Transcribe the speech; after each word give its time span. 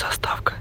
Заставка. 0.00 0.54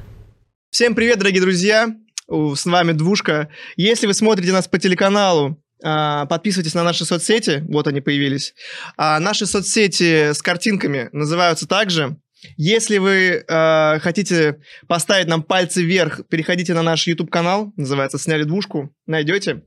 Всем 0.70 0.96
привет, 0.96 1.20
дорогие 1.20 1.40
друзья! 1.40 1.96
С 2.28 2.66
вами 2.66 2.92
Двушка. 2.92 3.48
Если 3.78 4.06
вы 4.06 4.14
смотрите 4.14 4.52
нас 4.52 4.68
по 4.68 4.78
телеканалу, 4.80 5.64
а, 5.82 6.26
подписывайтесь 6.26 6.74
на 6.74 6.84
наши 6.84 7.06
соцсети, 7.06 7.64
вот 7.70 7.88
они 7.88 8.02
появились. 8.02 8.54
А 8.98 9.18
наши 9.22 9.46
соцсети 9.46 10.34
с 10.34 10.42
картинками 10.42 11.08
называются 11.14 11.70
также. 11.70 12.18
Если 12.58 12.98
вы 12.98 13.46
а, 13.48 14.00
хотите 14.00 14.60
поставить 14.90 15.28
нам 15.28 15.42
пальцы 15.42 15.84
вверх, 15.84 16.20
переходите 16.28 16.74
на 16.74 16.82
наш 16.82 17.08
YouTube-канал, 17.08 17.72
называется 17.78 18.18
«Сняли 18.18 18.44
двушку», 18.44 18.94
найдете. 19.08 19.64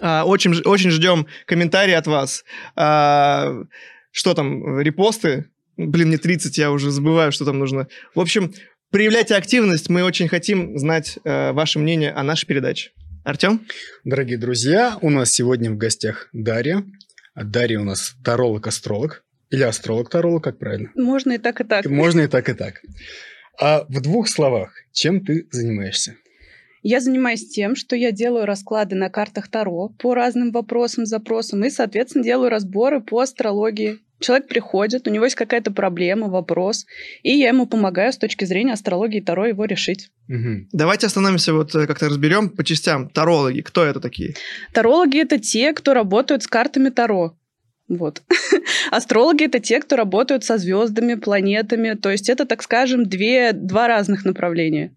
А, 0.00 0.24
очень, 0.24 0.60
очень 0.62 0.90
ждем 0.90 1.28
комментарии 1.46 1.94
от 1.94 2.08
вас. 2.08 2.42
А, 2.74 3.62
что 4.10 4.34
там, 4.34 4.80
репосты? 4.80 5.50
Блин, 5.76 6.08
мне 6.08 6.18
30, 6.18 6.58
я 6.58 6.72
уже 6.72 6.90
забываю, 6.90 7.30
что 7.30 7.44
там 7.44 7.60
нужно. 7.60 7.86
В 8.12 8.18
общем, 8.18 8.52
проявляйте 8.90 9.34
активность, 9.34 9.88
мы 9.88 10.02
очень 10.02 10.28
хотим 10.28 10.78
знать 10.78 11.18
э, 11.24 11.52
ваше 11.52 11.78
мнение 11.78 12.10
о 12.10 12.22
нашей 12.22 12.46
передаче. 12.46 12.90
Артем? 13.24 13.66
Дорогие 14.04 14.38
друзья, 14.38 14.98
у 15.02 15.10
нас 15.10 15.30
сегодня 15.32 15.70
в 15.70 15.76
гостях 15.76 16.28
Дарья. 16.32 16.84
А 17.34 17.44
Дарья 17.44 17.80
у 17.80 17.84
нас 17.84 18.14
таролог-астролог. 18.24 19.24
Или 19.50 19.62
астролог-таролог, 19.62 20.44
как 20.44 20.58
правильно? 20.58 20.90
Можно 20.94 21.32
и 21.32 21.38
так, 21.38 21.60
и 21.60 21.64
так. 21.64 21.86
Можно 21.86 22.22
и 22.22 22.26
так, 22.26 22.48
и 22.48 22.54
так. 22.54 22.82
А 23.60 23.84
в 23.88 24.00
двух 24.00 24.28
словах, 24.28 24.72
чем 24.92 25.24
ты 25.24 25.46
занимаешься? 25.50 26.16
Я 26.82 27.00
занимаюсь 27.00 27.48
тем, 27.48 27.74
что 27.74 27.96
я 27.96 28.12
делаю 28.12 28.46
расклады 28.46 28.94
на 28.94 29.10
картах 29.10 29.48
Таро 29.48 29.88
по 29.98 30.14
разным 30.14 30.52
вопросам, 30.52 31.06
запросам, 31.06 31.64
и, 31.64 31.70
соответственно, 31.70 32.24
делаю 32.24 32.50
разборы 32.50 33.00
по 33.00 33.20
астрологии. 33.20 33.98
Человек 34.20 34.48
приходит, 34.48 35.06
у 35.06 35.10
него 35.10 35.24
есть 35.24 35.36
какая-то 35.36 35.70
проблема, 35.70 36.28
вопрос, 36.28 36.86
и 37.22 37.32
я 37.32 37.48
ему 37.48 37.66
помогаю 37.66 38.12
с 38.12 38.18
точки 38.18 38.44
зрения 38.44 38.72
астрологии 38.72 39.20
Таро 39.20 39.46
его 39.46 39.64
решить. 39.64 40.10
Мгм. 40.26 40.68
Давайте 40.72 41.06
остановимся, 41.06 41.52
вот 41.52 41.74
э, 41.74 41.86
как-то 41.86 42.08
разберем 42.08 42.50
по 42.50 42.64
частям. 42.64 43.08
Тарологи, 43.08 43.60
кто 43.60 43.84
это 43.84 44.00
такие? 44.00 44.34
Тарологи— 44.72 45.18
это 45.22 45.38
те, 45.38 45.72
кто 45.72 45.94
работают 45.94 46.42
с 46.42 46.46
картами 46.46 46.90
Таро. 46.90 47.36
Вот. 47.88 48.22
Астрологи— 48.90 49.44
это 49.46 49.60
те, 49.60 49.80
кто 49.80 49.96
работают 49.96 50.44
со 50.44 50.58
звездами, 50.58 51.14
планетами. 51.14 51.94
То 51.94 52.10
есть 52.10 52.28
это, 52.28 52.44
так 52.44 52.62
скажем, 52.62 53.06
две, 53.06 53.52
два 53.52 53.88
разных 53.88 54.24
направления. 54.24 54.92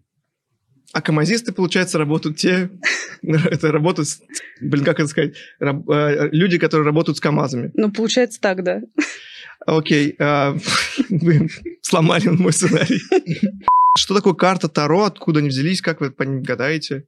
А 0.92 1.00
камазисты, 1.00 1.52
получается, 1.52 1.98
работают 1.98 2.36
те... 2.36 2.70
Это 3.22 3.72
работают... 3.72 4.08
Блин, 4.60 4.84
как 4.84 5.00
это 5.00 5.08
сказать? 5.08 5.34
Раб- 5.58 5.88
э, 5.88 6.28
Люди, 6.32 6.58
которые 6.58 6.84
работают 6.84 7.16
с 7.16 7.20
КАМАЗами. 7.20 7.70
Ну, 7.74 7.90
получается 7.90 8.40
так, 8.40 8.62
да. 8.62 8.82
Окей. 9.66 10.14
а, 10.18 10.56
Вы 11.08 11.48
сломали 11.80 12.28
мой 12.28 12.52
сценарий. 12.52 13.00
Что 13.96 14.14
такое 14.14 14.34
карта 14.34 14.68
Таро? 14.68 15.04
Откуда 15.04 15.40
они 15.40 15.48
взялись? 15.48 15.80
Как 15.80 16.00
вы 16.00 16.10
по 16.10 16.24
ним 16.24 16.42
гадаете? 16.42 17.04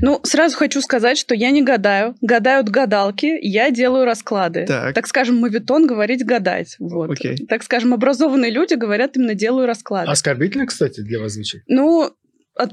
Ну, 0.00 0.20
сразу 0.22 0.56
хочу 0.56 0.80
сказать, 0.80 1.18
что 1.18 1.34
я 1.34 1.50
не 1.50 1.62
гадаю. 1.62 2.14
Гадают 2.20 2.68
гадалки, 2.68 3.38
я 3.40 3.70
делаю 3.70 4.04
расклады. 4.04 4.64
Так. 4.66 5.06
скажем, 5.06 5.38
мавитон 5.38 5.86
говорить 5.86 6.24
гадать. 6.24 6.76
Вот. 6.78 7.10
Окей. 7.10 7.36
Так 7.48 7.62
скажем, 7.62 7.92
образованные 7.92 8.50
люди 8.50 8.74
говорят 8.74 9.16
именно 9.16 9.34
делаю 9.34 9.66
расклады. 9.66 10.10
Оскорбительно, 10.10 10.66
кстати, 10.66 11.00
для 11.00 11.18
вас 11.18 11.32
звучит? 11.32 11.62
Ну, 11.66 12.12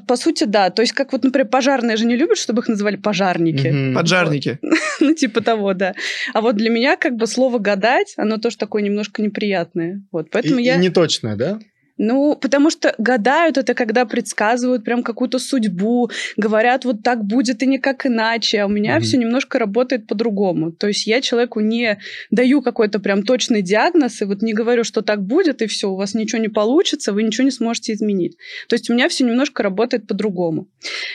по 0.07 0.15
сути, 0.15 0.43
да. 0.43 0.69
То 0.69 0.81
есть, 0.81 0.93
как 0.93 1.11
вот, 1.13 1.23
например, 1.23 1.47
пожарные 1.47 1.97
же 1.97 2.05
не 2.05 2.15
любят, 2.15 2.37
чтобы 2.37 2.61
их 2.61 2.67
называли 2.67 2.95
пожарники. 2.95 3.67
Мгм. 3.67 3.95
Поджарники. 3.95 4.59
Ну, 4.99 5.13
типа 5.13 5.41
того, 5.41 5.75
да. 5.75 5.93
А 6.33 6.41
вот 6.41 6.55
для 6.55 6.71
меня 6.71 6.97
как 6.97 7.15
бы 7.17 7.27
слово 7.27 7.59
гадать, 7.59 8.15
оно 8.17 8.37
тоже 8.37 8.57
такое 8.57 8.81
немножко 8.81 9.21
неприятное. 9.21 10.01
Вот, 10.11 10.31
поэтому 10.31 10.57
И- 10.59 10.63
я... 10.63 10.75
и 10.75 10.79
неточное, 10.79 11.35
да? 11.35 11.59
Ну, 11.97 12.35
потому 12.35 12.69
что 12.69 12.93
гадают 12.97 13.57
это, 13.57 13.73
когда 13.73 14.05
предсказывают 14.05 14.83
прям 14.83 15.03
какую-то 15.03 15.39
судьбу, 15.39 16.09
говорят, 16.35 16.85
вот 16.85 17.03
так 17.03 17.23
будет 17.23 17.63
и 17.63 17.67
никак 17.67 18.05
иначе, 18.05 18.61
а 18.61 18.65
у 18.65 18.69
меня 18.69 18.95
Мгм. 18.95 19.01
все 19.01 19.17
немножко 19.17 19.59
работает 19.59 20.07
по-другому. 20.07 20.71
То 20.71 20.87
есть 20.87 21.07
я 21.07 21.21
человеку 21.21 21.59
не 21.59 21.97
даю 22.31 22.61
какой-то 22.61 22.99
прям 22.99 23.23
точный 23.23 23.61
диагноз, 23.61 24.21
и 24.21 24.25
вот 24.25 24.41
не 24.41 24.53
говорю, 24.53 24.83
что 24.83 25.01
так 25.01 25.23
будет, 25.23 25.61
и 25.61 25.67
все, 25.67 25.89
у 25.89 25.95
вас 25.95 26.13
ничего 26.13 26.41
не 26.41 26.49
получится, 26.49 27.13
вы 27.13 27.23
ничего 27.23 27.45
не 27.45 27.51
сможете 27.51 27.93
изменить. 27.93 28.37
То 28.69 28.75
есть 28.75 28.89
у 28.89 28.93
меня 28.93 29.09
все 29.09 29.23
немножко 29.23 29.63
работает 29.63 30.07
по-другому. 30.07 30.67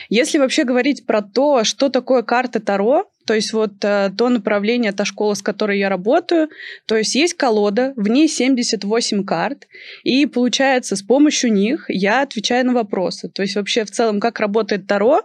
Если 0.09 0.37
вообще 0.37 0.63
говорить 0.63 1.05
про 1.05 1.21
то, 1.21 1.63
что 1.63 1.89
такое 1.89 2.23
карта 2.23 2.59
Таро, 2.59 3.05
то 3.25 3.33
есть 3.33 3.53
вот 3.53 3.73
э, 3.83 4.11
то 4.17 4.29
направление, 4.29 4.91
та 4.91 5.05
школа, 5.05 5.33
с 5.33 5.41
которой 5.41 5.79
я 5.79 5.89
работаю, 5.89 6.49
то 6.85 6.97
есть 6.97 7.15
есть 7.15 7.35
колода, 7.35 7.93
в 7.95 8.07
ней 8.07 8.27
78 8.27 9.23
карт, 9.23 9.67
и 10.03 10.25
получается, 10.25 10.95
с 10.95 11.01
помощью 11.01 11.53
них 11.53 11.85
я 11.87 12.21
отвечаю 12.21 12.65
на 12.65 12.73
вопросы. 12.73 13.29
То 13.29 13.41
есть 13.41 13.55
вообще 13.55 13.85
в 13.85 13.91
целом, 13.91 14.19
как 14.19 14.39
работает 14.39 14.87
Таро, 14.87 15.21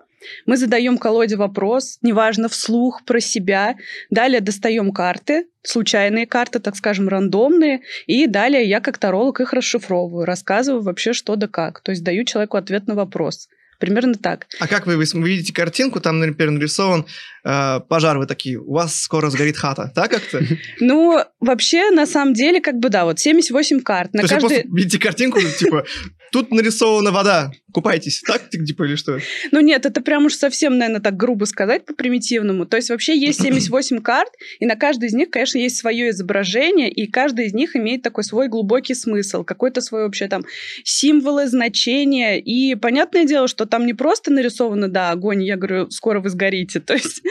мы 0.46 0.56
задаем 0.56 0.98
колоде 0.98 1.36
вопрос, 1.36 1.98
неважно, 2.02 2.48
вслух, 2.48 3.04
про 3.04 3.20
себя. 3.20 3.76
Далее 4.10 4.40
достаем 4.40 4.92
карты, 4.92 5.46
случайные 5.62 6.26
карты, 6.26 6.58
так 6.58 6.76
скажем, 6.76 7.08
рандомные. 7.08 7.82
И 8.06 8.26
далее 8.26 8.64
я 8.64 8.80
как 8.80 8.98
таролог 8.98 9.40
их 9.40 9.52
расшифровываю, 9.52 10.24
рассказываю 10.24 10.82
вообще 10.82 11.12
что 11.12 11.36
да 11.36 11.46
как. 11.46 11.80
То 11.80 11.92
есть 11.92 12.02
даю 12.02 12.24
человеку 12.24 12.56
ответ 12.56 12.86
на 12.86 12.94
вопрос. 12.94 13.48
Примерно 13.78 14.14
так. 14.14 14.46
А 14.58 14.66
как 14.66 14.86
вы, 14.86 14.96
вы 14.96 15.28
видите 15.28 15.52
картинку, 15.52 16.00
там, 16.00 16.18
например, 16.18 16.50
нарисован 16.50 17.06
э, 17.44 17.80
пожар, 17.88 18.18
вы 18.18 18.26
такие, 18.26 18.58
у 18.58 18.72
вас 18.72 18.96
скоро 18.96 19.30
сгорит 19.30 19.56
хата, 19.56 19.92
так 19.94 20.10
как-то? 20.10 20.38
То 20.38 20.58
Ну, 20.80 21.24
вообще, 21.40 21.90
на 21.90 22.06
самом 22.06 22.34
деле, 22.34 22.60
как 22.60 22.76
бы 22.78 22.88
да, 22.88 23.04
вот 23.04 23.20
78 23.20 23.80
карт. 23.80 24.12
На 24.14 24.22
есть 24.22 24.32
вы 24.32 24.40
каждой... 24.40 24.62
просто 24.62 24.76
видите 24.76 24.98
картинку, 24.98 25.40
типа, 25.40 25.84
тут 26.32 26.50
нарисована 26.50 27.10
вода, 27.10 27.52
купайтесь, 27.72 28.22
так, 28.26 28.48
типа, 28.50 28.84
или 28.84 28.96
что? 28.96 29.18
Ну 29.52 29.60
нет, 29.60 29.86
это 29.86 30.00
прям 30.00 30.26
уж 30.26 30.34
совсем, 30.34 30.78
наверное, 30.78 31.00
так 31.00 31.16
грубо 31.16 31.44
сказать 31.44 31.84
по-примитивному. 31.84 32.66
То 32.66 32.76
есть 32.76 32.90
вообще 32.90 33.16
есть 33.18 33.40
78 33.42 34.00
карт, 34.00 34.32
и 34.58 34.66
на 34.66 34.76
каждой 34.76 35.08
из 35.08 35.14
них, 35.14 35.30
конечно, 35.30 35.58
есть 35.58 35.76
свое 35.76 36.10
изображение, 36.10 36.90
и 36.90 37.10
каждая 37.10 37.46
из 37.46 37.54
них 37.54 37.76
имеет 37.76 38.02
такой 38.02 38.24
свой 38.24 38.48
глубокий 38.48 38.94
смысл, 38.94 39.44
какой-то 39.44 39.80
свой 39.80 40.04
вообще 40.04 40.28
там 40.28 40.42
символы, 40.84 41.46
значения. 41.46 42.40
И 42.40 42.74
понятное 42.74 43.24
дело, 43.24 43.48
что 43.48 43.66
там 43.66 43.86
не 43.86 43.94
просто 43.94 44.32
нарисовано, 44.32 44.88
да, 44.88 45.10
огонь, 45.10 45.42
я 45.42 45.56
говорю, 45.56 45.90
скоро 45.90 46.20
вы 46.20 46.30
сгорите. 46.30 46.80
То 46.88 46.94
есть 46.94 47.22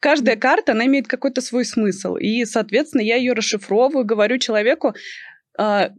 каждая 0.00 0.36
карта, 0.36 0.72
она 0.72 0.86
имеет 0.86 1.06
какой-то 1.06 1.40
свой 1.40 1.64
смысл. 1.64 2.16
И, 2.16 2.44
соответственно, 2.44 3.02
я 3.02 3.16
ее 3.16 3.32
расшифровываю, 3.32 4.04
говорю 4.04 4.38
человеку, 4.38 4.94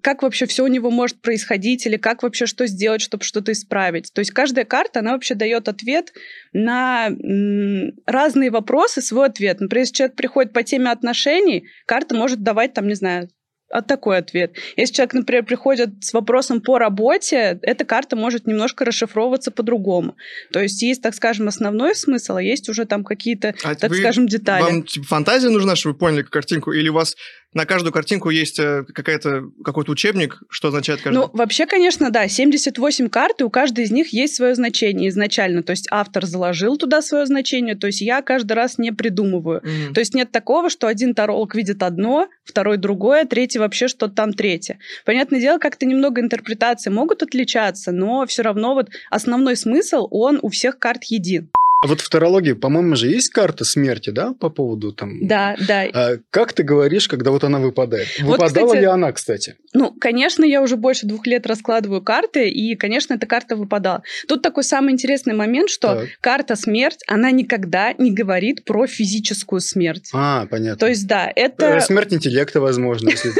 как 0.02 0.24
вообще 0.24 0.46
все 0.46 0.64
у 0.64 0.68
него 0.68 0.90
может 0.92 1.22
происходить, 1.22 1.86
или 1.86 1.98
как 1.98 2.24
вообще 2.24 2.46
что 2.46 2.66
сделать, 2.68 3.02
чтобы 3.02 3.24
что-то 3.24 3.52
исправить. 3.52 4.12
То 4.14 4.20
есть 4.20 4.32
каждая 4.32 4.66
карта, 4.66 5.00
она 5.00 5.12
вообще 5.14 5.36
дает 5.36 5.68
ответ 5.68 6.14
на 6.54 7.10
разные 8.06 8.50
вопросы, 8.52 9.02
свой 9.02 9.28
ответ. 9.28 9.60
Например, 9.60 9.84
если 9.84 9.94
человек 9.94 10.16
приходит 10.16 10.54
по 10.54 10.64
теме 10.64 10.92
отношений, 10.92 11.68
карта 11.86 12.16
может 12.16 12.42
давать, 12.44 12.74
там, 12.74 12.88
не 12.88 12.96
знаю, 12.96 13.30
а 13.74 13.82
такой 13.82 14.18
ответ. 14.18 14.56
Если 14.78 14.94
человек, 14.94 15.14
например, 15.14 15.46
приходит 15.46 16.04
с 16.04 16.14
вопросом 16.14 16.62
по 16.62 16.78
работе, 16.78 17.58
эта 17.64 17.86
карта 17.86 18.16
может 18.16 18.46
немножко 18.46 18.86
расшифровываться 18.86 19.50
по-другому. 19.50 20.16
То 20.52 20.62
есть 20.62 20.82
есть, 20.84 21.02
так 21.02 21.16
скажем, 21.16 21.48
основной 21.48 21.96
смысл, 21.96 22.36
а 22.36 22.42
есть 22.44 22.70
уже 22.70 22.86
там 22.86 23.04
какие-то, 23.04 23.56
А 23.64 23.74
так 23.74 23.90
вы- 23.90 23.98
скажем, 23.98 24.28
детали. 24.28 24.62
Вам 24.62 24.84
типа, 24.84 25.08
фантазия 25.08 25.50
нужна, 25.50 25.76
чтобы 25.76 25.94
вы 25.94 26.00
поняли 26.00 26.22
картинку, 26.22 26.72
или 26.72 26.90
у 26.90 26.94
вас 26.94 27.16
на 27.54 27.66
каждую 27.66 27.94
картинку 27.94 28.30
есть 28.30 28.60
э, 28.60 28.84
какая-то, 28.94 29.50
какой-то 29.64 29.92
учебник, 29.92 30.42
что 30.50 30.70
означает 30.70 31.02
каждый? 31.02 31.18
Ну, 31.18 31.30
вообще, 31.34 31.66
конечно, 31.66 32.10
да, 32.10 32.28
78 32.28 33.10
карт, 33.10 33.42
и 33.42 33.44
у 33.44 33.50
каждой 33.50 33.86
из 33.86 33.92
них 33.92 34.14
есть 34.14 34.36
свое 34.36 34.56
значение 34.56 35.10
изначально. 35.10 35.64
То 35.64 35.72
есть 35.72 35.88
автор 35.92 36.26
заложил 36.26 36.78
туда 36.78 37.02
свое 37.02 37.26
значение, 37.26 37.76
то 37.76 37.88
есть 37.88 38.02
я 38.02 38.22
каждый 38.22 38.54
раз 38.54 38.78
не 38.78 38.92
придумываю. 38.92 39.62
Мгм. 39.64 39.94
То 39.94 40.00
есть 40.00 40.14
нет 40.14 40.32
такого, 40.32 40.70
что 40.70 40.88
один 40.88 41.14
таролог 41.14 41.56
видит 41.56 41.84
одно, 41.84 42.28
второй 42.44 42.78
другое, 42.78 43.26
третий 43.26 43.60
вообще 43.60 43.88
что-то 43.88 44.14
там 44.14 44.34
третье. 44.34 44.80
Понятное 45.06 45.40
дело, 45.40 45.60
как-то 45.60 45.86
немного 45.86 46.22
интерпретации 46.22 46.90
могут 46.90 47.24
отличаться, 47.24 47.92
но 47.92 48.26
все 48.26 48.42
равно 48.42 48.74
вот 48.74 48.90
основной 49.10 49.56
смысл, 49.56 50.08
он 50.12 50.40
у 50.42 50.50
всех 50.50 50.80
карт 50.80 51.04
един. 51.06 51.50
А 51.84 51.88
вот 51.88 52.00
в 52.00 52.08
тарологии, 52.08 52.54
по-моему, 52.54 52.96
же 52.96 53.10
есть 53.10 53.28
карта 53.28 53.66
смерти, 53.66 54.10
да, 54.10 54.34
по 54.40 54.50
поводу 54.50 54.94
там... 54.94 55.28
Да, 55.28 55.58
да. 55.68 55.84
А 55.94 56.18
как 56.30 56.54
ты 56.54 56.64
говоришь, 56.64 57.10
когда 57.10 57.30
вот 57.32 57.44
она 57.44 57.60
выпадает? 57.60 58.08
Вот, 58.22 58.40
Выпадала 58.40 58.68
кстати, 58.68 58.82
ли 58.82 58.86
она, 58.86 59.12
кстати? 59.12 59.58
Ну, 59.74 59.92
конечно, 59.92 60.46
я 60.46 60.62
уже 60.62 60.78
больше 60.78 61.06
двух 61.06 61.28
лет 61.28 61.46
раскладываю 61.46 62.02
карты, 62.02 62.48
и, 62.48 62.76
конечно, 62.76 63.16
эта 63.16 63.26
карта 63.26 63.58
выпадала. 63.58 64.02
Тут 64.30 64.42
такой 64.42 64.64
самый 64.64 64.94
интересный 64.94 65.34
момент, 65.34 65.70
что 65.70 65.96
Так. 65.96 66.10
карта 66.22 66.56
смерть, 66.56 67.00
она 67.06 67.32
никогда 67.32 67.92
не 67.98 68.12
говорит 68.12 68.64
про 68.64 68.88
физическую 68.88 69.60
смерть. 69.60 70.10
А, 70.14 70.46
понятно. 70.46 70.78
То 70.78 70.88
есть, 70.88 71.06
да, 71.06 71.34
Э, 71.36 71.48
это... 71.48 71.82
Смерть 71.82 72.14
интеллекта, 72.14 72.62
возможно, 72.62 73.10
если 73.10 73.32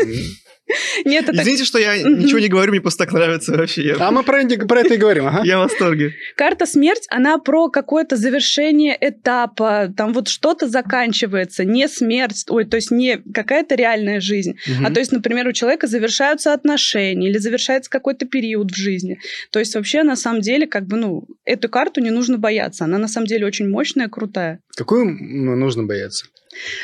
Нет, 1.06 1.30
это... 1.30 1.42
Извините, 1.42 1.66
что 1.66 1.80
я 1.80 1.98
ничего 2.02 2.40
не 2.40 2.48
говорю, 2.48 2.72
мне 2.72 2.82
просто 2.82 3.06
так 3.06 3.14
нравится 3.14 3.54
вообще. 3.56 3.84
Я, 3.88 3.96
А 4.00 4.12
мы 4.12 4.24
про, 4.24 4.44
про 4.68 4.80
это 4.82 4.94
и 4.94 4.98
говорим, 4.98 5.28
ага. 5.28 5.42
я 5.44 5.58
в 5.60 5.64
восторге. 5.64 6.14
Карта 6.36 6.66
смерть, 6.66 7.06
она 7.10 7.38
про 7.38 7.70
какое-то 7.70 8.16
завершение 8.16 8.98
этапа, 9.00 9.94
там 9.96 10.14
вот 10.14 10.28
что-то 10.28 10.68
заканчивается, 10.68 11.64
не 11.64 11.88
смерть, 11.88 12.46
ой, 12.50 12.66
то 12.66 12.76
есть 12.76 12.92
не 12.92 13.18
какая-то 13.34 13.76
реальная 13.76 14.20
жизнь, 14.20 14.56
а 14.80 14.84
Мгм. 14.84 14.94
то 14.94 15.00
есть, 15.00 15.12
например, 15.12 15.48
у 15.48 15.52
человека 15.54 15.88
завершаются 15.88 16.54
отношения 16.54 17.30
или 17.30 17.38
завершается 17.38 17.90
какой-то 17.90 18.26
период 18.26 18.72
в 18.72 18.76
жизни. 18.76 19.20
То 19.52 19.60
есть 19.60 19.76
вообще, 19.76 20.04
на 20.04 20.16
самом 20.16 20.42
деле, 20.42 20.68
как 20.68 20.86
бы, 20.86 20.98
ну, 20.98 21.28
эту 21.46 21.70
карту 21.70 22.02
не 22.02 22.12
нужно 22.12 22.38
бояться. 22.38 22.86
Она 22.86 22.98
на 22.98 23.08
самом 23.08 23.28
деле 23.28 23.46
очень 23.46 23.70
мощная, 23.70 24.08
крутая. 24.08 24.60
Какую 24.76 25.06
нужно 25.06 25.84
бояться? 25.84 26.26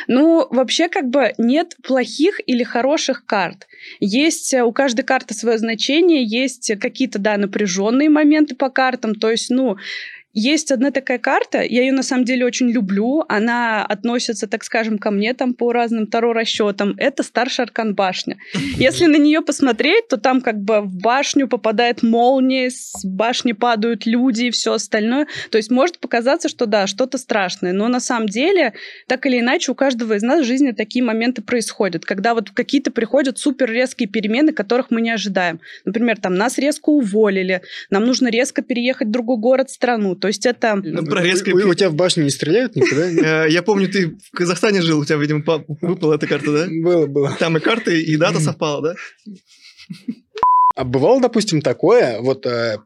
Ну, 0.07 0.47
вообще, 0.49 0.89
как 0.89 1.09
бы 1.09 1.33
нет 1.37 1.75
плохих 1.83 2.39
или 2.45 2.63
хороших 2.63 3.25
карт. 3.25 3.67
Есть 3.99 4.53
э, 4.53 4.63
у 4.63 4.71
каждой 4.71 5.03
карты 5.03 5.33
свое 5.33 5.57
значение, 5.57 6.23
есть 6.23 6.71
какие-то, 6.79 7.19
да, 7.19 7.37
напряженные 7.37 8.09
моменты 8.09 8.55
по 8.55 8.69
картам. 8.69 9.15
То 9.15 9.31
есть, 9.31 9.49
ну, 9.49 9.77
есть 10.33 10.71
одна 10.71 10.91
такая 10.91 11.17
карта, 11.17 11.61
я 11.61 11.81
ее 11.81 11.91
на 11.91 12.03
самом 12.03 12.23
деле 12.23 12.45
очень 12.45 12.69
люблю, 12.69 13.23
она 13.27 13.83
относится, 13.83 14.47
так 14.47 14.63
скажем, 14.63 14.99
ко 14.99 15.09
мне 15.09 15.33
там 15.33 15.53
по 15.55 15.73
разным 15.73 16.05
таро 16.05 16.33
расчетам. 16.33 16.93
Это 16.97 17.23
старший 17.23 17.65
аркан 17.65 17.95
башня. 17.95 18.37
Если 18.77 19.05
на 19.05 19.17
нее 19.17 19.41
посмотреть, 19.41 20.07
то 20.07 20.17
там 20.17 20.41
как 20.41 20.59
бы 20.59 20.81
в 20.81 20.95
башню 21.01 21.47
попадает 21.47 22.03
молния, 22.03 22.69
с 22.69 23.03
башни 23.03 23.53
падают 23.53 24.05
люди 24.05 24.45
и 24.45 24.51
все 24.51 24.73
остальное. 24.73 25.25
То 25.49 25.57
есть 25.57 25.71
может 25.71 25.97
показаться, 25.97 26.47
что 26.47 26.67
да, 26.67 26.85
что-то 26.85 27.17
страшное, 27.17 27.73
но 27.73 27.87
на 27.87 27.99
самом 27.99 28.29
деле 28.29 28.73
так 29.07 29.25
или 29.25 29.39
иначе 29.39 29.71
у 29.71 29.75
каждого 29.75 30.13
из 30.13 30.21
нас 30.21 30.41
в 30.41 30.47
жизни 30.47 30.71
такие 30.71 31.03
моменты 31.03 31.41
происходят, 31.41 32.05
когда 32.05 32.35
вот 32.35 32.51
какие-то 32.51 32.91
приходят 32.91 33.39
супер 33.39 33.71
резкие 33.71 34.07
перемены, 34.07 34.53
которых 34.53 34.91
мы 34.91 35.01
не 35.01 35.09
ожидаем. 35.09 35.59
Например, 35.85 36.17
там 36.17 36.35
нас 36.35 36.59
резко 36.59 36.89
уволили, 36.89 37.61
нам 37.89 38.05
нужно 38.05 38.29
резко 38.29 38.61
переехать 38.61 39.07
в 39.07 39.11
другой 39.11 39.37
город, 39.37 39.71
страну. 39.71 40.18
То 40.19 40.27
есть 40.27 40.45
это... 40.45 40.75
Ну, 40.83 41.03
про 41.05 41.21
резкое 41.23 41.53
У, 41.53 41.69
у 41.69 41.73
тебя 41.73 41.89
в 41.89 41.95
башне 41.95 42.23
не 42.23 42.29
стреляют 42.29 42.75
никогда? 42.75 43.09
Э, 43.45 43.49
Я 43.49 43.63
помню, 43.63 43.87
ты 43.89 44.17
в 44.31 44.31
Казахстане 44.37 44.81
жил, 44.81 44.99
у 44.99 45.05
тебя, 45.05 45.17
видимо, 45.17 45.41
па- 45.41 45.63
выпала 45.81 46.15
эта 46.15 46.27
карта, 46.27 46.51
да? 46.51 46.67
Было, 46.69 47.05
было. 47.07 47.35
Там 47.39 47.57
и 47.57 47.59
карты, 47.59 48.01
и 48.01 48.15
дата 48.17 48.39
совпала, 48.39 48.81
да? 48.81 48.95
А 50.75 50.83
бывало, 50.83 51.21
допустим, 51.21 51.61
такое, 51.61 52.19
вот 52.21 52.45
э, 52.45 52.77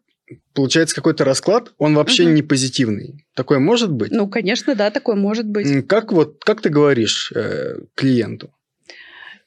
получается 0.54 0.96
какой-то 0.96 1.26
расклад, 1.26 1.74
он 1.78 1.94
вообще 1.96 2.26
не 2.26 2.42
позитивный. 2.42 3.26
Такое 3.36 3.60
может 3.60 3.92
быть? 3.92 4.12
Ну, 4.12 4.28
конечно, 4.28 4.74
да, 4.76 4.90
такое 4.90 5.16
может 5.16 5.46
быть. 5.46 5.88
Как 5.88 6.12
вот, 6.12 6.44
как 6.44 6.62
ты 6.62 6.70
говоришь 6.70 7.32
э, 7.36 7.76
клиенту? 7.96 8.52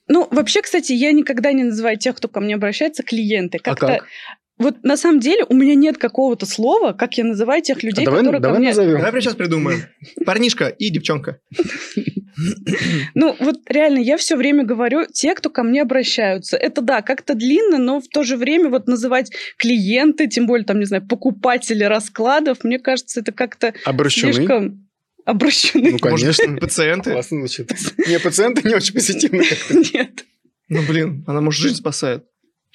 Ну, 0.08 0.28
вообще, 0.30 0.62
кстати, 0.62 0.92
я 0.92 1.10
никогда 1.12 1.50
не 1.52 1.64
называю 1.64 1.98
тех, 1.98 2.14
кто 2.16 2.28
ко 2.28 2.40
мне 2.40 2.54
обращается, 2.54 3.02
клиенты. 3.02 3.58
А 3.58 3.62
Как-то 3.62 3.86
как? 3.86 4.06
Вот 4.58 4.82
на 4.84 4.96
самом 4.96 5.20
деле 5.20 5.44
у 5.48 5.54
меня 5.54 5.74
нет 5.74 5.98
какого-то 5.98 6.46
слова, 6.46 6.92
как 6.92 7.18
я 7.18 7.24
называю 7.24 7.62
тех 7.62 7.82
людей, 7.82 8.04
А 8.04 8.06
давай, 8.06 8.20
которые 8.20 8.40
давай 8.40 8.56
ко 8.56 8.60
мне... 8.60 8.68
назовем. 8.68 8.96
Давай 8.96 9.10
прямо 9.10 9.22
сейчас 9.22 9.34
придумаем. 9.34 9.82
Парнишка 10.24 10.68
и 10.68 10.90
девчонка. 10.90 11.40
Ну, 13.14 13.34
вот 13.40 13.60
реально, 13.66 13.98
я 13.98 14.18
все 14.18 14.36
время 14.36 14.62
говорю, 14.62 15.06
те, 15.10 15.34
кто 15.34 15.48
ко 15.48 15.62
мне 15.62 15.80
обращаются. 15.80 16.58
Это 16.58 16.82
да, 16.82 17.00
как-то 17.00 17.34
длинно, 17.34 17.78
но 17.78 17.98
в 17.98 18.08
то 18.08 18.24
же 18.24 18.36
время 18.36 18.68
вот 18.68 18.86
называть 18.86 19.32
клиенты, 19.56 20.26
тем 20.26 20.46
более, 20.46 20.66
там, 20.66 20.78
не 20.78 20.84
знаю, 20.84 21.06
покупатели 21.08 21.82
раскладов, 21.84 22.62
мне 22.62 22.78
кажется, 22.78 23.20
это 23.20 23.32
как-то 23.32 23.72
Обращены? 23.86 24.34
слишком 24.34 24.86
обращены. 25.24 25.92
Ну, 25.92 25.98
конечно. 25.98 26.46
Может, 26.46 26.60
пациенты. 26.60 27.12
Классно 27.12 27.38
звучит. 27.38 27.72
Не, 28.06 28.18
пациенты 28.18 28.68
не 28.68 28.74
очень 28.74 28.94
позитивно 28.94 29.42
как-то. 29.42 29.74
Нет. 29.94 30.24
Ну, 30.68 30.82
блин, 30.86 31.24
она, 31.26 31.40
может, 31.40 31.60
жизнь 31.60 31.76
спасает. 31.76 32.24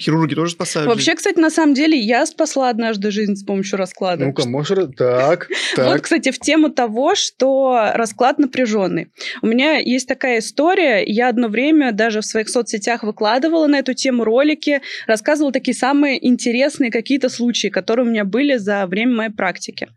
Хирурги 0.01 0.36
тоже 0.36 0.53
спасают 0.53 0.89
Вообще, 0.89 1.15
кстати, 1.15 1.38
на 1.39 1.50
самом 1.50 1.74
деле, 1.74 1.98
я 1.98 2.25
спасла 2.25 2.69
однажды 2.69 3.12
жизнь 3.12 3.36
с 3.36 3.44
помощью 3.44 3.77
расклада. 3.77 4.25
Ну-ка, 4.25 4.48
можешь... 4.48 4.77
ra- 4.77 4.92
Так, 4.92 5.48
Вот, 5.77 5.86
так. 5.86 6.01
кстати, 6.01 6.31
в 6.31 6.39
тему 6.39 6.69
того, 6.69 7.15
что 7.15 7.92
расклад 7.94 8.39
напряженный. 8.39 9.12
У 9.42 9.48
меня 9.48 9.77
есть 9.77 10.07
такая 10.07 10.39
история. 10.39 11.03
Я 11.06 11.30
одно 11.30 11.48
время 11.48 11.92
даже 11.92 12.21
в 12.21 12.25
своих 12.25 12.50
соцсетях 12.50 13.03
выкладывала 13.03 13.68
на 13.68 13.80
эту 13.80 13.94
тему 13.94 14.24
ролики, 14.24 14.81
рассказывала 15.07 15.51
такие 15.51 15.75
самые 15.75 16.25
интересные 16.27 16.92
какие-то 16.92 17.30
случаи, 17.30 17.68
которые 17.68 18.06
у 18.07 18.09
меня 18.09 18.25
были 18.25 18.57
за 18.57 18.86
время 18.88 19.15
моей 19.15 19.31
практики. 19.31 19.88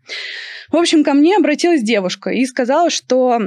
В 0.71 0.77
общем, 0.77 1.05
ко 1.05 1.15
мне 1.15 1.37
обратилась 1.37 1.83
девушка 1.83 2.31
и 2.31 2.45
сказала, 2.47 2.91
что 2.91 3.41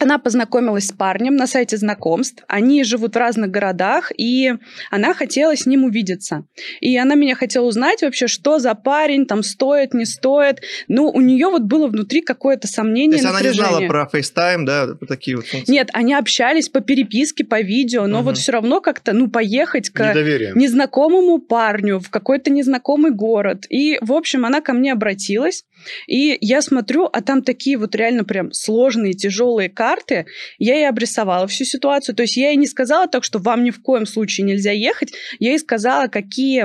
она 0.00 0.18
познакомилась 0.18 0.88
с 0.88 0.92
парнем 0.92 1.36
на 1.36 1.46
сайте 1.46 1.76
знакомств. 1.76 2.42
Они 2.48 2.82
живут 2.84 3.14
в 3.14 3.18
разных 3.18 3.50
городах, 3.50 4.10
и 4.16 4.52
она 4.90 5.14
хотела 5.14 5.56
с 5.56 5.66
ним 5.66 5.84
увидеться. 5.84 6.44
И 6.80 6.96
она 6.96 7.14
меня 7.14 7.34
хотела 7.36 7.64
узнать 7.66 8.02
вообще, 8.02 8.26
что 8.26 8.58
за 8.58 8.74
парень, 8.74 9.24
там 9.26 9.42
стоит, 9.42 9.94
не 9.94 10.04
стоит. 10.04 10.60
Ну, 10.88 11.08
у 11.08 11.20
нее 11.20 11.46
вот 11.48 11.62
было 11.62 11.86
внутри 11.86 12.22
какое-то 12.22 12.66
То 12.66 12.74
сомнение, 12.74 13.16
есть 13.18 13.24
она 13.24 13.40
не 13.40 13.50
знала 13.52 13.80
напряжение. 13.80 13.88
про 13.88 14.10
FaceTime, 14.12 14.64
да, 14.64 14.88
такие 15.06 15.36
вот 15.36 15.46
функции. 15.46 15.72
Нет, 15.72 15.90
они 15.92 16.12
общались 16.14 16.68
по 16.68 16.80
переписке, 16.80 17.44
по 17.44 17.60
видео, 17.60 18.06
но 18.06 18.18
Мгм. 18.18 18.24
вот 18.26 18.38
все 18.38 18.52
равно 18.52 18.80
как-то, 18.80 19.12
ну, 19.12 19.30
поехать 19.30 19.90
к 19.90 20.00
Недоверие. 20.10 20.52
незнакомому 20.56 21.38
парню 21.38 22.00
в 22.00 22.10
какой-то 22.10 22.50
незнакомый 22.50 23.12
город. 23.12 23.64
И, 23.70 23.98
в 24.00 24.12
общем, 24.12 24.44
она 24.44 24.60
ко 24.60 24.72
мне 24.72 24.92
обратилась, 24.92 25.64
и 26.08 26.36
я 26.40 26.62
смотрю, 26.62 27.08
а 27.12 27.20
там 27.22 27.42
такие 27.42 27.78
вот 27.78 27.94
реально 27.94 28.24
прям 28.24 28.52
сложные, 28.52 29.12
тяжелые 29.14 29.68
карты. 29.84 30.24
Я 30.58 30.76
ей 30.76 30.88
обрисовала 30.88 31.46
всю 31.46 31.64
ситуацию. 31.64 32.14
То 32.14 32.22
есть 32.22 32.36
я 32.36 32.48
ей 32.48 32.56
не 32.56 32.66
сказала 32.66 33.06
так, 33.06 33.22
что 33.22 33.38
вам 33.38 33.64
ни 33.64 33.70
в 33.70 33.82
коем 33.82 34.06
случае 34.06 34.46
нельзя 34.46 34.70
ехать. 34.70 35.12
Я 35.38 35.50
ей 35.50 35.58
сказала, 35.58 36.06
какие 36.08 36.64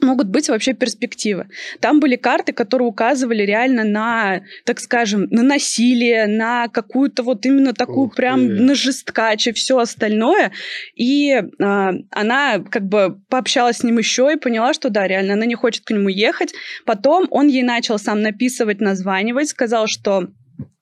могут 0.00 0.28
быть 0.28 0.48
вообще 0.48 0.74
перспективы. 0.74 1.46
Там 1.80 2.00
были 2.00 2.16
карты, 2.16 2.52
которые 2.52 2.88
указывали 2.88 3.42
реально 3.44 3.84
на, 3.84 4.42
так 4.64 4.80
скажем, 4.80 5.28
на 5.30 5.42
насилие, 5.42 6.26
на 6.26 6.68
какую-то 6.68 7.22
вот 7.22 7.46
именно 7.46 7.72
такую 7.72 8.08
Ух 8.08 8.16
прям 8.16 8.40
ты. 8.40 8.62
на 8.62 8.74
жесткаче, 8.74 9.52
все 9.52 9.78
остальное. 9.78 10.52
И 10.96 11.32
а, 11.62 11.92
она 12.10 12.58
как 12.58 12.88
бы 12.88 13.20
пообщалась 13.30 13.78
с 13.78 13.84
ним 13.84 13.98
еще 13.98 14.30
и 14.32 14.36
поняла, 14.36 14.74
что 14.74 14.90
да, 14.90 15.06
реально, 15.06 15.34
она 15.34 15.46
не 15.46 15.54
хочет 15.54 15.84
к 15.84 15.90
нему 15.92 16.08
ехать. 16.08 16.52
Потом 16.84 17.26
он 17.30 17.46
ей 17.46 17.62
начал 17.62 17.98
сам 17.98 18.20
написывать, 18.20 18.80
названивать, 18.80 19.48
сказал, 19.48 19.86
что 19.86 20.28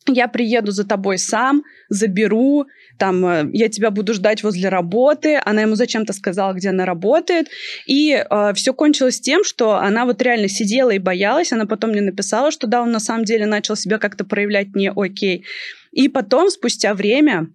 я 0.09 0.27
приеду 0.29 0.73
за 0.73 0.85
тобой 0.85 1.19
сам, 1.19 1.63
заберу, 1.89 2.67
там, 2.99 3.25
э, 3.25 3.51
я 3.53 3.69
тебя 3.69 3.91
буду 3.91 4.15
ждать 4.15 4.43
возле 4.43 4.69
работы. 4.69 5.41
Она 5.45 5.63
ему 5.63 5.75
зачем-то 5.77 6.13
сказала, 6.13 6.53
где 6.53 6.71
она 6.71 6.85
работает. 6.85 7.49
И 7.87 8.25
все 8.55 8.75
кончилось 8.75 9.21
тем, 9.21 9.45
что 9.45 9.77
она 9.77 10.05
вот 10.05 10.21
реально 10.23 10.49
сидела 10.49 10.91
и 10.91 10.99
боялась. 10.99 11.53
Она 11.53 11.67
потом 11.67 11.91
мне 11.91 12.01
написала, 12.01 12.51
что 12.51 12.67
да, 12.67 12.83
он 12.83 12.91
на 12.91 13.01
самом 13.01 13.25
деле 13.25 13.47
начал 13.47 13.77
себя 13.77 13.99
как-то 13.99 14.25
проявлять 14.25 14.75
не 14.75 14.91
окей. 14.95 15.45
И 15.93 16.09
потом, 16.09 16.51
спустя 16.51 16.95
время, 16.95 17.49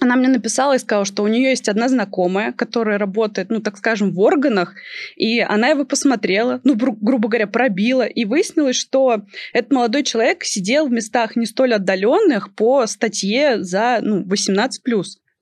она 0.00 0.16
мне 0.16 0.28
написала 0.28 0.76
и 0.76 0.78
сказала, 0.78 1.04
что 1.04 1.22
у 1.22 1.28
нее 1.28 1.50
есть 1.50 1.68
одна 1.68 1.88
знакомая, 1.88 2.52
которая 2.52 2.98
работает, 2.98 3.50
ну, 3.50 3.60
так 3.60 3.76
скажем, 3.76 4.12
в 4.12 4.20
органах, 4.20 4.74
и 5.16 5.40
она 5.40 5.68
его 5.68 5.84
посмотрела, 5.84 6.60
ну, 6.64 6.74
гру- 6.74 6.96
грубо 7.00 7.28
говоря, 7.28 7.46
пробила, 7.46 8.06
и 8.06 8.24
выяснилось, 8.24 8.76
что 8.76 9.22
этот 9.52 9.72
молодой 9.72 10.02
человек 10.02 10.44
сидел 10.44 10.88
в 10.88 10.92
местах 10.92 11.36
не 11.36 11.46
столь 11.46 11.74
отдаленных 11.74 12.54
по 12.54 12.86
статье 12.86 13.62
за, 13.62 14.00
ну, 14.02 14.24
18+, 14.24 14.68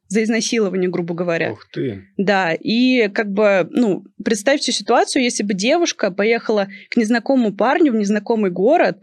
за 0.09 0.23
изнасилование, 0.23 0.89
грубо 0.89 1.15
говоря. 1.15 1.53
Ух 1.53 1.67
ты. 1.73 2.05
Да, 2.17 2.53
и 2.53 3.09
как 3.09 3.33
бы, 3.33 3.69
ну, 3.71 4.05
представьте 4.25 4.73
ситуацию, 4.73 5.23
если 5.23 5.43
бы 5.43 5.55
девушка 5.55 6.11
поехала 6.11 6.69
к 6.91 6.97
незнакомому 6.97 7.53
парню 7.53 7.93
в 7.93 7.97
незнакомый 7.97 8.51
город, 8.51 8.99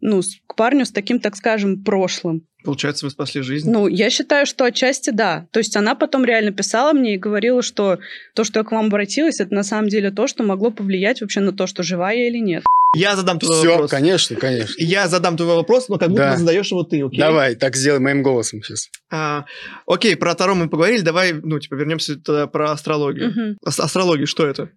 ну, 0.00 0.20
к 0.46 0.54
парню 0.56 0.84
с 0.84 0.90
таким, 0.90 1.20
так 1.20 1.36
скажем, 1.36 1.82
прошлым. 1.84 2.42
Получается, 2.64 3.06
вы 3.06 3.10
спасли 3.10 3.40
жизнь. 3.42 3.70
Ну, 3.70 3.86
я 3.86 4.10
считаю, 4.10 4.44
что 4.44 4.64
отчасти 4.64 5.10
да. 5.10 5.46
То 5.52 5.60
есть 5.60 5.76
она 5.76 5.94
потом 5.94 6.24
реально 6.24 6.50
писала 6.50 6.92
мне 6.92 7.14
и 7.14 7.18
говорила, 7.18 7.62
что 7.62 7.98
то, 8.34 8.42
что 8.44 8.60
я 8.60 8.64
к 8.64 8.72
вам 8.72 8.86
обратилась, 8.86 9.40
это 9.40 9.54
на 9.54 9.62
самом 9.62 9.88
деле 9.88 10.10
то, 10.10 10.26
что 10.26 10.42
могло 10.42 10.70
повлиять 10.70 11.20
вообще 11.20 11.40
на 11.40 11.52
то, 11.52 11.66
что 11.66 11.82
жива 11.82 12.10
я 12.12 12.26
или 12.28 12.38
нет. 12.38 12.64
Я 12.96 13.16
задам 13.16 13.38
твой 13.38 13.58
Все, 13.58 13.68
вопрос. 13.72 13.90
конечно, 13.90 14.34
конечно. 14.36 14.74
Я 14.78 15.08
задам 15.08 15.36
твой 15.36 15.54
вопрос, 15.56 15.88
но 15.88 15.98
как 15.98 16.08
будто 16.08 16.22
Да. 16.22 16.32
бы 16.32 16.38
задаешь 16.38 16.70
его 16.70 16.82
ты, 16.84 17.02
окей? 17.04 17.18
Давай, 17.18 17.54
так 17.54 17.76
сделай 17.76 18.00
моим 18.00 18.22
голосом 18.22 18.62
сейчас. 18.62 18.88
А, 19.12 19.44
окей, 19.86 20.16
про 20.16 20.34
Таро 20.34 20.54
мы 20.54 20.68
поговорили, 20.70 21.02
давай, 21.02 21.34
ну, 21.34 21.58
типа, 21.60 21.74
вернемся 21.74 22.16
тогда 22.16 22.46
про 22.46 22.72
астрологию. 22.72 23.30
Мгм. 23.30 23.58
Ас- 23.64 23.78
Астрология, 23.78 24.24
что 24.26 24.46
это? 24.46 24.70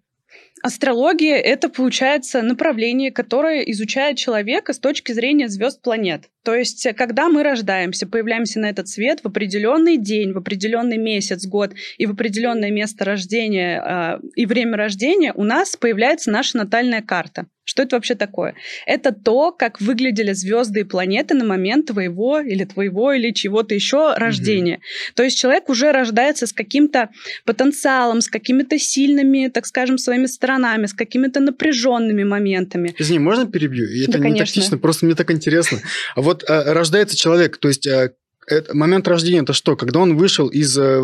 Астрология— 0.62 1.36
это, 1.38 1.68
получается, 1.68 2.42
направление, 2.42 3.10
которое 3.10 3.62
изучает 3.62 4.16
человека 4.16 4.72
с 4.72 4.78
точки 4.78 5.12
зрения 5.12 5.48
звезд 5.48 5.80
планет. 5.82 6.30
То 6.44 6.54
есть, 6.54 6.86
э, 6.86 6.92
когда 6.92 7.28
мы 7.28 7.42
рождаемся, 7.42 8.06
появляемся 8.06 8.60
на 8.60 8.70
этот 8.70 8.88
свет 8.88 9.20
в 9.22 9.26
определенный 9.28 9.96
день, 9.96 10.32
в 10.32 10.38
определенный 10.38 10.98
месяц, 10.98 11.46
год 11.46 11.72
и 11.98 12.06
в 12.06 12.12
определенное 12.12 12.70
место 12.70 13.04
рождения 13.04 13.82
э, 13.82 14.26
и 14.34 14.46
время 14.46 14.76
рождения, 14.76 15.32
у 15.34 15.44
нас 15.44 15.76
появляется 15.76 16.30
наша 16.30 16.56
натальная 16.56 17.02
карта. 17.02 17.46
Что 17.64 17.84
это 17.84 17.96
вообще 17.96 18.16
такое? 18.16 18.54
Это 18.86 19.12
то, 19.12 19.52
как 19.52 19.80
выглядели 19.80 20.32
звезды 20.32 20.80
и 20.80 20.84
планеты 20.84 21.34
на 21.34 21.44
момент 21.44 21.86
твоего 21.86 22.40
или 22.40 22.64
твоего 22.64 23.12
или 23.12 23.30
чего-то 23.30 23.74
еще 23.74 24.14
рождения. 24.16 24.76
Mm-hmm. 24.76 25.12
То 25.14 25.22
есть 25.22 25.38
человек 25.38 25.68
уже 25.68 25.92
рождается 25.92 26.48
с 26.48 26.52
каким-то 26.52 27.10
потенциалом, 27.44 28.20
с 28.20 28.28
какими-то 28.28 28.78
сильными, 28.80 29.48
так 29.48 29.66
скажем, 29.66 29.96
своими 29.96 30.26
сторонами, 30.26 30.86
с 30.86 30.92
какими-то 30.92 31.38
напряженными 31.38 32.24
моментами. 32.24 32.96
Извини, 32.98 33.20
можно 33.20 33.46
перебью? 33.46 33.86
Это 34.02 34.12
да, 34.12 34.18
не 34.18 34.22
конечно. 34.24 34.46
тактично, 34.46 34.78
просто 34.78 35.06
мне 35.06 35.14
так 35.14 35.30
интересно. 35.30 35.78
А 36.16 36.20
вот 36.20 36.31
а, 36.48 36.72
рождается 36.72 37.16
человек, 37.16 37.58
то 37.58 37.68
есть 37.68 37.86
а, 37.86 38.10
это, 38.46 38.76
момент 38.76 39.06
рождения 39.08 39.42
это 39.42 39.52
что? 39.52 39.76
Когда 39.76 40.00
он 40.00 40.16
вышел 40.16 40.48
из 40.48 40.76
э, 40.76 41.00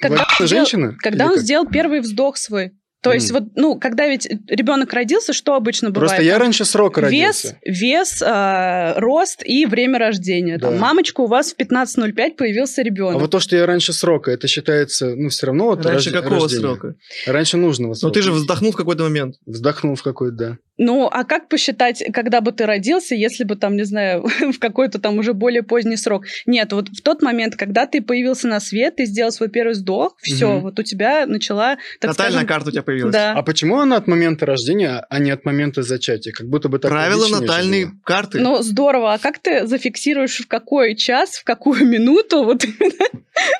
когда 0.00 0.26
женщины? 0.40 0.96
Когда 0.98 1.26
он 1.26 1.34
как? 1.34 1.40
сделал 1.40 1.66
первый 1.66 2.00
вздох 2.00 2.36
свой. 2.36 2.72
То 3.04 3.10
mm. 3.10 3.14
есть 3.14 3.32
вот, 3.32 3.42
ну, 3.54 3.78
когда 3.78 4.06
ведь 4.06 4.26
ребенок 4.48 4.92
родился, 4.94 5.34
что 5.34 5.54
обычно 5.54 5.90
бывает? 5.90 6.08
Просто 6.08 6.24
я 6.24 6.38
раньше 6.38 6.64
срока 6.64 7.02
родился. 7.02 7.58
Вес, 7.62 7.80
вес 7.80 8.22
э, 8.22 8.94
рост 8.98 9.42
и 9.44 9.66
время 9.66 9.98
рождения. 9.98 10.56
Да. 10.56 10.70
Там, 10.70 10.78
мамочка, 10.78 11.20
у 11.20 11.26
вас 11.26 11.52
в 11.52 11.58
15.05 11.58 12.36
появился 12.36 12.80
ребенок. 12.80 13.16
А 13.16 13.18
вот 13.18 13.30
то, 13.30 13.40
что 13.40 13.56
я 13.56 13.66
раньше 13.66 13.92
срока, 13.92 14.30
это 14.30 14.48
считается, 14.48 15.14
ну, 15.16 15.28
все 15.28 15.46
равно 15.46 15.66
вот 15.66 15.84
Раньше 15.84 16.10
рож... 16.10 16.22
какого 16.22 16.40
рождения. 16.40 16.62
срока? 16.62 16.94
Раньше 17.26 17.58
нужного 17.58 17.92
срока. 17.92 18.06
Но 18.06 18.14
ты 18.14 18.22
же 18.22 18.32
вздохнул 18.32 18.72
в 18.72 18.76
какой-то 18.76 19.02
момент. 19.02 19.34
Вздохнул 19.44 19.96
в 19.96 20.02
какой-то, 20.02 20.36
да. 20.36 20.58
Ну, 20.76 21.08
а 21.10 21.22
как 21.24 21.48
посчитать, 21.48 22.02
когда 22.12 22.40
бы 22.40 22.50
ты 22.50 22.66
родился, 22.66 23.14
если 23.14 23.44
бы 23.44 23.54
там, 23.54 23.76
не 23.76 23.84
знаю, 23.84 24.26
в 24.52 24.58
какой-то 24.58 24.98
там 24.98 25.18
уже 25.18 25.32
более 25.32 25.62
поздний 25.62 25.96
срок? 25.96 26.24
Нет, 26.46 26.72
вот 26.72 26.88
в 26.88 27.00
тот 27.00 27.22
момент, 27.22 27.54
когда 27.54 27.86
ты 27.86 28.02
появился 28.02 28.48
на 28.48 28.58
свет, 28.58 28.96
ты 28.96 29.04
сделал 29.04 29.30
свой 29.30 29.48
первый 29.48 29.72
вздох, 29.72 30.16
все, 30.20 30.54
угу. 30.54 30.62
вот 30.62 30.78
у 30.78 30.82
тебя 30.82 31.26
начала, 31.26 31.76
так 32.00 32.10
Натальная 32.10 32.32
скажем, 32.32 32.48
карта 32.48 32.68
у 32.68 32.72
тебя 32.72 32.82
появилась. 32.82 33.12
Да. 33.12 33.32
А 33.34 33.42
почему 33.42 33.78
она 33.78 33.96
от 33.96 34.08
момента 34.08 34.46
рождения, 34.46 35.04
а 35.08 35.18
не 35.20 35.30
от 35.30 35.44
момента 35.44 35.82
зачатия? 35.82 36.32
Как 36.32 36.48
будто 36.48 36.68
бы 36.68 36.80
так 36.80 36.90
Правила 36.90 37.28
натальной 37.28 37.90
карты. 38.04 38.40
Ну, 38.40 38.60
здорово. 38.62 39.14
А 39.14 39.18
как 39.18 39.38
ты 39.38 39.66
зафиксируешь, 39.66 40.38
в 40.38 40.48
какой 40.48 40.96
час, 40.96 41.36
в 41.36 41.44
какую 41.44 41.86
минуту 41.86 42.42
вот 42.42 42.64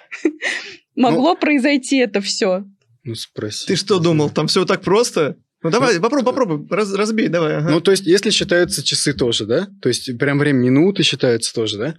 могло 0.96 1.34
ну, 1.34 1.36
произойти 1.36 1.98
это 1.98 2.20
все? 2.20 2.64
Ну, 3.04 3.14
спроси. 3.14 3.66
Ты 3.66 3.76
что 3.76 3.98
думал, 3.98 4.30
там 4.30 4.46
все 4.48 4.64
так 4.64 4.82
просто? 4.82 5.36
Ну 5.64 5.70
давай, 5.70 5.98
попробуй, 5.98 6.24
попробуй, 6.24 6.66
раз, 6.68 6.92
разбей, 6.92 7.28
давай. 7.28 7.56
Ага. 7.56 7.70
Ну 7.70 7.80
то 7.80 7.90
есть, 7.90 8.06
если 8.06 8.28
считаются 8.28 8.84
часы 8.84 9.14
тоже, 9.14 9.46
да? 9.46 9.66
То 9.80 9.88
есть 9.88 10.16
прям 10.18 10.38
время 10.38 10.58
минуты 10.58 11.02
считаются 11.02 11.54
тоже, 11.54 11.78
да? 11.78 11.94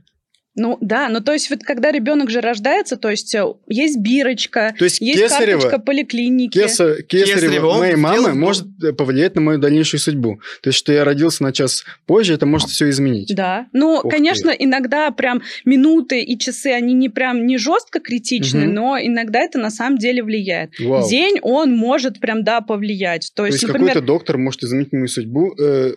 Ну 0.55 0.77
да, 0.79 1.09
ну 1.09 1.21
то 1.21 1.33
есть 1.33 1.50
вот 1.50 1.63
когда 1.63 1.91
ребенок 1.91 2.29
же 2.29 2.39
рождается, 2.39 2.95
то 2.95 3.09
есть 3.09 3.35
э, 3.35 3.43
есть 3.67 3.97
бирочка, 4.00 4.74
то 4.77 4.85
есть, 4.85 5.01
есть 5.01 5.21
Кесарева, 5.21 5.59
карточка 5.59 5.79
поликлиники. 5.79 6.57
Кеса, 6.57 7.01
Кесарева, 7.03 7.39
Кесарева 7.39 7.74
моей 7.77 7.95
мамы 7.95 8.33
может 8.33 8.65
э, 8.81 8.93
повлиять 8.93 9.35
на 9.35 9.41
мою 9.41 9.59
дальнейшую 9.59 10.00
судьбу. 10.00 10.39
То 10.62 10.69
есть 10.69 10.79
что 10.79 10.93
я 10.93 11.03
родился 11.03 11.43
на 11.43 11.51
час 11.51 11.83
позже, 12.05 12.33
это 12.33 12.45
может 12.45 12.69
все 12.69 12.89
изменить. 12.89 13.35
Да, 13.35 13.67
ну 13.74 13.95
Ух 13.95 14.09
конечно 14.09 14.51
ты. 14.51 14.57
иногда 14.63 15.12
прям 15.12 15.41
минуты 15.65 16.21
и 16.21 16.38
часы, 16.38 16.67
они 16.67 16.93
не 16.93 17.09
прям 17.09 17.45
не 17.45 17.57
жестко 17.57 18.00
критичны, 18.00 18.67
угу. 18.67 18.74
но 18.74 18.97
иногда 18.97 19.39
это 19.39 19.59
на 19.59 19.69
самом 19.69 19.97
деле 19.97 20.24
влияет. 20.24 20.71
Вау. 20.79 21.07
День 21.09 21.39
он 21.41 21.75
может 21.75 22.21
прям 22.21 22.45
да 22.45 22.62
повлиять. 22.62 23.31
То, 23.35 23.43
то 23.43 23.45
есть, 23.47 23.62
есть 23.62 23.67
например... 23.67 23.89
какой-то 23.89 24.07
доктор 24.07 24.38
может 24.38 24.63
изменить 24.63 24.93
мою 24.93 25.07
судьбу 25.07 25.53
э, 25.59 25.95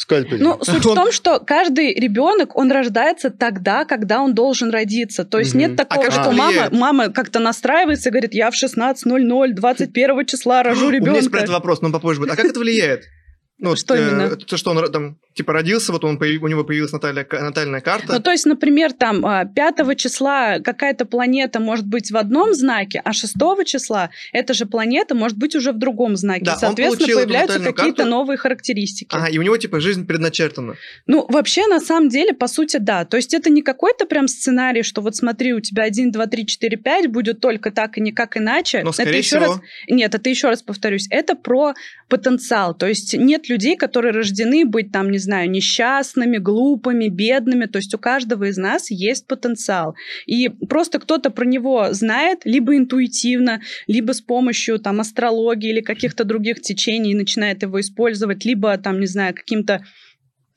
скальпель. 0.00 0.42
Ну, 0.42 0.58
суть 0.62 0.84
в 0.84 0.94
том, 0.94 1.12
что 1.12 1.40
каждый 1.40 1.94
ребенок, 1.94 2.56
он 2.56 2.72
рождается 2.72 3.30
тогда, 3.30 3.84
когда 3.84 4.20
он 4.20 4.34
должен 4.34 4.70
родиться. 4.70 5.24
То 5.24 5.38
есть 5.38 5.54
нет 5.54 5.76
такого, 5.76 6.06
а 6.06 6.10
что 6.10 6.32
мама, 6.32 6.68
мама 6.70 7.08
как-то 7.10 7.38
настраивается 7.38 8.08
и 8.08 8.12
говорит, 8.12 8.32
я 8.32 8.50
в 8.50 8.54
16.00, 8.54 9.52
21 9.52 10.26
числа 10.26 10.62
рожу 10.62 10.88
ребенка. 10.88 11.02
У 11.10 11.12
меня 11.12 11.18
есть 11.18 11.30
про 11.30 11.40
этот 11.40 11.50
вопрос, 11.50 11.82
но 11.82 11.92
попозже 11.92 12.20
будет. 12.20 12.32
А 12.32 12.36
как 12.36 12.46
это 12.46 12.58
влияет? 12.58 13.04
Ну, 13.58 13.76
что 13.76 13.94
э, 13.94 14.00
именно? 14.00 14.36
То, 14.36 14.56
что 14.56 14.70
он 14.70 14.90
там, 14.90 15.18
типа, 15.40 15.54
родился, 15.54 15.92
вот 15.92 16.04
он, 16.04 16.18
у 16.20 16.48
него 16.48 16.64
появилась 16.64 16.92
натальная, 16.92 17.26
натальная 17.30 17.80
карта. 17.80 18.12
Ну, 18.12 18.20
то 18.20 18.30
есть, 18.30 18.44
например, 18.44 18.92
там 18.92 19.22
5 19.22 19.80
а, 19.80 19.94
числа 19.94 20.58
какая-то 20.58 21.06
планета 21.06 21.60
может 21.60 21.86
быть 21.86 22.10
в 22.10 22.16
одном 22.16 22.52
знаке, 22.52 23.00
а 23.04 23.12
6 23.14 23.34
числа 23.64 24.10
эта 24.32 24.52
же 24.52 24.66
планета 24.66 25.14
может 25.14 25.38
быть 25.38 25.56
уже 25.56 25.72
в 25.72 25.78
другом 25.78 26.16
знаке. 26.16 26.44
Да, 26.44 26.56
Соответственно, 26.56 27.14
появляются 27.14 27.60
какие-то 27.60 28.04
новые 28.04 28.36
характеристики. 28.36 29.14
Ага, 29.14 29.28
и 29.28 29.38
у 29.38 29.42
него, 29.42 29.56
типа, 29.56 29.80
жизнь 29.80 30.06
предначертана. 30.06 30.74
Ну, 31.06 31.26
вообще, 31.28 31.66
на 31.66 31.80
самом 31.80 32.10
деле, 32.10 32.34
по 32.34 32.46
сути, 32.46 32.76
да. 32.76 33.06
То 33.06 33.16
есть, 33.16 33.32
это 33.32 33.48
не 33.48 33.62
какой-то 33.62 34.04
прям 34.04 34.28
сценарий, 34.28 34.82
что 34.82 35.00
вот 35.00 35.16
смотри, 35.16 35.54
у 35.54 35.60
тебя 35.60 35.84
1, 35.84 36.12
2, 36.12 36.26
3, 36.26 36.46
4, 36.46 36.76
5 36.76 37.06
будет 37.06 37.40
только 37.40 37.70
так 37.70 37.96
и 37.96 38.02
никак 38.02 38.36
иначе. 38.36 38.82
Но, 38.84 38.92
скорее 38.92 39.10
это 39.10 39.18
еще 39.18 39.38
всего... 39.40 39.52
раз... 39.54 39.60
Нет, 39.88 40.14
это 40.14 40.28
еще 40.28 40.48
раз 40.48 40.62
повторюсь. 40.62 41.06
Это 41.10 41.34
про 41.34 41.72
потенциал. 42.08 42.74
То 42.74 42.86
есть, 42.86 43.14
нет 43.14 43.48
людей, 43.48 43.76
которые 43.76 44.12
рождены 44.12 44.66
быть 44.66 44.92
там, 44.92 45.10
не 45.10 45.18
знаю, 45.18 45.29
несчастными, 45.30 46.38
глупыми, 46.38 47.08
бедными. 47.08 47.66
То 47.66 47.78
есть 47.78 47.94
у 47.94 47.98
каждого 47.98 48.44
из 48.44 48.56
нас 48.56 48.90
есть 48.90 49.26
потенциал. 49.26 49.94
И 50.26 50.48
просто 50.48 50.98
кто-то 50.98 51.30
про 51.30 51.44
него 51.44 51.92
знает 51.92 52.40
либо 52.44 52.76
интуитивно, 52.76 53.60
либо 53.86 54.12
с 54.12 54.20
помощью 54.20 54.78
там 54.78 55.00
астрологии 55.00 55.70
или 55.70 55.80
каких-то 55.80 56.24
других 56.24 56.60
течений 56.60 57.14
начинает 57.14 57.62
его 57.62 57.80
использовать, 57.80 58.44
либо 58.44 58.76
там, 58.78 59.00
не 59.00 59.06
знаю, 59.06 59.34
каким-то 59.34 59.84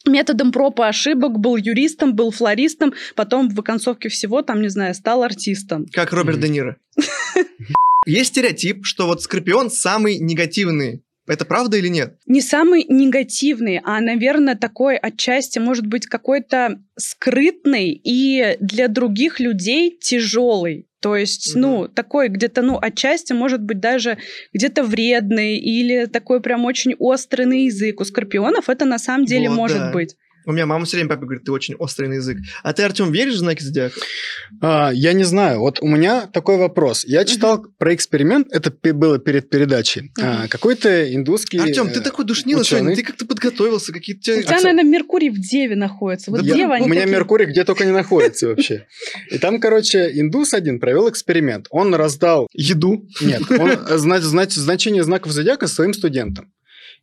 методом 0.05 0.51
проб 0.51 0.79
и 0.79 0.83
ошибок, 0.83 1.39
был 1.39 1.55
юристом, 1.55 2.15
был 2.15 2.31
флористом, 2.31 2.93
потом 3.15 3.49
в 3.49 3.61
концовке 3.61 4.09
всего, 4.09 4.41
там, 4.41 4.61
не 4.61 4.69
знаю, 4.69 4.93
стал 4.93 5.23
артистом. 5.23 5.85
Как 5.91 6.11
Роберт 6.11 6.39
Де 6.39 6.49
Ниро. 6.49 6.77
Есть 8.05 8.31
стереотип, 8.31 8.85
что 8.85 9.07
вот 9.07 9.21
Скорпион 9.21 9.69
самый 9.69 10.17
негативный 10.17 11.01
это 11.27 11.45
правда 11.45 11.77
или 11.77 11.87
нет? 11.87 12.17
Не 12.25 12.41
самый 12.41 12.85
негативный, 12.87 13.79
а, 13.83 14.01
наверное, 14.01 14.55
такой 14.55 14.97
отчасти 14.97 15.59
может 15.59 15.87
быть 15.87 16.05
какой-то 16.07 16.81
скрытный 16.97 17.91
и 17.91 18.57
для 18.59 18.87
других 18.87 19.39
людей 19.39 19.97
тяжелый. 20.01 20.87
То 20.99 21.17
есть, 21.17 21.53
mm-hmm. 21.53 21.59
ну, 21.59 21.87
такой 21.89 22.29
где-то, 22.29 22.61
ну, 22.61 22.79
отчасти, 22.81 23.33
может 23.33 23.61
быть, 23.61 23.81
даже 23.81 24.17
где-то 24.53 24.83
вредный 24.83 25.57
или 25.57 26.05
такой 26.05 26.41
прям 26.41 26.63
очень 26.63 26.95
острый 26.97 27.45
на 27.45 27.65
язык. 27.65 27.99
У 27.99 28.05
скорпионов 28.05 28.69
это 28.69 28.85
на 28.85 28.97
самом 28.97 29.25
деле 29.25 29.49
вот, 29.49 29.55
может 29.55 29.79
да. 29.79 29.91
быть. 29.91 30.15
У 30.45 30.51
меня 30.51 30.65
мама 30.65 30.85
все 30.85 30.97
время 30.97 31.09
папа 31.09 31.23
говорит, 31.23 31.45
ты 31.45 31.51
очень 31.51 31.75
острый 31.75 32.07
на 32.07 32.13
язык. 32.15 32.37
А 32.63 32.73
ты, 32.73 32.83
Артем, 32.83 33.11
веришь 33.11 33.35
в 33.35 33.37
знаки 33.37 33.63
зодиака? 33.63 33.99
А, 34.61 34.91
я 34.93 35.13
не 35.13 35.23
знаю. 35.23 35.59
Вот 35.59 35.79
у 35.81 35.87
меня 35.87 36.27
такой 36.27 36.57
вопрос. 36.57 37.05
Я 37.05 37.25
читал 37.25 37.63
uh-huh. 37.63 37.71
про 37.77 37.95
эксперимент, 37.95 38.47
это 38.51 38.71
было 38.93 39.19
перед 39.19 39.49
передачей. 39.49 40.11
Uh-huh. 40.19 40.45
А, 40.45 40.47
какой-то 40.47 41.13
индусский 41.13 41.59
Артем, 41.59 41.89
ты 41.89 42.01
такой 42.01 42.25
душнило 42.25 42.63
сегодня, 42.63 42.95
ты 42.95 43.03
как-то 43.03 43.25
подготовился, 43.25 43.93
какие-то... 43.93 44.37
У 44.37 44.41
тебя, 44.41 44.61
наверное, 44.61 44.83
Меркурий 44.83 45.29
в 45.29 45.39
Деве 45.39 45.75
находится. 45.75 46.31
Вот 46.31 46.41
да, 46.41 46.55
Дева, 46.55 46.77
У 46.79 46.87
меня 46.87 47.01
такие... 47.01 47.15
Меркурий 47.15 47.45
где 47.45 47.63
только 47.63 47.85
не 47.85 47.91
находится 47.91 48.47
вообще. 48.47 48.87
И 49.29 49.37
там, 49.37 49.59
короче, 49.59 50.11
индус 50.13 50.53
один 50.53 50.79
провел 50.79 51.09
эксперимент. 51.09 51.67
Он 51.69 51.93
раздал... 51.93 52.47
Еду? 52.53 53.07
Нет, 53.21 53.41
он 53.49 53.79
значение 53.97 55.03
знаков 55.03 55.31
зодиака 55.31 55.67
своим 55.67 55.93
студентам 55.93 56.51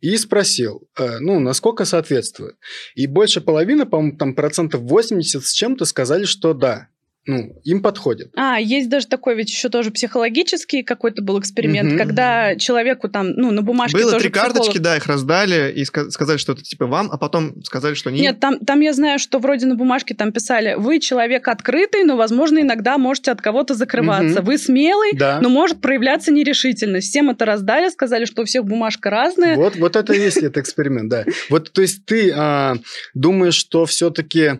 и 0.01 0.17
спросил, 0.17 0.87
э, 0.97 1.19
ну, 1.19 1.39
насколько 1.39 1.85
соответствует. 1.85 2.55
И 2.95 3.07
больше 3.07 3.39
половины, 3.39 3.85
по-моему, 3.85 4.17
там 4.17 4.35
процентов 4.35 4.81
80 4.81 5.45
с 5.45 5.53
чем-то 5.53 5.85
сказали, 5.85 6.25
что 6.25 6.53
да, 6.53 6.87
ну, 7.27 7.61
им 7.63 7.83
подходит. 7.83 8.31
А, 8.35 8.59
есть 8.59 8.89
даже 8.89 9.05
такой 9.05 9.35
ведь 9.35 9.49
еще 9.49 9.69
тоже 9.69 9.91
психологический 9.91 10.81
какой-то 10.81 11.21
был 11.21 11.39
эксперимент, 11.39 11.91
угу. 11.91 11.99
когда 11.99 12.55
человеку 12.55 13.09
там, 13.09 13.29
ну, 13.33 13.51
на 13.51 13.61
бумажке 13.61 13.97
Было 13.97 14.11
тоже 14.11 14.23
три 14.23 14.31
психолог... 14.31 14.55
карточки, 14.55 14.79
да, 14.79 14.97
их 14.97 15.05
раздали 15.05 15.71
и 15.71 15.85
сказали, 15.85 16.37
что 16.37 16.53
это 16.53 16.63
типа 16.63 16.87
вам, 16.87 17.09
а 17.11 17.17
потом 17.17 17.63
сказали, 17.63 17.93
что 17.93 18.09
не 18.09 18.21
Нет, 18.21 18.39
там, 18.39 18.57
там 18.59 18.79
я 18.79 18.93
знаю, 18.93 19.19
что 19.19 19.37
вроде 19.37 19.67
на 19.67 19.75
бумажке 19.75 20.15
там 20.15 20.31
писали, 20.31 20.73
вы 20.75 20.99
человек 20.99 21.47
открытый, 21.47 22.05
но, 22.05 22.17
возможно, 22.17 22.59
иногда 22.59 22.97
можете 22.97 23.31
от 23.31 23.41
кого-то 23.41 23.75
закрываться. 23.75 24.39
Угу. 24.39 24.47
Вы 24.47 24.57
смелый, 24.57 25.11
да. 25.13 25.39
но 25.41 25.49
может 25.49 25.79
проявляться 25.79 26.31
нерешительность. 26.31 27.09
Всем 27.09 27.29
это 27.29 27.45
раздали, 27.45 27.89
сказали, 27.89 28.25
что 28.25 28.41
у 28.41 28.45
всех 28.45 28.65
бумажка 28.65 29.11
разная. 29.11 29.55
Вот, 29.55 29.75
вот 29.75 29.95
это 29.95 30.13
и 30.13 30.19
есть 30.19 30.37
этот 30.37 30.57
эксперимент, 30.57 31.09
да. 31.09 31.25
Вот, 31.49 31.71
то 31.71 31.83
есть 31.83 32.03
ты 32.05 32.31
а, 32.35 32.77
думаешь, 33.13 33.55
что 33.55 33.85
все-таки 33.85 34.59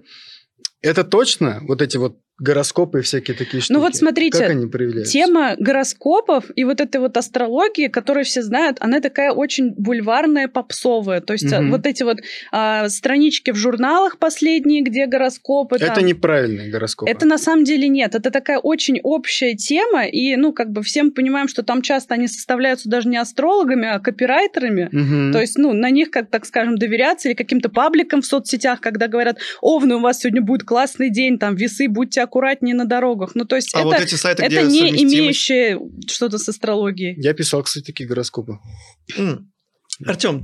это 0.81 1.03
точно, 1.03 1.59
вот 1.67 1.81
эти 1.81 1.97
вот 1.97 2.17
гороскопы 2.41 2.99
и 2.99 3.01
всякие 3.03 3.37
такие 3.37 3.61
штуки. 3.61 3.73
Ну 3.73 3.79
вот 3.79 3.95
смотрите, 3.95 4.39
как 4.39 4.49
они 4.49 4.65
проявляются? 4.67 5.13
тема 5.13 5.55
гороскопов 5.57 6.45
и 6.55 6.63
вот 6.63 6.81
этой 6.81 6.99
вот 6.99 7.15
астрологии, 7.15 7.87
которую 7.87 8.25
все 8.25 8.41
знают, 8.41 8.77
она 8.79 8.99
такая 8.99 9.31
очень 9.31 9.73
бульварная, 9.77 10.47
попсовая. 10.47 11.21
То 11.21 11.33
есть 11.33 11.51
угу. 11.53 11.69
вот 11.69 11.85
эти 11.85 12.03
вот 12.03 12.17
а, 12.51 12.89
странички 12.89 13.51
в 13.51 13.55
журналах 13.55 14.17
последние, 14.17 14.81
где 14.81 15.05
гороскопы. 15.05 15.75
Это 15.75 15.93
там, 15.93 16.05
неправильные 16.05 16.69
гороскопы. 16.69 17.11
Это 17.11 17.25
на 17.27 17.37
самом 17.37 17.63
деле 17.63 17.87
нет. 17.87 18.15
Это 18.15 18.31
такая 18.31 18.57
очень 18.57 18.99
общая 19.03 19.55
тема, 19.55 20.05
и 20.05 20.35
ну 20.35 20.51
как 20.51 20.71
бы 20.71 20.81
всем 20.81 21.11
понимаем, 21.11 21.47
что 21.47 21.61
там 21.61 21.81
часто 21.83 22.15
они 22.15 22.27
составляются 22.27 22.89
даже 22.89 23.07
не 23.07 23.17
астрологами, 23.17 23.87
а 23.87 23.99
копирайтерами. 23.99 24.85
Угу. 24.85 25.33
То 25.33 25.39
есть 25.39 25.57
ну 25.57 25.73
на 25.73 25.91
них, 25.91 26.09
как 26.09 26.29
так 26.29 26.45
скажем, 26.45 26.77
доверяться 26.77 27.29
или 27.29 27.35
каким-то 27.35 27.69
пабликам 27.69 28.21
в 28.21 28.25
соцсетях, 28.25 28.81
когда 28.81 29.07
говорят, 29.07 29.37
овны, 29.61 29.95
у 29.95 29.99
вас 29.99 30.19
сегодня 30.19 30.41
будет 30.41 30.63
классный 30.63 31.11
день, 31.11 31.37
там 31.37 31.55
весы, 31.55 31.87
будьте 31.87 32.21
аккуратнее 32.31 32.73
на 32.73 32.85
дорогах. 32.85 33.31
Ну, 33.35 33.43
то 33.43 33.57
есть 33.57 33.75
а 33.75 33.79
это, 33.79 33.87
вот 33.87 33.99
эти 33.99 34.15
сайты, 34.15 34.43
это 34.43 34.63
не 34.63 34.89
имеющие 35.03 35.77
что-то 36.07 36.37
с 36.37 36.47
астрологией. 36.47 37.15
Я 37.21 37.33
писал, 37.33 37.61
кстати, 37.63 37.83
такие 37.85 38.07
гороскопы. 38.07 38.57
Артем, 40.07 40.41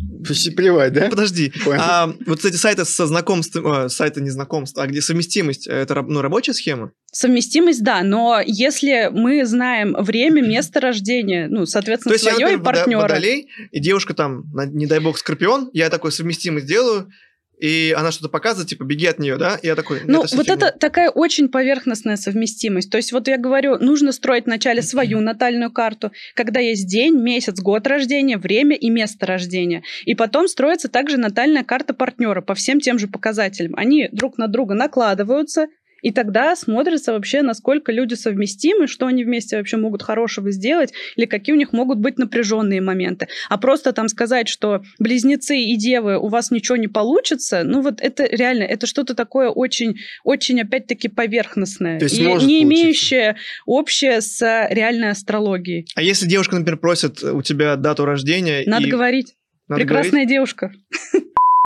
плевать, 0.56 0.94
да? 0.94 1.10
подожди. 1.10 1.52
Понял. 1.64 1.82
А 1.82 2.14
вот 2.28 2.46
эти 2.46 2.58
сайты 2.58 2.86
со 2.86 3.08
знакомством, 3.08 3.86
э, 3.86 3.90
сайты 3.90 4.22
не 4.22 4.30
знакомств, 4.30 4.78
а 4.78 4.86
где 4.86 5.02
совместимость, 5.02 5.66
это 5.66 5.96
раб- 5.96 6.08
ну, 6.08 6.22
рабочая 6.22 6.54
схема? 6.54 6.92
Совместимость, 7.12 7.84
да, 7.84 8.04
но 8.04 8.40
если 8.46 9.10
мы 9.12 9.46
знаем 9.46 9.96
время, 9.98 10.44
место 10.44 10.80
рождения, 10.80 11.48
ну, 11.50 11.66
соответственно, 11.66 12.12
То 12.12 12.16
есть 12.16 12.26
я, 12.26 12.32
свое 12.34 12.54
и 12.54 12.58
например, 12.58 12.60
вода- 12.60 12.80
партнера. 12.84 13.02
водолей, 13.02 13.48
и 13.72 13.80
девушка 13.80 14.14
там, 14.14 14.44
не 14.74 14.86
дай 14.86 15.00
бог, 15.00 15.18
скорпион, 15.18 15.72
я 15.74 15.90
такой 15.90 16.12
совместимость 16.12 16.68
делаю, 16.68 17.10
и 17.58 17.94
она 17.98 18.12
что-то 18.12 18.30
показывает, 18.30 18.70
типа, 18.70 18.84
беги 18.84 19.08
от 19.08 19.20
нее, 19.20 19.38
да? 19.38 19.56
И 19.62 19.68
я 19.68 19.76
такой, 19.76 20.02
Ну, 20.06 20.20
это 20.20 20.28
всё 20.28 20.38
вот 20.38 20.46
фигня. 20.48 20.68
это 20.68 20.78
такая 20.78 21.10
очень 21.10 21.50
поверхностная 21.50 22.16
совместимость. 22.16 22.92
То 22.92 22.98
есть, 22.98 23.12
вот 23.12 23.28
я 23.28 23.38
говорю, 23.38 23.78
нужно 23.80 24.12
строить 24.12 24.46
вначале 24.46 24.82
свою 24.82 25.20
натальную 25.22 25.72
карту, 25.72 26.12
когда 26.36 26.60
есть 26.60 26.88
день, 26.88 27.16
месяц, 27.20 27.60
год 27.60 27.88
рождения, 27.88 28.38
время 28.38 28.76
и 28.76 28.90
место 28.90 29.26
рождения. 29.26 29.84
И 30.06 30.14
потом 30.14 30.48
строится 30.48 30.88
также 30.88 31.18
натальная 31.18 31.64
карта 31.64 31.94
партнера 31.94 32.42
по 32.42 32.54
всем 32.54 32.80
тем 32.80 33.00
же 33.00 33.08
показателям. 33.08 33.74
Они 33.76 34.08
друг 34.12 34.38
на 34.38 34.48
друга 34.48 34.76
накладываются, 34.76 35.68
и 36.02 36.12
тогда 36.12 36.56
смотрится 36.56 37.14
вообще, 37.14 37.42
насколько 37.42 37.92
люди 37.92 38.14
совместимы, 38.14 38.88
что 38.88 39.08
они 39.08 39.24
вместе 39.24 39.58
вообще 39.58 39.78
могут 39.78 40.04
хорошего 40.04 40.52
сделать, 40.52 40.94
или 41.16 41.26
какие 41.26 41.54
у 41.54 41.58
них 41.58 41.74
могут 41.74 42.00
быть 42.00 42.18
напряженные 42.18 42.82
моменты. 42.82 43.28
А 43.50 43.58
просто 43.58 43.94
там 43.94 44.08
сказать, 44.08 44.48
что 44.48 44.84
близнецы 45.00 45.58
и 45.58 45.76
девы, 45.76 46.18
у 46.18 46.28
вас 46.28 46.52
ничего 46.52 46.78
не 46.78 46.88
получится, 46.88 47.64
ну 47.64 47.82
вот 47.82 48.02
это 48.02 48.26
реально, 48.26 48.64
это 48.64 48.88
что-то 48.88 49.16
такое 49.16 49.50
очень, 49.50 49.98
очень 50.24 50.62
опять-таки 50.62 51.08
поверхностное. 51.08 52.00
То 52.00 52.06
есть 52.06 52.18
и 52.18 52.22
не 52.22 52.28
получиться. 52.28 52.64
имеющее 52.64 53.36
общее 53.66 54.22
с 54.22 54.42
реальной 54.70 55.12
астрологией. 55.12 55.88
А 55.96 56.02
если 56.02 56.28
девушка, 56.28 56.56
например, 56.56 56.80
просит 56.80 57.24
у 57.24 57.42
тебя 57.42 57.76
дату 57.76 58.06
рождения... 58.06 58.64
Надо 58.66 58.88
и... 58.88 58.92
говорить. 58.92 59.34
Надо 59.68 59.82
Прекрасная 59.82 60.12
говорить? 60.12 60.30
девушка. 60.30 60.72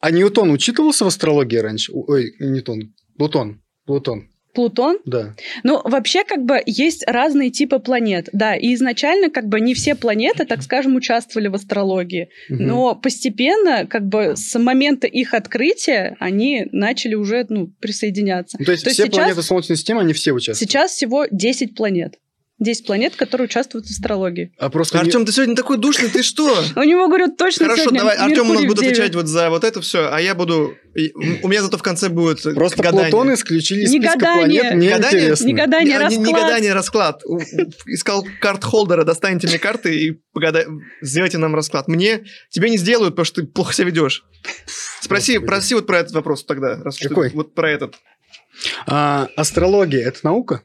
А 0.02 0.10
Ньютон 0.10 0.50
учитывался 0.50 1.06
в 1.06 1.08
астрологии 1.08 1.58
раньше? 1.58 1.92
Ой, 1.94 2.34
Ньютон. 2.40 2.94
Плутон. 3.18 3.62
Плутон. 3.86 4.28
Плутон. 4.54 4.98
Да. 5.06 5.34
Ну, 5.64 5.80
вообще, 5.86 6.26
как 6.26 6.44
бы, 6.44 6.62
есть 6.66 7.06
разные 7.08 7.52
типы 7.52 7.80
планет, 7.80 8.28
да, 8.34 8.54
и 8.54 8.74
изначально, 8.74 9.30
как 9.30 9.48
бы, 9.48 9.62
не 9.62 9.74
все 9.74 9.96
планеты, 9.96 10.44
так 10.46 10.62
скажем, 10.62 10.96
участвовали 10.96 11.48
в 11.48 11.56
астрологии, 11.56 12.28
Мгм. 12.50 12.68
но 12.68 12.96
постепенно, 12.96 13.86
как 13.86 14.06
бы, 14.10 14.34
с 14.36 14.60
момента 14.60 15.08
их 15.08 15.34
открытия 15.34 16.18
они 16.20 16.66
начали 16.74 17.16
уже, 17.16 17.46
ну, 17.48 17.68
присоединяться. 17.80 18.58
Ну, 18.60 18.66
то 18.66 18.74
есть 18.74 18.84
то 18.84 18.90
все 18.90 19.04
сейчас- 19.06 19.16
планеты 19.16 19.42
Солнечной 19.42 19.78
системы, 19.78 20.02
они 20.02 20.12
все 20.12 20.34
участвуют? 20.34 20.58
Сейчас 20.70 20.92
всего 20.92 21.28
10 21.32 21.74
планет. 21.76 22.18
10 22.62 22.86
планет, 22.86 23.16
которые 23.16 23.46
участвуют 23.46 23.88
в 23.88 23.90
астрологии. 23.90 24.54
А 24.60 24.70
просто... 24.70 25.00
Артем, 25.00 25.26
ты 25.26 25.32
сегодня 25.32 25.56
такой 25.56 25.78
душный, 25.78 26.10
ты 26.10 26.22
что? 26.22 26.64
У 26.76 26.84
него, 26.84 27.08
говорю, 27.08 27.36
точно 27.36 27.66
Хорошо, 27.66 27.90
давай, 27.90 28.16
Артем 28.16 28.50
у 28.52 28.54
нас 28.54 28.64
будет 28.64 28.78
отвечать 28.78 29.16
вот 29.16 29.28
за 29.28 29.50
вот 29.50 29.64
это 29.64 29.82
все, 29.82 30.10
а 30.12 30.22
я 30.22 30.36
буду... 30.36 30.76
У 31.42 31.48
меня 31.48 31.64
зато 31.64 31.78
в 31.78 31.82
конце 31.82 32.10
будет 32.10 32.44
Просто. 32.54 32.84
Плутон 32.84 33.34
исключили 33.34 33.82
из 33.84 33.90
списка 33.92 34.20
планет. 34.20 34.74
Мне 34.76 34.88
Не 34.88 34.90
гадание? 34.94 35.20
интересно. 35.22 35.46
Не 35.46 35.54
гадание, 35.54 35.86
Не- 35.86 35.92
не- 35.92 36.18
Не 36.18 36.26
расклад. 36.26 36.42
гадание, 36.42 36.74
расклад. 36.74 37.24
Искал 37.88 38.28
карт-холдера, 38.40 39.04
достаньте 39.06 39.48
мне 39.48 39.58
карты 39.58 39.98
и 39.98 40.22
погадай- 40.36 40.68
сделайте 41.02 41.38
нам 41.40 41.56
расклад. 41.56 41.88
Мне, 41.88 42.26
тебе 42.50 42.70
не 42.70 42.78
сделают, 42.78 43.16
потому 43.16 43.26
что 43.26 43.42
ты 43.42 43.48
плохо 43.48 43.74
себя 43.74 43.88
ведешь. 43.88 44.24
Спроси, 45.00 45.34
Господи. 45.38 45.48
проси 45.48 45.76
вот 45.76 45.88
про 45.88 46.00
этот 46.00 46.14
вопрос 46.14 46.44
тогда. 46.44 46.76
Раз 46.84 47.00
Какой? 47.00 47.30
Вот 47.34 47.56
про 47.56 47.72
этот. 47.72 47.96
А 48.86 49.30
астрология– 49.36 50.06
это 50.08 50.20
наука? 50.24 50.62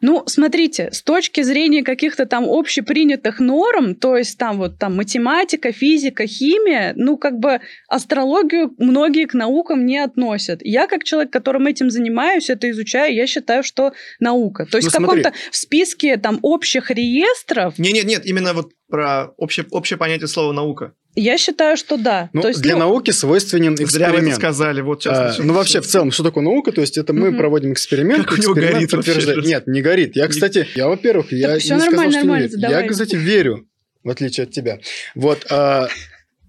Ну, 0.00 0.24
смотрите, 0.26 0.90
с 0.92 1.02
точки 1.02 1.42
зрения 1.42 1.84
каких-то 1.84 2.26
там 2.26 2.44
общепринятых 2.48 3.38
норм, 3.38 3.94
то 3.94 4.16
есть 4.16 4.36
там 4.36 4.58
вот 4.58 4.78
там 4.78 4.96
математика, 4.96 5.72
физика, 5.72 6.26
химия, 6.26 6.92
ну, 6.96 7.16
как 7.16 7.38
бы 7.38 7.60
астрологию 7.88 8.74
многие 8.78 9.26
к 9.26 9.34
наукам 9.34 9.86
не 9.86 9.98
относят. 9.98 10.60
Я, 10.62 10.86
как 10.88 11.04
человек, 11.04 11.32
которым 11.32 11.66
этим 11.66 11.90
занимаюсь, 11.90 12.50
это 12.50 12.70
изучаю, 12.70 13.14
я 13.14 13.26
считаю, 13.26 13.62
что 13.62 13.92
наука. 14.18 14.66
То 14.66 14.78
есть 14.78 14.86
Ну, 14.86 14.90
в 14.90 15.06
каком-то 15.06 15.32
в 15.50 15.56
списке 15.56 16.16
там 16.16 16.38
общих 16.42 16.90
реестров, 16.90 17.78
Не, 17.78 17.92
нет, 17.92 18.04
нет, 18.04 18.26
именно 18.26 18.54
вот 18.54 18.72
про 18.92 19.32
общее, 19.38 19.64
общее 19.70 19.96
понятие 19.96 20.28
слова 20.28 20.52
наука. 20.52 20.92
я 21.14 21.38
считаю, 21.38 21.76
что 21.78 21.96
да. 21.96 22.28
Ну, 22.34 22.42
то 22.42 22.48
есть, 22.48 22.60
для 22.60 22.74
ну, 22.74 22.80
науки 22.80 23.10
свойственен 23.10 23.74
Зря 23.76 24.08
вы 24.10 24.12
эксперимент. 24.16 24.36
сказали, 24.36 24.82
вот 24.82 25.02
сейчас. 25.02 25.18
А, 25.18 25.24
начнем. 25.28 25.46
ну, 25.46 25.54
вообще, 25.54 25.80
в 25.80 25.86
целом, 25.86 26.10
что 26.12 26.22
такое 26.22 26.44
наука? 26.44 26.72
То 26.72 26.82
есть, 26.82 26.98
это 26.98 27.12
мы 27.14 27.30
Мгм. 27.30 27.38
проводим 27.38 27.72
эксперимент, 27.72 28.26
Как 28.26 28.38
у 28.38 28.42
него 28.42 28.52
эксперимент 28.52 28.74
горит 28.76 28.92
вообще 28.92 28.96
подтверждает. 29.12 29.36
просто. 29.38 29.50
Нет, 29.50 29.66
не 29.66 29.80
горит. 29.82 30.14
Я, 30.16 30.24
Не- 30.24 30.28
кстати, 30.28 30.66
я, 30.74 30.88
во-первых, 30.88 31.32
я 31.32 31.54
не 31.54 31.60
сказал, 31.60 31.78
нормально, 31.86 32.10
что 32.12 32.20
не 32.20 32.26
нормально, 32.26 32.46
верю. 32.48 32.60
давай. 32.60 32.82
Я, 32.84 32.88
кстати, 32.88 33.16
верю, 33.16 33.66
в 34.04 34.10
отличие 34.10 34.44
от 34.44 34.50
тебя. 34.52 34.78
Вот, 35.14 35.46
а, 35.50 35.88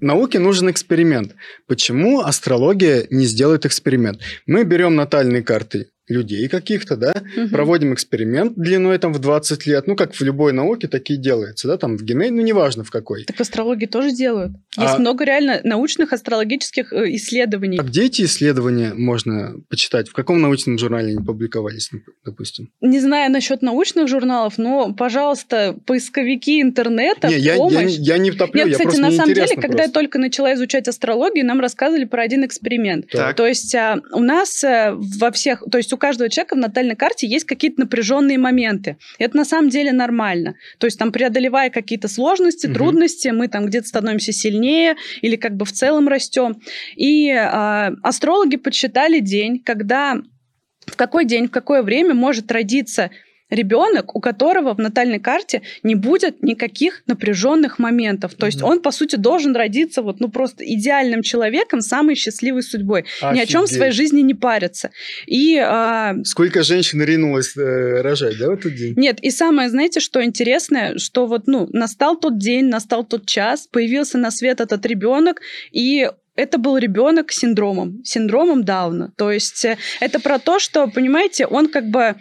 науке 0.01 0.39
нужен 0.39 0.69
эксперимент. 0.69 1.33
Почему 1.67 2.19
астрология 2.21 3.07
не 3.09 3.25
сделает 3.25 3.65
эксперимент? 3.65 4.19
Мы 4.45 4.63
берем 4.65 4.95
натальные 4.95 5.43
карты 5.43 5.87
людей 6.13 6.47
каких-то, 6.47 6.95
да, 6.95 7.13
мгм. 7.35 7.49
проводим 7.49 7.93
эксперимент 7.93 8.53
длиной 8.55 8.97
там 8.99 9.13
в 9.13 9.19
20 9.19 9.65
лет, 9.65 9.87
ну, 9.87 9.95
как 9.95 10.13
в 10.13 10.21
любой 10.21 10.53
науке 10.53 10.87
такие 10.87 11.19
делается, 11.19 11.67
да, 11.67 11.77
там 11.77 11.97
в 11.97 12.03
гене, 12.03 12.31
ну, 12.31 12.41
неважно 12.41 12.83
в 12.83 12.91
какой. 12.91 13.23
Так 13.25 13.37
в 13.37 13.41
астрологии 13.41 13.85
тоже 13.85 14.11
делают. 14.11 14.51
Есть 14.77 14.95
А- 14.95 14.99
много 14.99 15.25
реально 15.25 15.59
научных 15.63 16.13
астрологических 16.13 16.93
э, 16.93 17.15
исследований. 17.15 17.77
А 17.79 17.83
где 17.83 18.05
эти 18.05 18.23
исследования 18.23 18.93
можно 18.93 19.55
почитать? 19.69 20.09
В 20.09 20.13
каком 20.13 20.41
научном 20.41 20.77
журнале 20.77 21.13
они 21.15 21.23
публиковались, 21.25 21.89
допустим? 22.25 22.69
Не 22.81 22.99
знаю 22.99 23.31
насчет 23.31 23.61
научных 23.61 24.07
журналов, 24.07 24.57
но, 24.57 24.93
пожалуйста, 24.93 25.75
поисковики 25.85 26.61
интернета, 26.61 27.27
не, 27.27 27.35
я, 27.35 27.53
я, 27.53 27.57
помощь. 27.57 27.97
не- 27.97 28.03
я 28.03 28.17
не 28.17 28.31
топлю, 28.31 28.61
Нет, 28.61 28.67
я 28.67 28.71
кстати, 28.73 28.87
просто 28.87 29.01
на 29.01 29.11
самом 29.11 29.27
деле, 29.29 29.41
интересно 29.41 29.61
когда 29.61 29.83
я 29.83 29.89
просто. 29.89 29.99
только 29.99 30.19
начала 30.19 30.53
изучать 30.53 30.87
астрологию, 30.87 31.45
нам 31.45 31.59
рассказывали 31.59 32.05
про 32.05 32.23
один 32.23 32.45
эксперимент. 32.45 33.07
Так. 33.09 33.35
То 33.35 33.47
есть 33.47 33.73
а, 33.75 33.99
у 34.13 34.19
нас 34.19 34.63
а, 34.63 34.95
во 34.97 35.31
всех, 35.31 35.63
то 35.71 35.77
есть 35.77 35.93
у 35.93 35.97
каждого 36.03 36.29
человека 36.29 36.55
в 36.55 36.57
натальной 36.57 36.97
карте 36.97 37.27
есть 37.27 37.45
какие-то 37.45 37.79
напряженные 37.79 38.37
моменты. 38.37 38.97
Это 39.19 39.37
на 39.37 39.45
самом 39.45 39.69
деле 39.69 39.93
нормально. 39.93 40.55
То 40.77 40.85
есть 40.85 40.99
там 40.99 41.13
преодолевая 41.13 41.69
какие-то 41.69 42.09
сложности, 42.09 42.67
Мгм. 42.67 42.75
трудности, 42.75 43.29
мы 43.29 43.47
там 43.47 43.67
где-то 43.67 43.87
становимся 43.87 44.33
сильнее 44.33 44.97
или 45.21 45.37
как 45.37 45.55
бы 45.55 45.63
в 45.63 45.71
целом 45.71 46.09
растем. 46.09 46.59
И 46.97 47.31
а, 47.31 47.93
астрологи 48.03 48.57
подсчитали 48.57 49.19
день, 49.19 49.59
когда 49.63 50.17
в 50.87 50.97
какой 50.97 51.23
день, 51.23 51.47
в 51.47 51.51
какое 51.51 51.83
время 51.83 52.13
может 52.13 52.51
родиться 52.51 53.09
ребенок, 53.53 54.15
у 54.15 54.19
которого 54.19 54.73
в 54.73 54.79
натальной 54.79 55.19
карте 55.19 55.61
не 55.83 55.95
будет 55.95 56.41
никаких 56.43 57.03
напряженных 57.07 57.79
моментов. 57.79 58.33
То 58.33 58.45
есть 58.47 58.59
Мгм. 58.59 58.69
он, 58.69 58.81
по 58.81 58.91
сути, 58.91 59.15
должен 59.15 59.55
родиться 59.55 60.01
вот, 60.01 60.19
ну, 60.19 60.27
просто 60.29 60.63
идеальным 60.65 61.21
человеком, 61.21 61.81
самой 61.81 62.15
счастливой 62.15 62.63
судьбой. 62.63 63.05
Ни 63.21 63.39
о 63.39 63.45
чем 63.45 63.61
в 63.61 63.63
Офигеть. 63.65 63.77
своей 63.77 63.91
жизни 63.91 64.21
не 64.21 64.33
париться. 64.33 64.89
И 65.27 65.57
а, 65.57 66.15
Сколько 66.23 66.63
женщин 66.63 67.01
ринулось 67.03 67.55
э, 67.55 68.01
рожать, 68.01 68.37
да, 68.39 68.47
в 68.49 68.53
этот 68.53 68.75
день? 68.75 68.93
нет, 68.97 69.19
и 69.21 69.29
самое, 69.29 69.69
знаете, 69.69 69.99
что 69.99 70.23
интересное, 70.23 70.97
что 70.97 71.27
вот, 71.27 71.47
ну, 71.47 71.67
настал 71.71 72.17
тот 72.19 72.37
день, 72.37 72.65
настал 72.65 73.03
тот 73.05 73.25
час, 73.25 73.67
появился 73.71 74.17
на 74.17 74.31
свет 74.31 74.59
этот 74.61 74.85
ребенок, 74.85 75.41
и 75.71 76.09
это 76.35 76.57
был 76.57 76.77
ребенок 76.77 77.31
с 77.31 77.37
синдромом, 77.37 78.03
синдромом 78.03 78.63
Дауна. 78.63 79.11
То 79.17 79.31
есть 79.31 79.63
э, 79.65 79.77
это 79.99 80.19
про 80.19 80.39
то, 80.39 80.57
что, 80.59 80.87
понимаете, 80.87 81.45
он 81.45 81.67
как 81.67 81.85
бы 81.89 82.15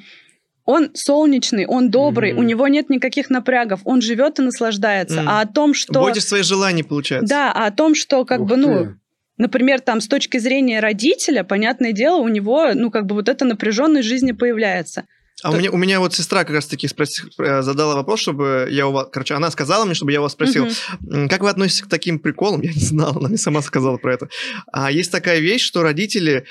он 0.64 0.90
солнечный, 0.94 1.66
он 1.66 1.90
добрый, 1.90 2.32
Мгм. 2.32 2.40
у 2.40 2.42
него 2.44 2.68
нет 2.68 2.90
никаких 2.90 3.30
напрягов, 3.30 3.80
он 3.84 4.00
живет 4.02 4.38
и 4.38 4.42
наслаждается. 4.42 5.20
Мгм. 5.20 5.28
А 5.28 5.40
о 5.40 5.46
том, 5.46 5.74
что... 5.74 6.00
Бойтесь 6.00 6.26
своих 6.26 6.44
желаний, 6.44 6.82
получается. 6.82 7.28
Да, 7.28 7.52
а 7.52 7.66
о 7.66 7.70
том, 7.70 7.94
что 7.94 8.24
как 8.24 8.40
Ух 8.40 8.48
бы, 8.48 8.56
ну, 8.56 8.78
ты. 8.84 8.94
например, 9.38 9.80
там 9.80 10.00
с 10.00 10.08
точки 10.08 10.38
зрения 10.38 10.80
родителя, 10.80 11.42
понятное 11.44 11.92
дело, 11.92 12.16
у 12.16 12.28
него, 12.28 12.68
ну, 12.74 12.90
как 12.90 13.06
бы 13.06 13.14
вот 13.14 13.28
эта 13.28 13.44
напряженность 13.44 14.06
жизни 14.08 14.32
появляется. 14.32 15.04
А 15.44 15.50
у 15.50 15.56
меня, 15.56 15.72
у 15.72 15.76
меня 15.76 15.98
вот 15.98 16.14
сестра 16.14 16.44
как 16.44 16.54
раз-таки 16.54 16.86
спроси- 16.86 17.24
э, 17.38 17.62
задала 17.62 17.96
вопрос, 17.96 18.20
чтобы 18.20 18.68
я 18.70 18.86
у 18.86 18.92
вас... 18.92 19.08
Короче, 19.10 19.34
она 19.34 19.50
сказала 19.50 19.84
мне, 19.84 19.94
чтобы 19.94 20.12
я 20.12 20.20
у 20.20 20.22
вас 20.22 20.32
спросил. 20.32 20.68
М, 21.10 21.28
Как 21.28 21.40
вы 21.40 21.50
относитесь 21.50 21.82
к 21.82 21.88
таким 21.88 22.20
приколам? 22.20 22.60
Я 22.62 22.72
не 22.72 22.78
знал, 22.80 23.16
она 23.16 23.28
мне 23.28 23.38
сама 23.38 23.60
сказала 23.60 23.96
про 23.96 24.14
это. 24.14 24.28
А 24.72 24.92
есть 24.92 25.10
такая 25.10 25.40
вещь, 25.40 25.62
что 25.64 25.82
родители 25.82 26.44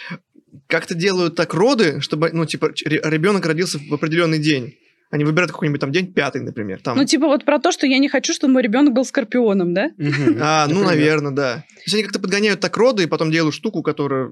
как-то 0.68 0.96
делают 0.96 1.36
так 1.36 1.54
роды, 1.54 2.02
чтобы, 2.02 2.30
ну, 2.34 2.46
типа, 2.46 2.72
ребенок 2.86 3.46
родился 3.46 3.80
в 3.80 3.94
определенный 3.94 4.40
день. 4.40 4.76
Они 5.10 5.26
выбирают 5.26 5.52
какой-нибудь 5.52 5.82
там 5.82 5.92
день 5.92 6.14
пятый, 6.14 6.42
например. 6.42 6.82
Там. 6.82 6.98
Ну, 6.98 7.04
типа 7.04 7.28
вот 7.28 7.44
про 7.44 7.60
то, 7.60 7.72
что 7.74 7.86
я 7.86 7.98
не 8.00 8.08
хочу, 8.08 8.34
чтобы 8.34 8.54
мой 8.54 8.64
ребенок 8.64 8.94
был 8.94 9.04
скорпионом, 9.04 9.74
да? 9.74 9.92
А, 10.40 10.68
ну, 10.68 10.84
наверное, 10.84 11.32
да. 11.32 11.56
То 11.58 11.82
есть 11.86 11.94
они 11.94 12.04
как-то 12.04 12.20
подгоняют 12.20 12.62
так 12.62 12.76
роды 12.78 13.04
и 13.04 13.08
потом 13.08 13.30
делают 13.30 13.54
штуку, 13.54 13.84
которая 13.84 14.32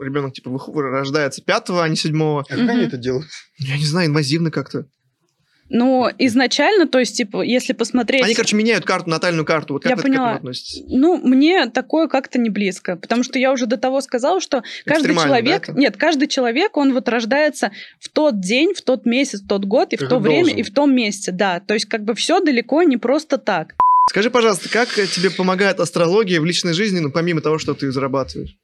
ребенок 0.00 0.34
типа 0.34 0.50
рождается 0.74 1.42
пятого, 1.42 1.82
а 1.82 1.88
не 1.88 1.96
седьмого. 1.96 2.44
А 2.48 2.56
как 2.56 2.68
они 2.68 2.84
это 2.84 2.98
делают? 2.98 3.26
Я 3.58 3.78
не 3.78 3.86
знаю, 3.86 4.08
инвазивно 4.08 4.50
как-то. 4.50 4.86
Но 5.68 6.10
изначально, 6.18 6.86
то 6.86 6.98
есть, 6.98 7.16
типа, 7.16 7.42
если 7.42 7.72
посмотреть... 7.72 8.22
Они, 8.22 8.34
короче, 8.34 8.56
меняют 8.56 8.84
карту, 8.84 9.08
натальную 9.08 9.46
карту. 9.46 9.74
Вот 9.74 9.82
как 9.82 9.90
Я 9.90 9.96
вы 9.96 10.02
к 10.02 10.04
этому 10.04 10.18
поняла. 10.18 10.36
относитесь? 10.36 10.82
Ну, 10.88 11.16
мне 11.16 11.66
такое 11.66 12.08
как-то 12.08 12.38
не 12.38 12.50
близко, 12.50 12.96
потому 12.96 13.22
что 13.22 13.38
я 13.38 13.52
уже 13.52 13.66
до 13.66 13.78
того 13.78 14.00
сказала, 14.02 14.40
что 14.40 14.62
каждый 14.84 15.14
человек, 15.14 15.66
да, 15.66 15.72
это? 15.72 15.80
нет, 15.80 15.96
каждый 15.96 16.28
человек, 16.28 16.76
он 16.76 16.92
вот 16.92 17.08
рождается 17.08 17.72
в 18.00 18.08
тот 18.10 18.40
день, 18.40 18.74
в 18.74 18.82
тот 18.82 19.06
месяц, 19.06 19.40
в 19.40 19.48
тот 19.48 19.64
год 19.64 19.92
и 19.94 19.96
Как 19.96 20.06
в 20.06 20.10
то 20.10 20.18
время 20.18 20.44
должен. 20.44 20.58
и 20.58 20.62
в 20.62 20.72
том 20.72 20.94
месте, 20.94 21.32
да. 21.32 21.60
То 21.60 21.74
есть 21.74 21.86
как 21.86 22.04
бы 22.04 22.14
все 22.14 22.40
далеко 22.40 22.82
не 22.82 22.98
просто 22.98 23.38
так. 23.38 23.74
Скажи, 24.10 24.30
пожалуйста, 24.30 24.68
как 24.68 24.88
тебе 24.90 25.30
помогает 25.30 25.80
астрология 25.80 26.40
в 26.40 26.44
личной 26.44 26.74
жизни, 26.74 26.98
ну, 26.98 27.10
помимо 27.10 27.40
того, 27.40 27.58
что 27.58 27.72
ты 27.72 27.90
зарабатываешь? 27.90 28.56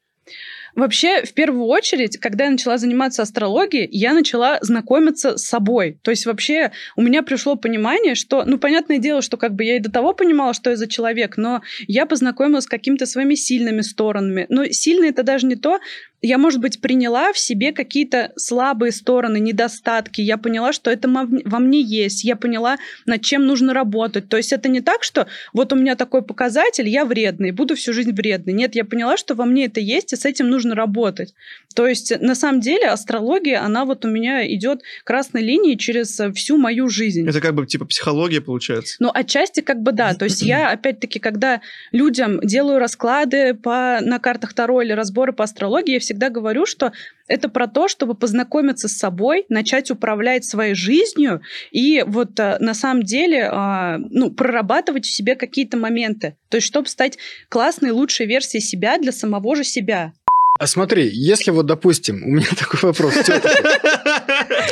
Вообще, 0.78 1.24
в 1.24 1.34
первую 1.34 1.64
очередь, 1.64 2.18
когда 2.18 2.44
я 2.44 2.52
начала 2.52 2.78
заниматься 2.78 3.22
астрологией, 3.22 3.88
я 3.90 4.14
начала 4.14 4.58
знакомиться 4.60 5.36
с 5.36 5.44
собой. 5.44 5.98
То 6.02 6.12
есть 6.12 6.24
вообще 6.24 6.70
у 6.94 7.02
меня 7.02 7.24
пришло 7.24 7.56
понимание, 7.56 8.14
что, 8.14 8.44
ну, 8.44 8.58
понятное 8.58 8.98
дело, 8.98 9.20
что 9.20 9.36
как 9.36 9.56
бы 9.56 9.64
я 9.64 9.78
и 9.78 9.80
до 9.80 9.90
того 9.90 10.14
понимала, 10.14 10.54
что 10.54 10.70
я 10.70 10.76
за 10.76 10.86
человек, 10.86 11.36
но 11.36 11.62
я 11.88 12.06
познакомилась 12.06 12.62
с 12.62 12.68
какими-то 12.68 13.06
своими 13.06 13.34
сильными 13.34 13.80
сторонами. 13.80 14.46
Но 14.50 14.66
сильные 14.66 15.10
это 15.10 15.24
даже 15.24 15.48
не 15.48 15.56
то, 15.56 15.80
я, 16.20 16.38
может 16.38 16.60
быть, 16.60 16.80
приняла 16.80 17.32
в 17.32 17.38
себе 17.38 17.72
какие-то 17.72 18.32
слабые 18.36 18.92
стороны, 18.92 19.38
недостатки. 19.38 20.20
Я 20.20 20.36
поняла, 20.36 20.72
что 20.72 20.90
это 20.90 21.08
во 21.08 21.58
мне 21.58 21.80
есть. 21.80 22.24
Я 22.24 22.34
поняла, 22.34 22.78
над 23.06 23.22
чем 23.22 23.46
нужно 23.46 23.72
работать. 23.72 24.28
То 24.28 24.36
есть 24.36 24.52
это 24.52 24.68
не 24.68 24.80
так, 24.80 25.04
что 25.04 25.28
вот 25.52 25.72
у 25.72 25.76
меня 25.76 25.94
такой 25.94 26.22
показатель, 26.22 26.88
я 26.88 27.04
вредный, 27.04 27.52
буду 27.52 27.76
всю 27.76 27.92
жизнь 27.92 28.12
вредный. 28.12 28.52
Нет, 28.52 28.74
я 28.74 28.84
поняла, 28.84 29.16
что 29.16 29.34
во 29.34 29.44
мне 29.44 29.66
это 29.66 29.80
есть, 29.80 30.12
и 30.12 30.16
с 30.16 30.24
этим 30.24 30.50
нужно 30.50 30.74
работать. 30.74 31.34
То 31.74 31.86
есть 31.86 32.20
на 32.20 32.34
самом 32.34 32.60
деле 32.60 32.88
астрология, 32.88 33.62
она 33.62 33.84
вот 33.84 34.04
у 34.04 34.08
меня 34.08 34.46
идет 34.52 34.82
красной 35.04 35.42
линией 35.42 35.78
через 35.78 36.20
всю 36.34 36.56
мою 36.56 36.88
жизнь. 36.88 37.28
Это 37.28 37.40
как 37.40 37.54
бы 37.54 37.66
типа 37.66 37.84
психология 37.84 38.40
получается? 38.40 38.96
Ну, 38.98 39.10
отчасти 39.14 39.60
как 39.60 39.80
бы 39.82 39.92
да. 39.92 40.14
То 40.14 40.24
есть 40.24 40.42
я, 40.42 40.70
опять-таки, 40.70 41.20
когда 41.20 41.60
людям 41.92 42.40
делаю 42.40 42.80
расклады 42.80 43.54
по, 43.54 43.98
на 44.00 44.18
картах 44.18 44.54
Таро 44.54 44.82
или 44.82 44.92
разборы 44.92 45.32
по 45.32 45.44
астрологии, 45.44 45.92
я 45.92 46.00
всегда 46.08 46.30
говорю, 46.30 46.64
что 46.64 46.92
это 47.26 47.50
про 47.50 47.66
то, 47.66 47.86
чтобы 47.86 48.14
познакомиться 48.14 48.88
с 48.88 48.96
собой, 48.96 49.44
начать 49.50 49.90
управлять 49.90 50.44
своей 50.44 50.74
жизнью 50.74 51.42
и 51.70 52.02
вот 52.06 52.40
э, 52.40 52.56
на 52.60 52.72
самом 52.72 53.02
деле 53.02 53.48
а, 53.52 53.98
ну, 53.98 54.30
прорабатывать 54.30 55.04
в 55.04 55.14
себе 55.14 55.34
какие-то 55.34 55.76
моменты. 55.76 56.36
То 56.48 56.56
есть, 56.56 56.66
чтобы 56.66 56.88
стать 56.88 57.18
классной, 57.50 57.90
лучшей 57.90 58.24
версией 58.24 58.62
себя 58.62 58.96
для 58.98 59.12
самого 59.12 59.54
же 59.54 59.64
себя. 59.64 60.14
А 60.58 60.66
смотри, 60.66 61.10
если 61.12 61.50
вот, 61.50 61.66
допустим, 61.66 62.22
у 62.24 62.28
меня 62.28 62.48
такой 62.58 62.80
вопрос. 62.80 63.14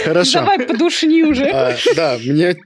Хорошо. 0.04 0.40
Давай 0.40 0.60
подушни 0.60 1.22
уже. 1.22 1.50
А, 1.50 1.76
да, 1.94 2.18
мне... 2.24 2.56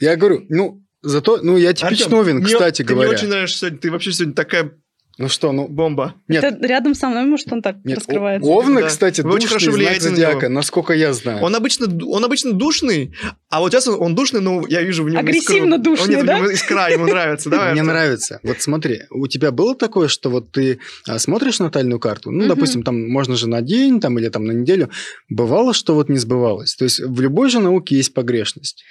Я 0.00 0.16
говорю, 0.16 0.44
ну, 0.48 0.82
зато, 1.02 1.38
ну, 1.40 1.56
я 1.56 1.72
типичный 1.72 2.18
Овен, 2.18 2.42
кстати 2.42 2.82
говоря. 2.82 3.10
Ты 3.10 3.14
мне 3.14 3.16
очень 3.16 3.28
нравишься 3.28 3.58
сегодня, 3.58 3.78
ты 3.78 3.90
вообще 3.92 4.12
сегодня 4.12 4.34
такая 4.34 4.72
ну 5.18 5.28
что, 5.28 5.52
ну... 5.52 5.66
Бомба. 5.66 6.14
Нет. 6.28 6.44
Это 6.44 6.66
рядом 6.66 6.94
со 6.94 7.08
мной, 7.08 7.24
может, 7.24 7.50
он 7.50 7.62
так 7.62 7.76
Нет, 7.84 7.98
раскрывается. 7.98 8.50
Овны, 8.50 8.82
да. 8.82 8.88
кстати, 8.88 9.22
Вы 9.22 9.32
очень 9.32 9.48
хорошо 9.48 9.72
знак 9.72 10.00
зодиака, 10.00 10.50
насколько 10.50 10.92
я 10.92 11.14
знаю. 11.14 11.42
Он 11.42 11.56
обычно, 11.56 11.86
он 12.06 12.22
обычно 12.22 12.52
душный, 12.52 13.14
а 13.48 13.60
вот 13.60 13.72
сейчас 13.72 13.88
он 13.88 14.14
душный, 14.14 14.42
но 14.42 14.66
я 14.68 14.82
вижу 14.82 15.04
в 15.04 15.08
нем 15.08 15.18
Агрессивно 15.18 15.76
искру. 15.76 15.96
душный, 15.96 16.20
он, 16.20 16.26
да? 16.26 16.38
Нет, 16.40 16.50
искра, 16.50 16.90
ему 16.90 17.06
нравится. 17.06 17.48
Давай, 17.48 17.72
Мне 17.72 17.82
нравится. 17.82 18.40
Вот 18.42 18.60
смотри, 18.60 19.04
у 19.10 19.26
тебя 19.26 19.52
было 19.52 19.74
такое, 19.74 20.08
что 20.08 20.28
вот 20.28 20.52
ты 20.52 20.80
а, 21.08 21.18
смотришь 21.18 21.60
натальную 21.60 21.98
карту, 21.98 22.30
ну, 22.30 22.46
допустим, 22.46 22.82
там 22.82 23.08
можно 23.08 23.36
же 23.36 23.48
на 23.48 23.62
день 23.62 24.00
там, 24.00 24.18
или 24.18 24.28
там 24.28 24.44
на 24.44 24.52
неделю, 24.52 24.90
бывало, 25.30 25.72
что 25.72 25.94
вот 25.94 26.10
не 26.10 26.18
сбывалось? 26.18 26.74
То 26.74 26.84
есть 26.84 27.00
в 27.00 27.20
любой 27.22 27.48
же 27.48 27.60
науке 27.60 27.96
есть 27.96 28.12
погрешность. 28.12 28.84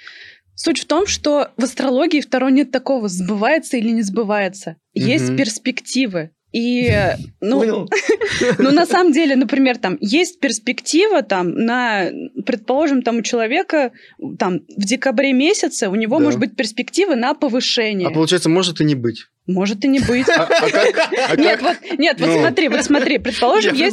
Суть 0.56 0.80
в 0.80 0.86
том, 0.86 1.06
что 1.06 1.50
в 1.56 1.64
астрологии 1.64 2.20
второй 2.20 2.50
нет 2.50 2.70
такого, 2.70 3.08
сбывается 3.08 3.76
или 3.76 3.90
не 3.90 4.02
сбывается. 4.02 4.76
Есть 4.94 5.28
угу. 5.28 5.36
перспективы. 5.36 6.30
И, 6.52 6.90
ну, 7.42 7.86
ну, 8.58 8.70
на 8.70 8.86
самом 8.86 9.12
деле, 9.12 9.36
например, 9.36 9.76
там 9.76 9.98
есть 10.00 10.40
перспектива 10.40 11.22
там 11.22 11.50
на, 11.50 12.10
предположим, 12.46 13.02
там 13.02 13.18
у 13.18 13.22
человека 13.22 13.92
там 14.38 14.60
в 14.76 14.84
декабре 14.84 15.34
месяце 15.34 15.88
у 15.88 15.94
него 15.94 16.18
да. 16.18 16.24
может 16.24 16.40
быть 16.40 16.56
перспектива 16.56 17.14
на 17.14 17.34
повышение. 17.34 18.08
А 18.08 18.10
получается, 18.10 18.48
может 18.48 18.80
и 18.80 18.84
не 18.84 18.94
быть. 18.94 19.26
Может 19.46 19.84
и 19.84 19.88
не 19.88 20.00
быть. 20.00 20.28
А, 20.28 20.42
а 20.42 20.70
как? 20.70 21.10
А 21.30 21.36
нет, 21.36 21.60
как? 21.60 21.80
вот, 21.80 21.98
нет, 21.98 22.16
ну. 22.18 22.26
вот 22.26 22.40
смотри, 22.40 22.68
вот 22.68 22.84
смотри, 22.84 23.18
предположим, 23.18 23.74
Я 23.74 23.86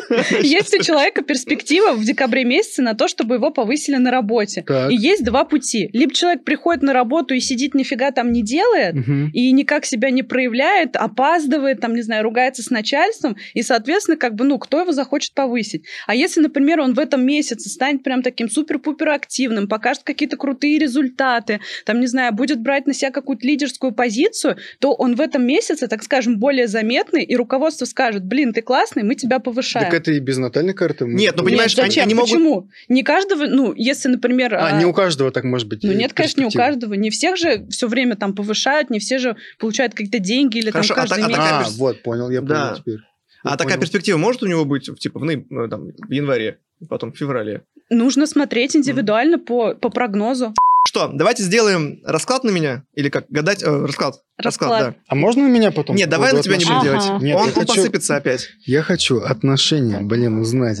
есть, 0.40 0.74
у 0.74 0.82
человека 0.82 1.22
перспектива 1.22 1.92
в 1.92 2.02
декабре 2.02 2.44
месяце 2.44 2.80
на 2.80 2.94
то, 2.94 3.06
чтобы 3.06 3.34
его 3.34 3.50
повысили 3.50 3.96
на 3.96 4.10
работе. 4.10 4.64
Так. 4.66 4.90
И 4.90 4.96
есть 4.96 5.22
два 5.22 5.44
пути. 5.44 5.90
Либо 5.92 6.14
человек 6.14 6.44
приходит 6.44 6.82
на 6.82 6.94
работу 6.94 7.34
и 7.34 7.40
сидит 7.40 7.74
нифига 7.74 8.10
там 8.10 8.32
не 8.32 8.42
делает, 8.42 8.94
угу. 8.94 9.30
и 9.34 9.52
никак 9.52 9.84
себя 9.84 10.10
не 10.10 10.22
проявляет, 10.22 10.96
опаздывает, 10.96 11.80
там, 11.80 11.94
не 11.94 12.02
знаю, 12.02 12.22
ругается 12.22 12.62
с 12.62 12.70
начальством, 12.70 13.36
и, 13.52 13.62
соответственно, 13.62 14.16
как 14.16 14.34
бы, 14.34 14.44
ну, 14.44 14.58
кто 14.58 14.80
его 14.80 14.92
захочет 14.92 15.34
повысить? 15.34 15.84
А 16.06 16.14
если, 16.14 16.40
например, 16.40 16.80
он 16.80 16.94
в 16.94 16.98
этом 16.98 17.24
месяце 17.24 17.68
станет 17.68 18.02
прям 18.02 18.22
таким 18.22 18.48
супер-пупер 18.48 19.10
активным, 19.10 19.68
покажет 19.68 20.04
какие-то 20.04 20.36
крутые 20.36 20.78
результаты, 20.78 21.60
там, 21.84 22.00
не 22.00 22.06
знаю, 22.06 22.32
будет 22.32 22.60
брать 22.60 22.86
на 22.86 22.94
себя 22.94 23.10
какую-то 23.10 23.46
лидерскую 23.46 23.92
позицию, 23.92 24.56
то 24.78 24.94
он 24.94 25.16
в 25.16 25.20
этом 25.20 25.46
месяце, 25.46 25.88
так 25.88 26.02
скажем, 26.02 26.38
более 26.38 26.66
заметный, 26.66 27.24
и 27.24 27.36
руководство 27.36 27.84
скажет, 27.84 28.24
блин, 28.24 28.52
ты 28.52 28.62
классный, 28.62 29.02
мы 29.02 29.14
тебя 29.14 29.38
повышаем. 29.38 29.86
Так 29.86 29.94
это 29.94 30.12
и 30.12 30.20
без 30.20 30.38
натальной 30.38 30.74
карты. 30.74 31.04
Нет, 31.06 31.34
ну 31.36 31.44
понимаешь, 31.44 31.76
нет, 31.76 31.86
зачем? 31.86 32.04
Они, 32.04 32.12
они 32.12 32.20
Почему? 32.20 32.54
Могут... 32.54 32.70
Не 32.88 33.02
каждого, 33.02 33.46
ну, 33.46 33.72
если, 33.74 34.08
например... 34.08 34.54
А, 34.54 34.66
а, 34.68 34.78
не 34.78 34.84
у 34.84 34.92
каждого 34.92 35.30
так 35.30 35.44
может 35.44 35.68
быть. 35.68 35.82
Ну, 35.82 35.92
нет, 35.92 36.12
конечно, 36.12 36.40
не 36.40 36.46
у 36.46 36.50
каждого. 36.50 36.94
Не 36.94 37.10
всех 37.10 37.36
же 37.36 37.66
все 37.70 37.88
время 37.88 38.16
там 38.16 38.34
повышают, 38.34 38.90
не 38.90 38.98
все 38.98 39.18
же 39.18 39.36
получают 39.58 39.94
какие-то 39.94 40.18
деньги 40.18 40.58
или 40.58 40.70
Хорошо, 40.70 40.94
там 40.94 41.06
каждый 41.06 41.24
а, 41.24 41.28
месяц. 41.28 41.74
А, 41.74 41.78
вот, 41.78 42.02
понял, 42.02 42.30
я 42.30 42.40
да. 42.40 42.66
понял 42.66 42.76
теперь. 42.76 42.98
А 43.42 43.56
такая 43.56 43.78
перспектива 43.78 44.18
может 44.18 44.42
у 44.42 44.46
него 44.46 44.64
быть, 44.64 44.90
типа, 44.98 45.18
в, 45.18 45.24
ну, 45.24 45.68
там, 45.68 45.92
в 45.96 46.10
январе, 46.10 46.58
потом 46.88 47.12
в 47.12 47.16
феврале? 47.16 47.62
Нужно 47.88 48.26
смотреть 48.26 48.76
индивидуально 48.76 49.36
mm. 49.36 49.44
по, 49.44 49.74
по 49.74 49.88
прогнозу. 49.88 50.54
Что, 50.86 51.08
давайте 51.12 51.42
сделаем 51.42 52.00
расклад 52.04 52.42
на 52.42 52.50
меня? 52.50 52.84
Или 52.94 53.10
как, 53.10 53.26
гадать? 53.28 53.62
Э, 53.62 53.84
расклад. 53.86 54.16
Расклад. 54.38 54.70
расклад, 54.70 54.80
да. 54.80 54.94
А 55.08 55.14
можно 55.14 55.42
на 55.46 55.52
меня 55.52 55.70
потом? 55.70 55.94
Нет, 55.94 56.08
давай 56.08 56.32
на 56.32 56.42
тебя 56.42 56.56
не 56.56 56.64
будем 56.64 56.82
делать. 56.82 57.22
Нет, 57.22 57.36
он, 57.36 57.48
он 57.48 57.52
хочу, 57.52 57.74
посыпется 57.74 58.16
опять. 58.16 58.48
Я 58.64 58.82
хочу 58.82 59.20
отношения, 59.20 60.00
блин, 60.00 60.38
узнать. 60.38 60.80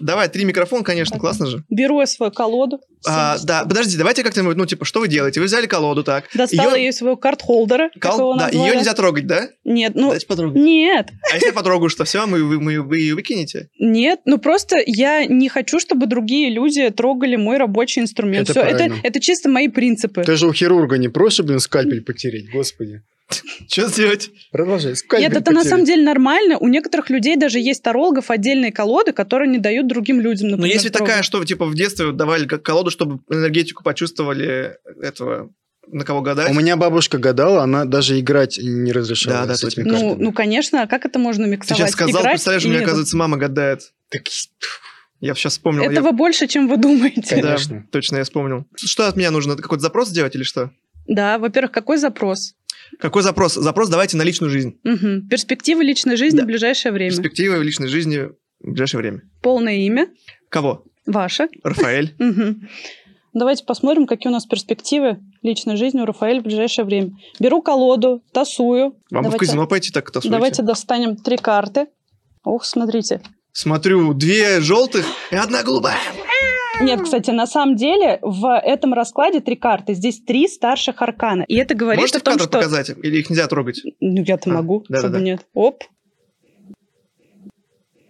Давай, 0.00 0.28
три 0.28 0.44
микрофона, 0.44 0.84
конечно, 0.84 1.18
классно 1.18 1.46
же. 1.46 1.64
Беру 1.68 2.00
я 2.00 2.06
свою 2.06 2.32
колоду. 2.32 2.80
А, 3.06 3.38
да, 3.42 3.64
подожди, 3.64 3.96
давайте 3.96 4.22
как-нибудь, 4.22 4.56
ну, 4.56 4.66
типа, 4.66 4.84
что 4.84 5.00
вы 5.00 5.08
делаете? 5.08 5.40
Вы 5.40 5.46
взяли 5.46 5.66
колоду, 5.66 6.04
так. 6.04 6.24
Достала 6.34 6.74
ее, 6.74 6.86
ее 6.86 6.92
своего 6.92 7.16
карт-холдера, 7.16 7.90
Кол... 8.00 8.38
Да, 8.38 8.48
ее 8.48 8.76
нельзя 8.76 8.94
трогать, 8.94 9.26
да? 9.26 9.48
Нет, 9.64 9.94
ну... 9.94 10.10
Дайте 10.10 10.26
потрогать. 10.26 10.60
Нет. 10.60 11.10
А 11.30 11.34
если 11.34 11.48
я 11.48 11.52
потрогаю, 11.52 11.90
что 11.90 12.04
все, 12.04 12.26
мы, 12.26 12.42
вы, 12.44 12.60
мы, 12.60 12.80
вы 12.80 12.98
ее 12.98 13.14
выкинете? 13.14 13.68
Нет, 13.78 14.20
ну 14.24 14.38
просто 14.38 14.78
я 14.86 15.26
не 15.26 15.48
хочу, 15.48 15.78
чтобы 15.78 16.06
другие 16.06 16.50
люди 16.50 16.88
трогали 16.90 17.36
мой 17.36 17.58
рабочий 17.58 18.00
инструмент. 18.00 18.48
Это, 18.48 18.60
все, 18.60 18.68
это, 18.68 18.94
это 19.02 19.20
чисто 19.20 19.48
мои 19.48 19.68
принципы. 19.68 20.22
Ты 20.22 20.36
же 20.36 20.46
у 20.46 20.52
хирурга 20.52 20.96
не 20.96 21.08
проще, 21.08 21.42
блин, 21.42 21.60
скальпель 21.60 22.02
потереть, 22.02 22.50
господи. 22.50 23.02
Что 23.68 23.88
сделать? 23.88 24.30
Продолжай. 24.50 24.94
Нет, 25.18 25.36
это 25.36 25.52
на 25.52 25.64
самом 25.64 25.84
деле 25.84 26.02
нормально. 26.02 26.58
У 26.58 26.68
некоторых 26.68 27.10
людей 27.10 27.36
даже 27.36 27.58
есть 27.58 27.82
тарологов 27.82 28.30
отдельные 28.30 28.72
колоды, 28.72 29.12
которые 29.12 29.50
не 29.50 29.58
дают 29.58 29.86
другим 29.86 30.20
людям, 30.20 30.48
например, 30.48 30.68
Но 30.68 30.72
если 30.72 30.88
трогать. 30.88 31.08
такая, 31.08 31.22
что 31.22 31.44
типа 31.44 31.66
в 31.66 31.74
детстве 31.74 32.12
давали 32.12 32.46
как 32.46 32.62
колоду, 32.62 32.90
чтобы 32.90 33.20
энергетику 33.30 33.82
почувствовали 33.82 34.78
этого 35.02 35.50
на 35.86 36.04
кого 36.04 36.22
гадать. 36.22 36.50
У 36.50 36.54
меня 36.54 36.76
бабушка 36.76 37.18
гадала, 37.18 37.62
она 37.62 37.84
даже 37.84 38.18
играть 38.18 38.58
не 38.58 38.90
разрешала 38.92 39.40
да, 39.40 39.46
да, 39.46 39.56
с 39.56 39.64
этими 39.64 39.84
ну, 39.84 40.16
ну, 40.18 40.32
конечно, 40.32 40.82
а 40.82 40.86
как 40.86 41.04
это 41.04 41.18
можно 41.18 41.44
миксовать? 41.44 41.78
Ты 41.78 41.82
сейчас 41.82 41.90
сказал, 41.90 42.22
играть 42.22 42.34
представляешь, 42.34 42.64
у 42.64 42.68
меня, 42.68 42.80
оказывается, 42.80 43.16
мама 43.16 43.36
гадает. 43.36 43.92
Так, 44.10 44.22
я 45.20 45.34
сейчас 45.34 45.54
вспомнил. 45.54 45.82
Этого 45.82 46.06
я... 46.06 46.12
больше, 46.12 46.46
чем 46.46 46.68
вы 46.68 46.76
думаете. 46.76 47.36
Конечно. 47.40 47.80
Да, 47.80 47.86
точно, 47.90 48.16
я 48.16 48.24
вспомнил. 48.24 48.66
Что 48.76 49.08
от 49.08 49.16
меня 49.16 49.30
нужно? 49.30 49.56
Какой-то 49.56 49.82
запрос 49.82 50.08
сделать 50.08 50.34
или 50.34 50.42
что? 50.42 50.70
Да, 51.06 51.38
во-первых, 51.38 51.72
какой 51.72 51.98
запрос? 51.98 52.54
Какой 52.98 53.22
запрос? 53.22 53.54
Запрос 53.54 53.88
давайте 53.88 54.16
на 54.16 54.22
личную 54.22 54.50
жизнь. 54.50 54.78
Угу. 54.84 55.28
Перспективы 55.28 55.84
личной 55.84 56.16
жизни 56.16 56.38
да. 56.38 56.44
в 56.44 56.46
ближайшее 56.46 56.92
время. 56.92 57.10
Перспективы 57.10 57.62
личной 57.62 57.88
жизни 57.88 58.30
в 58.60 58.70
ближайшее 58.70 59.00
время. 59.00 59.22
Полное 59.42 59.76
имя. 59.76 60.08
Кого? 60.48 60.84
Ваше. 61.06 61.48
Рафаэль. 61.62 62.14
Давайте 63.34 63.64
посмотрим, 63.64 64.06
какие 64.06 64.30
у 64.30 64.32
нас 64.32 64.46
перспективы 64.46 65.18
личной 65.42 65.76
жизни 65.76 66.00
у 66.00 66.04
Рафаэля 66.04 66.40
в 66.40 66.44
ближайшее 66.44 66.84
время. 66.84 67.10
Беру 67.40 67.62
колоду, 67.62 68.22
тасую. 68.32 68.96
Вам 69.10 69.24
давайте, 69.24 69.36
в 69.36 69.38
казино 69.40 69.66
пойти 69.66 69.90
так 69.90 70.08
тасуете. 70.12 70.30
Давайте 70.30 70.62
достанем 70.62 71.16
три 71.16 71.36
карты. 71.36 71.88
Ох, 72.44 72.64
смотрите. 72.64 73.22
Смотрю, 73.52 74.14
две 74.14 74.60
желтых 74.60 75.04
и 75.32 75.36
одна 75.36 75.64
голубая. 75.64 75.98
Нет, 76.80 77.02
кстати, 77.02 77.30
на 77.30 77.46
самом 77.46 77.76
деле 77.76 78.18
в 78.22 78.58
этом 78.58 78.94
раскладе 78.94 79.40
три 79.40 79.56
карты. 79.56 79.94
Здесь 79.94 80.20
три 80.20 80.48
старших 80.48 81.00
аркана. 81.02 81.42
И 81.42 81.56
это 81.56 81.74
говорит 81.74 82.00
Можете 82.00 82.18
о 82.18 82.20
том, 82.20 82.34
кадр 82.34 82.44
что... 82.44 82.58
показать? 82.58 82.90
Или 82.90 83.20
их 83.20 83.30
нельзя 83.30 83.46
трогать? 83.46 83.80
Ну, 84.00 84.22
я-то 84.22 84.50
а, 84.50 84.54
могу, 84.54 84.84
да, 84.88 84.98
чтобы 84.98 85.14
да, 85.14 85.18
да. 85.18 85.24
нет. 85.24 85.46
Оп. 85.54 85.84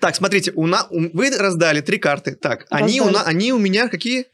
Так, 0.00 0.16
смотрите, 0.16 0.52
у 0.54 0.66
на... 0.66 0.86
вы 0.90 1.30
раздали 1.30 1.80
три 1.80 1.98
карты. 1.98 2.34
Так, 2.34 2.66
они 2.70 3.00
у, 3.00 3.10
на... 3.10 3.22
они 3.22 3.52
у 3.52 3.58
меня 3.58 3.88
какие? 3.88 4.26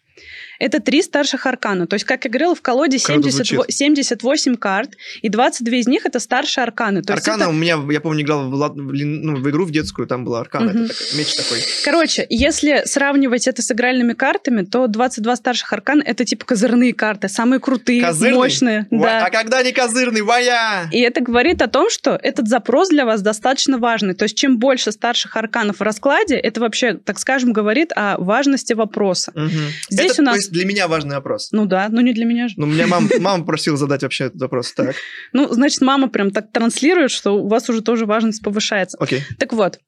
Это 0.61 0.79
три 0.81 1.03
старших 1.03 1.47
аркана. 1.47 1.87
То 1.87 1.95
есть, 1.95 2.05
как 2.05 2.25
я 2.25 2.31
говорила, 2.31 2.55
в 2.55 2.61
колоде 2.63 2.99
Круто 2.99 3.23
70 3.31 3.47
звучит. 3.47 3.61
78 3.75 4.57
карт, 4.57 4.91
и 5.23 5.29
22 5.29 5.77
из 5.77 5.87
них 5.89 6.07
это 6.07 6.21
старшие 6.21 6.63
арканы. 6.65 7.03
То 7.03 7.15
Аркана 7.15 7.43
это- 7.45 7.51
у 7.51 7.53
меня, 7.53 7.79
я 7.91 8.01
помню, 8.01 8.23
играл 8.23 8.49
в, 8.51 8.75
ну, 8.77 9.37
в 9.37 9.51
игру 9.51 9.65
в 9.65 9.71
детскую, 9.73 10.07
там 10.07 10.25
была 10.25 10.41
Аркана, 10.41 10.73
Мгм. 10.73 10.85
это 10.85 10.95
такой, 10.95 11.19
меч 11.19 11.35
такой. 11.35 11.59
Короче, 11.85 12.27
если 12.29 12.83
сравнивать 12.85 13.49
это 13.49 13.63
с 13.63 13.71
игральными 13.73 14.13
картами, 14.13 14.63
то 14.65 14.87
22 14.87 15.35
старших 15.37 15.73
аркана 15.73 16.03
это 16.05 16.25
типа 16.25 16.45
козырные 16.45 16.93
карты, 16.93 17.29
самые 17.29 17.59
крутые, 17.61 18.03
Козырный? 18.03 18.37
мощные. 18.37 18.87
Ва- 18.91 19.07
Да. 19.07 19.27
А 19.27 19.31
когда 19.31 19.63
не 19.63 19.73
козырный, 19.73 20.21
вая! 20.23 20.89
И 20.93 21.01
это 21.01 21.21
говорит 21.23 21.63
о 21.63 21.69
том, 21.69 21.89
что 21.91 22.19
этот 22.23 22.49
запрос 22.49 22.91
для 22.91 23.07
вас 23.07 23.23
достаточно 23.23 23.79
важный. 23.79 24.15
То 24.15 24.25
есть 24.25 24.37
чем 24.37 24.59
больше 24.59 24.93
старших 24.93 25.37
арканов 25.37 25.79
в 25.79 25.83
раскладе, 25.83 26.37
это 26.37 26.61
вообще, 26.61 26.95
так 26.95 27.19
скажем, 27.19 27.53
говорит 27.55 27.93
о 27.97 28.17
важности 28.19 28.75
вопроса. 28.75 29.33
Мгм. 29.35 29.51
Здесь 29.89 30.13
это, 30.13 30.23
у 30.23 30.25
нас- 30.27 30.50
есть, 30.51 30.53
для 30.53 30.65
меня 30.67 30.89
важный 30.89 31.17
вопрос. 31.17 31.49
Ну 31.53 31.67
да, 31.67 31.89
ну 31.91 32.01
не 32.01 32.13
для 32.13 32.25
меня 32.25 32.49
же. 32.49 32.55
Ну, 32.57 32.67
меня 32.67 32.87
мама, 32.87 33.09
мама 33.21 33.45
просила 33.45 33.77
задать 33.77 34.03
вообще 34.03 34.25
этот 34.25 34.41
вопрос. 34.41 34.73
Так, 34.73 34.95
Ну, 35.33 35.49
значит, 35.53 35.81
мама 35.81 36.09
прям 36.09 36.31
так 36.31 36.51
транслирует, 36.53 37.11
что 37.11 37.33
у 37.33 37.49
вас 37.49 37.69
уже 37.69 37.83
тоже 37.83 38.07
важность 38.07 38.43
повышается. 38.43 38.97
окей. 39.01 39.23
Так 39.39 39.53
вот, 39.53 39.79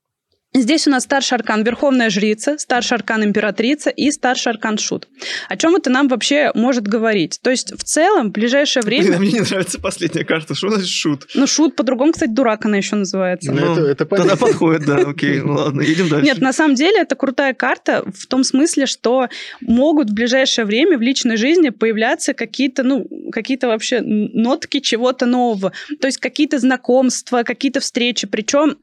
Здесь 0.54 0.86
у 0.86 0.90
нас 0.90 1.04
старший 1.04 1.36
аркан 1.38 1.62
Верховная 1.64 2.10
Жрица, 2.10 2.58
старший 2.58 2.98
аркан 2.98 3.24
Императрица 3.24 3.88
и 3.88 4.10
старший 4.10 4.52
аркан 4.52 4.76
Шут. 4.76 5.08
О 5.48 5.56
чем 5.56 5.76
это 5.76 5.88
нам 5.88 6.08
вообще 6.08 6.50
может 6.54 6.86
говорить? 6.86 7.40
То 7.42 7.50
есть 7.50 7.72
в 7.72 7.82
целом 7.84 8.28
в 8.28 8.32
ближайшее 8.32 8.82
Блин, 8.82 9.00
а 9.00 9.04
время... 9.04 9.18
мне 9.20 9.32
не 9.32 9.40
нравится 9.40 9.80
последняя 9.80 10.24
карта. 10.24 10.54
Что 10.54 10.68
значит 10.68 10.88
шут? 10.88 11.26
Ну, 11.34 11.46
Шут 11.46 11.74
по-другому, 11.74 12.12
кстати, 12.12 12.30
дурак 12.30 12.66
она 12.66 12.76
еще 12.76 12.96
называется. 12.96 13.50
Ну, 13.50 13.72
это- 13.72 13.80
это 13.86 14.04
тогда 14.04 14.36
подходит, 14.36 14.84
да, 14.84 14.96
окей. 14.96 15.40
Ну 15.40 15.54
ладно, 15.54 15.80
едем 15.80 16.08
дальше. 16.10 16.26
Нет, 16.26 16.38
на 16.42 16.52
самом 16.52 16.74
деле 16.74 17.00
это 17.00 17.14
крутая 17.16 17.54
карта 17.54 18.04
в 18.14 18.26
том 18.26 18.44
смысле, 18.44 18.84
что 18.84 19.28
могут 19.62 20.10
в 20.10 20.14
ближайшее 20.14 20.66
время 20.66 20.98
в 20.98 21.02
личной 21.02 21.36
жизни 21.38 21.70
появляться 21.70 22.34
какие-то, 22.34 22.82
ну, 22.82 23.08
какие-то 23.32 23.68
вообще 23.68 24.02
нотки 24.02 24.80
чего-то 24.80 25.24
нового. 25.24 25.72
То 26.00 26.08
есть 26.08 26.18
какие-то 26.18 26.58
знакомства, 26.58 27.42
какие-то 27.42 27.80
встречи. 27.80 28.26
Причем 28.26 28.76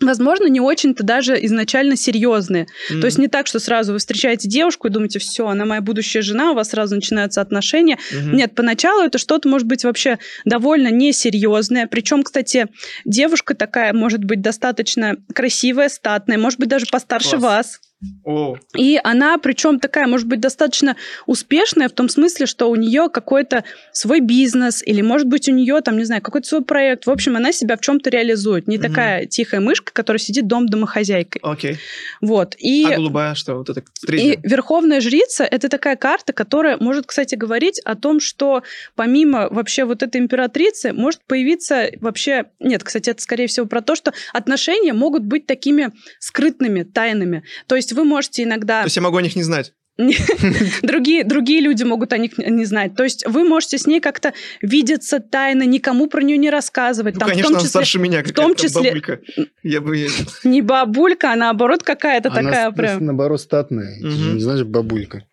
Возможно, 0.00 0.46
не 0.46 0.60
очень-то 0.60 1.04
даже 1.04 1.42
изначально 1.44 1.96
серьезные. 1.96 2.66
Мгм. 2.88 3.00
То 3.00 3.06
есть 3.06 3.18
не 3.18 3.28
так, 3.28 3.46
что 3.46 3.58
сразу 3.58 3.92
вы 3.92 3.98
встречаете 3.98 4.48
девушку 4.48 4.88
и 4.88 4.90
думаете, 4.90 5.18
все, 5.18 5.46
она 5.46 5.66
моя 5.66 5.80
будущая 5.82 6.22
жена, 6.22 6.52
у 6.52 6.54
вас 6.54 6.70
сразу 6.70 6.94
начинаются 6.94 7.40
отношения. 7.40 7.98
Мгм. 8.12 8.36
Нет, 8.36 8.54
поначалу 8.54 9.02
это 9.02 9.18
что-то 9.18 9.48
может 9.48 9.66
быть 9.66 9.84
вообще 9.84 10.18
довольно 10.44 10.88
несерьезное. 10.88 11.86
Причем, 11.86 12.22
кстати, 12.22 12.68
девушка 13.04 13.54
такая 13.54 13.92
может 13.92 14.24
быть 14.24 14.40
достаточно 14.40 15.16
красивая, 15.34 15.88
статная, 15.88 16.38
может 16.38 16.58
быть 16.58 16.68
даже 16.68 16.86
постарше 16.86 17.36
Класс. 17.38 17.42
вас. 17.42 17.80
О, 18.24 18.56
И 18.76 18.98
она, 19.04 19.36
причем 19.38 19.78
такая, 19.78 20.06
может 20.06 20.26
быть, 20.26 20.40
достаточно 20.40 20.96
успешная 21.26 21.88
в 21.88 21.92
том 21.92 22.08
смысле, 22.08 22.46
что 22.46 22.70
у 22.70 22.76
нее 22.76 23.08
какой-то 23.12 23.64
свой 23.92 24.20
бизнес, 24.20 24.82
или, 24.82 25.02
может 25.02 25.26
быть, 25.26 25.48
у 25.48 25.52
нее, 25.52 25.80
там, 25.82 25.98
не 25.98 26.04
знаю, 26.04 26.22
какой-то 26.22 26.48
свой 26.48 26.62
проект. 26.64 27.06
В 27.06 27.10
общем, 27.10 27.36
она 27.36 27.52
себя 27.52 27.76
в 27.76 27.80
чем-то 27.80 28.08
реализует. 28.08 28.68
Не 28.68 28.78
Мгм. 28.78 28.88
такая 28.88 29.26
тихая 29.26 29.60
мышка, 29.60 29.92
которая 29.92 30.18
сидит 30.18 30.46
дом 30.46 30.66
домохозяйкой. 30.66 31.40
окей. 31.42 31.76
Вот. 32.22 32.54
И 32.58 32.84
А 32.86 32.96
голубая 32.96 33.34
что? 33.34 33.56
Вот 33.56 33.68
это 33.68 33.80
и 33.80 34.06
третья. 34.06 34.40
Верховная 34.44 35.00
Жрица— 35.00 35.44
это 35.50 35.68
такая 35.68 35.96
карта, 35.96 36.32
которая 36.32 36.78
может, 36.78 37.06
кстати, 37.06 37.34
говорить 37.34 37.80
о 37.84 37.96
том, 37.96 38.20
что 38.20 38.62
помимо 38.94 39.48
вообще 39.50 39.84
вот 39.84 40.02
этой 40.02 40.20
императрицы 40.20 40.92
может 40.92 41.20
появиться 41.26 41.90
вообще... 42.00 42.46
Нет, 42.60 42.82
кстати, 42.82 43.10
это, 43.10 43.20
скорее 43.22 43.46
всего, 43.46 43.66
про 43.66 43.82
то, 43.82 43.94
что 43.94 44.12
отношения 44.32 44.92
могут 44.94 45.24
быть 45.24 45.46
такими 45.46 45.92
скрытными, 46.18 46.82
тайными. 46.82 47.42
То 47.66 47.76
есть 47.76 47.89
вы 47.92 48.04
можете 48.04 48.42
иногда... 48.42 48.80
То 48.80 48.86
есть 48.86 48.96
я 48.96 49.02
могу 49.02 49.16
о 49.16 49.22
них 49.22 49.36
не 49.36 49.42
знать. 49.42 49.72
другие, 50.82 51.24
другие 51.24 51.60
люди 51.60 51.84
могут 51.84 52.12
о 52.12 52.18
них 52.18 52.38
не 52.38 52.64
знать. 52.64 52.94
То 52.94 53.04
есть 53.04 53.26
вы 53.26 53.44
можете 53.44 53.78
с 53.78 53.86
ней 53.86 54.00
как-то 54.00 54.32
видеться 54.62 55.20
тайно, 55.20 55.64
никому 55.64 56.06
про 56.06 56.22
нее 56.22 56.38
не 56.38 56.50
рассказывать. 56.50 57.14
Ну, 57.14 57.20
Там, 57.20 57.28
конечно, 57.28 57.48
в 57.48 57.52
том 57.52 57.56
она 57.56 57.60
числе 57.60 57.68
старше 57.70 57.98
меня, 57.98 58.24
в 58.24 58.32
том 58.32 58.54
числе- 58.54 58.82
бабулька. 58.90 59.20
Я 59.62 59.80
бы... 59.80 60.08
не 60.44 60.62
бабулька, 60.62 61.32
а 61.32 61.36
наоборот 61.36 61.82
какая-то 61.82 62.30
Она 62.30 62.42
такая 62.42 62.70
с- 62.70 62.74
прям... 62.74 63.04
наоборот 63.04 63.40
статная. 63.40 63.98
Не 64.00 64.40
знаешь, 64.40 64.64
бабулька. 64.64 65.24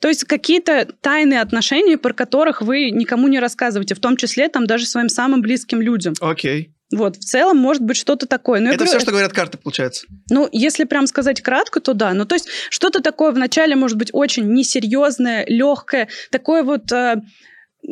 То 0.00 0.08
есть 0.08 0.24
какие-то 0.24 0.86
тайные 1.00 1.40
отношения, 1.40 1.96
про 1.96 2.12
которых 2.12 2.62
вы 2.62 2.90
никому 2.90 3.28
не 3.28 3.40
рассказываете, 3.40 3.94
в 3.94 3.98
том 3.98 4.16
числе 4.16 4.48
там 4.48 4.66
даже 4.66 4.86
своим 4.86 5.08
самым 5.08 5.40
близким 5.40 5.80
людям. 5.80 6.14
Окей. 6.20 6.75
Вот, 6.92 7.16
в 7.16 7.20
целом 7.20 7.56
может 7.56 7.82
быть 7.82 7.96
что-то 7.96 8.26
такое. 8.26 8.60
Но 8.60 8.66
я 8.66 8.74
Это 8.74 8.84
говорю, 8.84 8.90
все, 8.90 9.00
что 9.00 9.10
говорят 9.10 9.32
карты, 9.32 9.58
получается. 9.58 10.06
Ну, 10.30 10.48
если 10.52 10.84
прям 10.84 11.06
сказать 11.06 11.40
кратко, 11.40 11.80
то 11.80 11.94
да. 11.94 12.14
Ну, 12.14 12.24
то 12.26 12.34
есть 12.36 12.48
что-то 12.70 13.02
такое 13.02 13.32
вначале 13.32 13.74
может 13.74 13.98
быть 13.98 14.10
очень 14.12 14.52
несерьезное, 14.52 15.44
легкое, 15.48 16.08
такое 16.30 16.62
вот 16.62 16.92
э, 16.92 17.16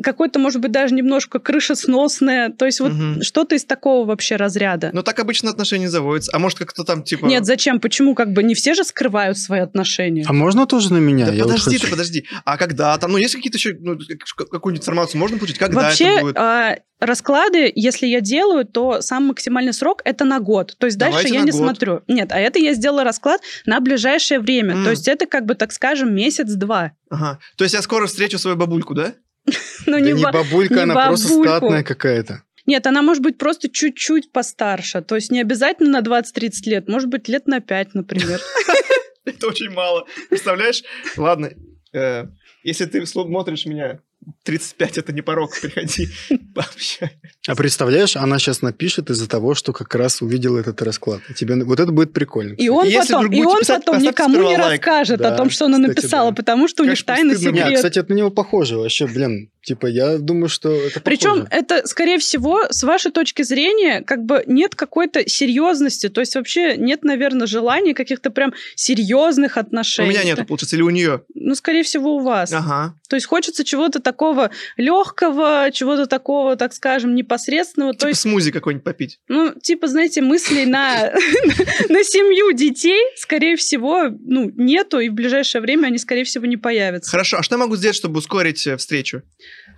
какое-то, 0.02 0.38
может 0.38 0.60
быть, 0.60 0.72
даже 0.72 0.94
немножко 0.94 1.38
крышесносное. 1.38 2.50
То 2.50 2.66
есть 2.66 2.80
вот 2.80 2.92
Мгм. 2.92 3.22
что-то 3.22 3.54
из 3.54 3.64
такого 3.64 4.06
вообще 4.06 4.36
разряда. 4.36 4.90
Но 4.92 5.02
так 5.02 5.18
обычно 5.18 5.50
отношения 5.50 5.88
заводятся. 5.88 6.30
А 6.34 6.38
может, 6.38 6.58
как-то 6.58 6.84
там, 6.84 7.02
типа... 7.02 7.26
Нет, 7.26 7.44
зачем? 7.44 7.80
Почему? 7.80 8.14
Как 8.14 8.32
бы 8.32 8.42
не 8.42 8.54
все 8.54 8.74
же 8.74 8.84
скрывают 8.84 9.38
свои 9.38 9.60
отношения. 9.60 10.24
А 10.28 10.32
можно 10.32 10.66
тоже 10.66 10.92
на 10.92 10.98
меня? 10.98 11.26
Да 11.26 11.32
Я 11.32 11.44
вот 11.44 11.52
подожди 11.52 11.72
хочу. 11.76 11.84
ты, 11.86 11.90
подожди. 11.90 12.26
А 12.44 12.56
когда 12.56 12.96
там, 12.98 13.12
ну, 13.12 13.18
есть 13.18 13.34
какие-то 13.34 13.58
еще, 13.58 13.76
ну, 13.80 13.98
как- 14.36 14.48
какую-нибудь 14.50 14.82
информацию 14.82 15.20
можно 15.20 15.38
получить? 15.38 15.58
Когда 15.58 15.82
Вообще, 15.82 16.04
это 16.06 16.20
будет? 16.22 16.36
а, 16.38 16.78
расклады, 17.00 17.70
если 17.74 18.06
я 18.06 18.20
делаю, 18.20 18.64
то 18.64 19.00
сам 19.02 19.26
максимальный 19.26 19.72
срок 19.72 20.00
это 20.04 20.24
на 20.24 20.40
год. 20.40 20.74
То 20.78 20.86
есть 20.86 20.96
дальше 20.98 21.18
Давайте 21.18 21.34
я 21.34 21.40
на 21.40 21.44
не 21.46 21.50
год. 21.50 21.60
смотрю. 21.60 22.02
Нет, 22.08 22.32
а 22.32 22.40
это 22.40 22.58
я 22.58 22.72
сделала 22.74 23.04
расклад 23.04 23.40
на 23.66 23.80
ближайшее 23.80 24.40
время. 24.40 24.74
М. 24.74 24.84
То 24.84 24.90
есть 24.90 25.06
это 25.08 25.26
как 25.26 25.44
бы, 25.44 25.54
так 25.54 25.72
скажем, 25.72 26.14
месяц-два. 26.14 26.92
Ага. 27.10 27.38
То 27.56 27.64
есть 27.64 27.74
я 27.74 27.82
скоро 27.82 28.06
встречу 28.06 28.38
свою 28.38 28.56
бабульку, 28.56 28.94
да? 28.94 29.14
Ну, 29.86 29.92
Да 29.92 30.00
не 30.00 30.12
не 30.12 30.22
ба- 30.22 30.32
бабулька, 30.32 30.74
не 30.74 30.80
она 30.80 31.08
просто 31.08 31.28
статная 31.28 31.82
какая-то. 31.82 32.42
Нет, 32.66 32.86
она 32.86 33.02
может 33.02 33.22
быть 33.22 33.36
просто 33.36 33.68
чуть-чуть 33.68 34.32
постарше. 34.32 35.02
То 35.02 35.16
есть 35.16 35.30
не 35.30 35.40
обязательно 35.40 36.00
на 36.00 36.02
20-30 36.02 36.50
лет, 36.64 36.88
может 36.88 37.08
быть, 37.10 37.28
лет 37.28 37.46
на 37.46 37.60
5, 37.60 37.94
например. 37.94 38.40
Это 39.24 39.48
очень 39.48 39.70
мало. 39.70 40.06
Представляешь? 40.30 40.82
Ладно, 41.16 41.50
э, 41.92 42.26
если 42.62 42.86
ты 42.86 43.04
смотришь 43.04 43.66
меня, 43.66 44.00
35 44.44 44.98
это 44.98 45.12
не 45.12 45.22
порог, 45.22 45.58
приходи, 45.60 46.08
пообщай. 46.54 47.12
А 47.46 47.54
представляешь, 47.54 48.16
она 48.16 48.38
сейчас 48.38 48.62
напишет 48.62 49.10
из-за 49.10 49.28
того, 49.28 49.54
что 49.54 49.72
как 49.72 49.94
раз 49.94 50.22
увидела 50.22 50.58
этот 50.58 50.80
расклад. 50.82 51.20
И 51.28 51.34
тебе... 51.34 51.62
Вот 51.64 51.78
это 51.80 51.92
будет 51.92 52.12
прикольно. 52.12 52.54
И 52.54 52.68
он 52.68 52.86
Если 52.86 53.12
потом, 53.12 53.32
и 53.32 53.42
он 53.42 53.60
писать, 53.60 53.84
потом 53.84 54.02
никому 54.02 54.36
не 54.48 54.56
лайк. 54.56 54.84
расскажет 54.86 55.20
о 55.20 55.30
Да, 55.30 55.36
том, 55.36 55.50
что 55.50 55.66
она 55.66 55.78
кстати, 55.78 55.96
написала, 55.96 56.30
да. 56.30 56.36
потому 56.36 56.68
что 56.68 56.82
у 56.82 56.86
них 56.86 57.04
тайный 57.04 57.36
секрет. 57.36 57.74
кстати, 57.76 57.98
это 57.98 58.12
на 58.12 58.16
него 58.16 58.30
похоже. 58.30 58.76
Вообще, 58.78 59.06
блин, 59.06 59.50
типа, 59.62 59.86
я 59.86 60.18
думаю, 60.18 60.48
что 60.48 60.70
это 60.72 61.00
Причем 61.00 61.44
похоже. 61.44 61.48
это, 61.50 61.86
скорее 61.86 62.18
всего, 62.18 62.62
с 62.70 62.82
вашей 62.82 63.12
точки 63.12 63.42
зрения, 63.42 64.00
как 64.02 64.24
бы 64.24 64.42
нет 64.46 64.74
какой-то 64.74 65.28
серьезности. 65.28 66.08
То 66.08 66.20
есть 66.20 66.34
вообще 66.34 66.76
нет, 66.76 67.04
наверное, 67.04 67.46
желания 67.46 67.94
каких-то 67.94 68.30
прям 68.30 68.52
серьезных 68.74 69.56
У 69.56 69.60
отношений. 69.60 70.10
меня 70.10 70.24
нету, 70.24 70.44
получается, 70.44 70.76
или 70.76 70.82
у 70.82 70.90
нее? 70.90 71.22
Ну, 71.34 71.54
скорее 71.54 71.82
всего, 71.82 72.16
у 72.16 72.20
вас. 72.20 72.52
Ага. 72.52 72.94
То 73.14 73.16
есть 73.16 73.28
хочется 73.28 73.62
чего-то 73.62 74.00
такого 74.00 74.50
легкого, 74.76 75.70
чего-то 75.72 76.06
такого, 76.06 76.56
так 76.56 76.74
скажем, 76.74 77.14
непосредственного. 77.14 77.92
То 77.92 77.98
Типа 78.00 78.08
есть, 78.08 78.22
смузи 78.22 78.50
какой-нибудь 78.50 78.82
попить. 78.82 79.20
ну, 79.28 79.54
типа, 79.54 79.86
знаете, 79.86 80.20
мыслей 80.20 80.66
на, 80.66 81.12
на 81.88 82.02
семью 82.02 82.50
детей, 82.56 83.00
скорее 83.16 83.54
всего, 83.54 84.06
ну, 84.10 84.50
нету, 84.56 84.98
и 84.98 85.10
в 85.10 85.12
ближайшее 85.12 85.62
время 85.62 85.86
они, 85.86 85.98
скорее 85.98 86.24
всего, 86.24 86.44
не 86.46 86.56
появятся. 86.56 87.08
Хорошо, 87.08 87.36
а 87.36 87.44
что 87.44 87.54
я 87.54 87.60
могу 87.60 87.76
сделать, 87.76 87.94
чтобы 87.94 88.18
ускорить 88.18 88.66
э, 88.66 88.76
встречу? 88.78 89.22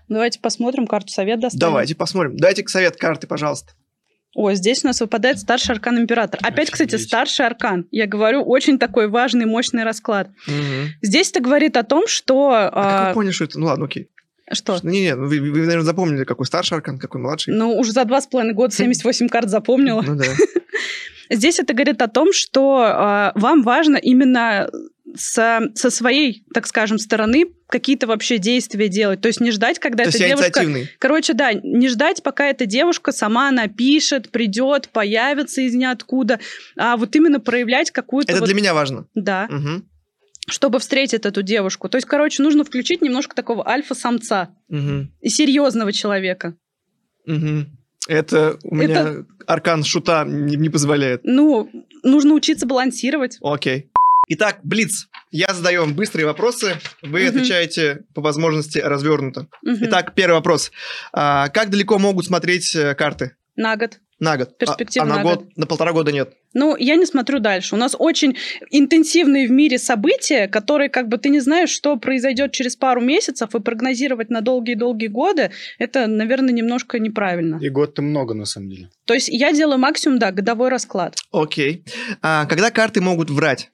Давайте 0.09 0.40
посмотрим 0.40 0.87
карту 0.87 1.09
совет 1.12 1.38
достанем. 1.38 1.61
Давайте 1.61 1.94
посмотрим. 1.94 2.38
Дайте 2.38 2.66
совет 2.66 2.96
карты, 2.96 3.27
пожалуйста. 3.27 3.75
О, 4.37 4.53
здесь 4.53 4.85
у 4.85 4.88
нас 4.88 5.01
выпадает 5.01 5.38
старший 5.38 5.75
аркан 5.75 5.99
император. 5.99 6.38
Опять, 6.42 6.70
кстати, 6.70 6.96
старший 6.96 7.46
аркан. 7.46 7.87
Я 7.90 8.07
говорю, 8.07 8.42
очень 8.42 8.79
такой 8.79 9.09
важный, 9.09 9.46
мощный 9.46 9.83
расклад. 9.83 10.29
Здесь 11.01 11.31
это 11.31 11.40
говорит 11.40 11.79
о 11.79 11.85
том, 11.85 12.07
что... 12.07 12.51
А 12.51 12.70
как 12.70 12.75
а, 12.77 13.09
вы 13.09 13.14
поняли, 13.14 13.33
что 13.33 13.44
это? 13.44 13.59
Ну 13.59 13.64
ладно, 13.64 13.87
окей. 13.87 14.11
что? 14.53 14.79
Не-не, 14.83 15.14
ну 15.14 15.27
вы, 15.27 15.40
вы, 15.40 15.61
наверное, 15.61 15.85
запомнили, 15.85 16.25
какой 16.25 16.44
старший 16.44 16.77
аркан, 16.77 16.99
какой 16.99 17.22
младший. 17.22 17.55
Ну, 17.55 17.79
уже 17.79 17.92
за 17.92 18.05
два 18.05 18.20
с 18.20 18.27
половиной 18.27 18.53
года 18.53 18.75
78 18.75 19.29
карт 19.29 19.49
запомнила. 19.49 20.03
Ну 20.03 20.16
да. 20.16 20.27
Здесь 21.31 21.59
это 21.59 21.72
говорит 21.72 22.03
о 22.03 22.09
том, 22.09 22.35
что 22.35 22.83
а, 22.83 23.33
вам 23.37 23.62
важно 23.62 23.96
именно 23.96 24.68
со, 25.14 25.61
со 25.75 25.90
своей, 25.90 26.45
так 26.53 26.66
скажем, 26.66 26.99
стороны 26.99 27.47
какие-то 27.69 28.07
вообще 28.07 28.38
действия 28.38 28.88
делать. 28.88 29.21
То 29.21 29.29
есть 29.29 29.40
не 29.40 29.51
ждать, 29.51 29.79
когда 29.79 30.05
То 30.05 30.11
эта 30.11 30.19
девушка... 30.19 30.64
Короче, 30.99 31.33
да, 31.33 31.53
не 31.53 31.88
ждать, 31.88 32.23
пока 32.23 32.47
эта 32.47 32.66
девушка 32.66 33.12
сама 33.12 33.51
напишет, 33.51 34.31
придет, 34.31 34.88
появится 34.90 35.61
из 35.62 35.75
ниоткуда, 35.75 36.40
а 36.77 36.97
вот 36.97 37.14
именно 37.16 37.40
проявлять 37.40 37.90
какую-то... 37.90 38.33
Это 38.33 38.40
вот- 38.40 38.47
для 38.47 38.55
меня 38.57 38.75
важно. 38.75 39.07
Да, 39.14 39.47
Мгм. 39.51 39.88
чтобы 40.49 40.79
встретить 40.79 41.27
эту 41.27 41.42
девушку. 41.42 41.88
То 41.88 41.97
есть, 41.97 42.07
короче, 42.07 42.42
нужно 42.42 42.64
включить 42.64 43.03
немножко 43.03 43.35
такого 43.35 43.66
альфа-самца 43.69 44.51
Мгм. 44.69 45.12
и 45.21 45.29
серьезного 45.29 45.92
человека. 45.92 46.55
Мгм. 47.27 47.77
Это 48.09 48.57
у 48.62 48.75
меня 48.77 49.25
аркан 49.49 49.83
шута 49.83 50.25
не, 50.25 50.57
не 50.57 50.69
позволяет. 50.69 51.23
Ну, 51.25 51.69
нужно 52.05 52.35
учиться 52.35 52.66
балансировать. 52.66 53.38
Окей. 53.42 53.90
Итак, 54.28 54.58
Блиц. 54.64 55.08
Я 55.30 55.46
задаю 55.54 55.82
вам 55.82 55.94
быстрые 55.94 56.26
вопросы, 56.26 56.76
вы 57.02 57.20
Мгм. 57.20 57.28
отвечаете 57.28 58.04
по 58.14 58.20
возможности 58.20 58.78
развернуто. 58.78 59.46
Мгм. 59.62 59.78
Итак, 59.86 60.14
первый 60.14 60.34
вопрос. 60.34 60.72
А, 61.12 61.48
как 61.48 61.70
далеко 61.70 61.98
могут 61.98 62.26
смотреть 62.26 62.74
э, 62.74 62.94
карты? 62.94 63.36
На 63.54 63.76
год. 63.76 63.98
На 64.18 64.36
год. 64.36 64.48
А- 64.50 64.54
Перспектива 64.54 65.04
а, 65.04 65.08
на 65.08 65.16
на 65.16 65.22
год, 65.22 65.56
на 65.56 65.66
полтора 65.66 65.92
года 65.92 66.10
нет. 66.10 66.32
Ну, 66.54 66.74
я 66.76 66.96
не 66.96 67.04
смотрю 67.06 67.38
дальше. 67.38 67.74
У 67.74 67.78
нас 67.78 67.94
очень 67.98 68.36
интенсивные 68.70 69.46
в 69.46 69.50
мире 69.50 69.78
события, 69.78 70.48
которые 70.48 70.88
как 70.88 71.08
бы 71.08 71.18
ты 71.18 71.28
не 71.28 71.38
знаешь, 71.40 71.68
что 71.70 71.96
произойдет 71.96 72.52
через 72.52 72.76
пару 72.76 73.02
месяцев, 73.02 73.54
и 73.54 73.60
прогнозировать 73.60 74.30
на 74.30 74.40
долгие-долгие 74.40 75.08
годы, 75.08 75.50
это, 75.78 76.06
наверное, 76.06 76.52
немножко 76.54 76.98
неправильно. 76.98 77.58
И 77.62 77.68
год-то 77.68 78.00
много, 78.02 78.34
на 78.34 78.46
самом 78.46 78.70
деле. 78.70 78.88
То 79.04 79.12
есть 79.14 79.28
я 79.28 79.52
делаю 79.52 79.78
максимум, 79.78 80.18
да, 80.18 80.32
годовой 80.32 80.70
расклад. 80.70 81.14
Окей. 81.30 81.84
А, 82.22 82.46
когда 82.46 82.70
карты 82.70 83.00
могут 83.02 83.30
врать? 83.30 83.70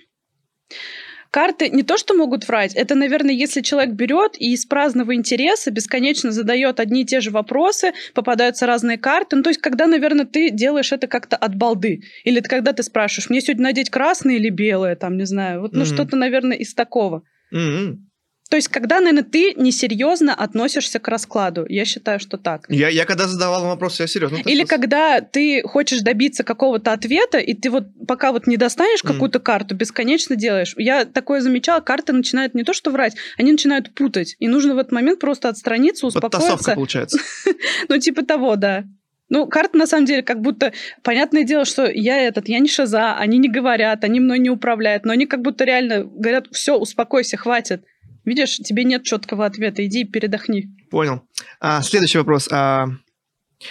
Карты 1.31 1.71
не 1.71 1.83
то, 1.83 1.97
что 1.97 2.13
могут 2.13 2.47
врать, 2.47 2.75
это, 2.75 2.95
наверное, 2.95 3.35
если 3.35 3.63
человек 3.63 3.95
берет 3.95 4.33
и 4.39 4.53
из 4.53 4.67
праздного 4.67 5.15
интереса 5.15 5.71
бесконечно 5.71 6.31
задает 6.31 6.79
одни 6.79 7.03
и 7.03 7.07
те 7.07 7.21
же 7.21 7.31
вопросы, 7.31 7.93
попадаются 8.13 8.67
разные 8.67 8.99
карты. 8.99 9.37
Ну, 9.37 9.43
то 9.43 9.49
есть, 9.49 9.61
когда, 9.63 9.87
наверное, 9.87 10.27
ты 10.27 10.51
делаешь 10.51 10.93
это 10.93 11.07
как-то 11.07 11.37
от 11.37 11.55
балды. 11.57 12.03
Или 12.25 12.41
это 12.41 12.51
когда 12.51 12.75
ты 12.75 12.83
спрашиваешь, 12.83 13.31
мне 13.31 13.41
сегодня 13.41 13.63
надеть 13.63 13.89
красное 13.89 14.37
или 14.37 14.51
белое, 14.51 14.95
там, 14.95 15.17
не 15.17 15.25
знаю. 15.25 15.63
Вот, 15.63 15.73
ну, 15.73 15.81
Мгм. 15.81 15.87
что-то, 15.87 16.17
наверное, 16.17 16.59
из 16.59 16.75
такого. 16.75 17.23
М-м. 17.51 18.11
То 18.53 18.57
есть, 18.57 18.69
когда, 18.69 19.01
наверное, 19.01 19.23
ты 19.23 19.55
несерьезно 19.55 20.35
относишься 20.35 20.99
к 20.99 21.09
раскладу. 21.09 21.65
Я 21.71 21.87
считаю, 21.87 22.21
что 22.21 22.37
так. 22.37 22.67
Я, 22.69 22.91
я 22.91 23.07
когда 23.07 23.27
задавал 23.27 23.65
вопрос, 23.65 23.99
я 23.99 24.07
серьезно. 24.07 24.35
Или 24.35 24.43
относился. 24.43 24.67
когда 24.67 25.21
ты 25.23 25.63
хочешь 25.63 26.01
добиться 26.01 26.45
какого-то 26.45 26.93
ответа, 26.93 27.39
и 27.39 27.55
ты 27.55 27.71
вот 27.71 27.85
пока 28.07 28.31
вот 28.31 28.47
не 28.47 28.59
достанешь 28.59 29.03
какую-то 29.03 29.41
карту, 29.41 29.75
бесконечно 29.75 30.37
делаешь. 30.37 30.75
Я 30.77 31.07
такое 31.07 31.41
замечала, 31.41 31.81
карты 31.81 32.13
начинают 32.13 32.53
не 32.53 32.63
то 32.63 32.75
что 32.75 32.91
врать, 32.91 33.17
они 33.39 33.53
начинают 33.53 33.95
путать. 33.95 34.37
И 34.39 34.49
нужно 34.49 34.75
в 34.75 34.79
этот 34.79 34.93
момент 34.93 35.19
просто 35.19 35.49
отстраниться, 35.49 36.11
Подтасовка 36.11 36.57
успокоиться. 36.57 36.75
получается. 36.75 37.19
Ну, 37.89 37.97
типа 37.97 38.23
того, 38.23 38.57
да. 38.57 38.85
Ну, 39.31 39.47
карты, 39.47 39.79
на 39.79 39.87
самом 39.87 40.05
деле, 40.05 40.23
как 40.23 40.43
будто... 40.43 40.75
Понятное 41.03 41.45
дело, 41.45 41.65
что 41.65 41.91
я 41.91 42.19
этот, 42.19 42.51
я 42.51 42.59
не 42.59 42.69
шиза, 42.69 43.17
они 43.17 43.39
не 43.39 43.49
говорят, 43.49 44.05
они 44.05 44.21
мной 44.21 44.39
не 44.41 44.51
управляют, 44.51 45.07
но 45.07 45.13
они 45.15 45.25
как 45.25 45.41
будто 45.41 45.65
реально 45.65 46.05
говорят, 46.05 46.49
все, 46.53 46.77
успокойся, 46.77 47.39
хватит. 47.39 47.83
Видишь, 48.25 48.57
тебе 48.59 48.85
нет 48.85 49.03
четкого 49.03 49.47
ответа, 49.47 49.85
иди 49.85 50.03
и 50.03 50.05
передохни. 50.05 50.71
Понял. 50.91 51.23
А, 51.61 51.83
следующий 51.83 52.19
вопрос. 52.19 52.49
А, 52.51 52.87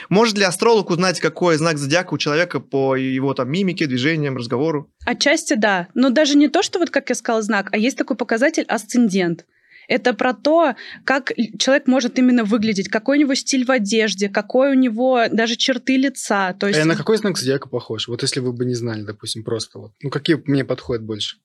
может 0.10 0.38
ли 0.38 0.44
астролог 0.44 0.90
узнать, 0.90 1.20
какой 1.20 1.58
знак 1.58 1.78
зодиака 1.78 2.14
у 2.14 2.18
человека 2.18 2.60
по 2.60 2.96
его 2.96 3.34
там 3.34 3.52
мимике, 3.52 3.88
движениям, 3.88 4.38
разговору? 4.38 4.92
Отчасти 5.06 5.54
да. 5.54 5.88
Но 5.94 6.10
даже 6.10 6.36
не 6.36 6.48
то, 6.48 6.64
что 6.64 6.80
вот 6.80 6.90
как 6.90 7.10
я 7.10 7.16
сказала 7.16 7.42
знак, 7.42 7.70
а 7.72 7.78
есть 7.78 7.98
такой 7.98 8.18
показатель 8.18 8.64
асцендент. 8.64 9.46
Это 9.88 10.14
про 10.14 10.34
то, 10.34 10.76
как 11.04 11.34
человек 11.60 11.88
может 11.88 12.18
именно 12.18 12.46
выглядеть, 12.46 12.88
какой 12.88 13.18
у 13.18 13.22
него 13.22 13.36
стиль 13.36 13.66
в 13.66 13.72
одежде, 13.72 14.30
какой 14.30 14.72
у 14.72 14.74
него 14.74 15.24
даже 15.30 15.58
черты 15.58 15.98
лица. 15.98 16.54
То 16.54 16.68
есть 16.68 16.80
А 16.80 16.86
на 16.86 16.96
какой 16.96 17.18
знак 17.18 17.38
зодиака 17.38 17.68
похож? 17.68 18.08
Вот 18.08 18.22
если 18.22 18.40
вы 18.40 18.54
бы 18.54 18.64
не 18.64 18.76
знали, 18.76 19.02
допустим, 19.02 19.44
просто 19.44 19.80
вот. 19.80 19.92
Ну, 20.02 20.10
какие 20.10 20.42
мне 20.46 20.64
подходят 20.64 21.04
больше? 21.04 21.38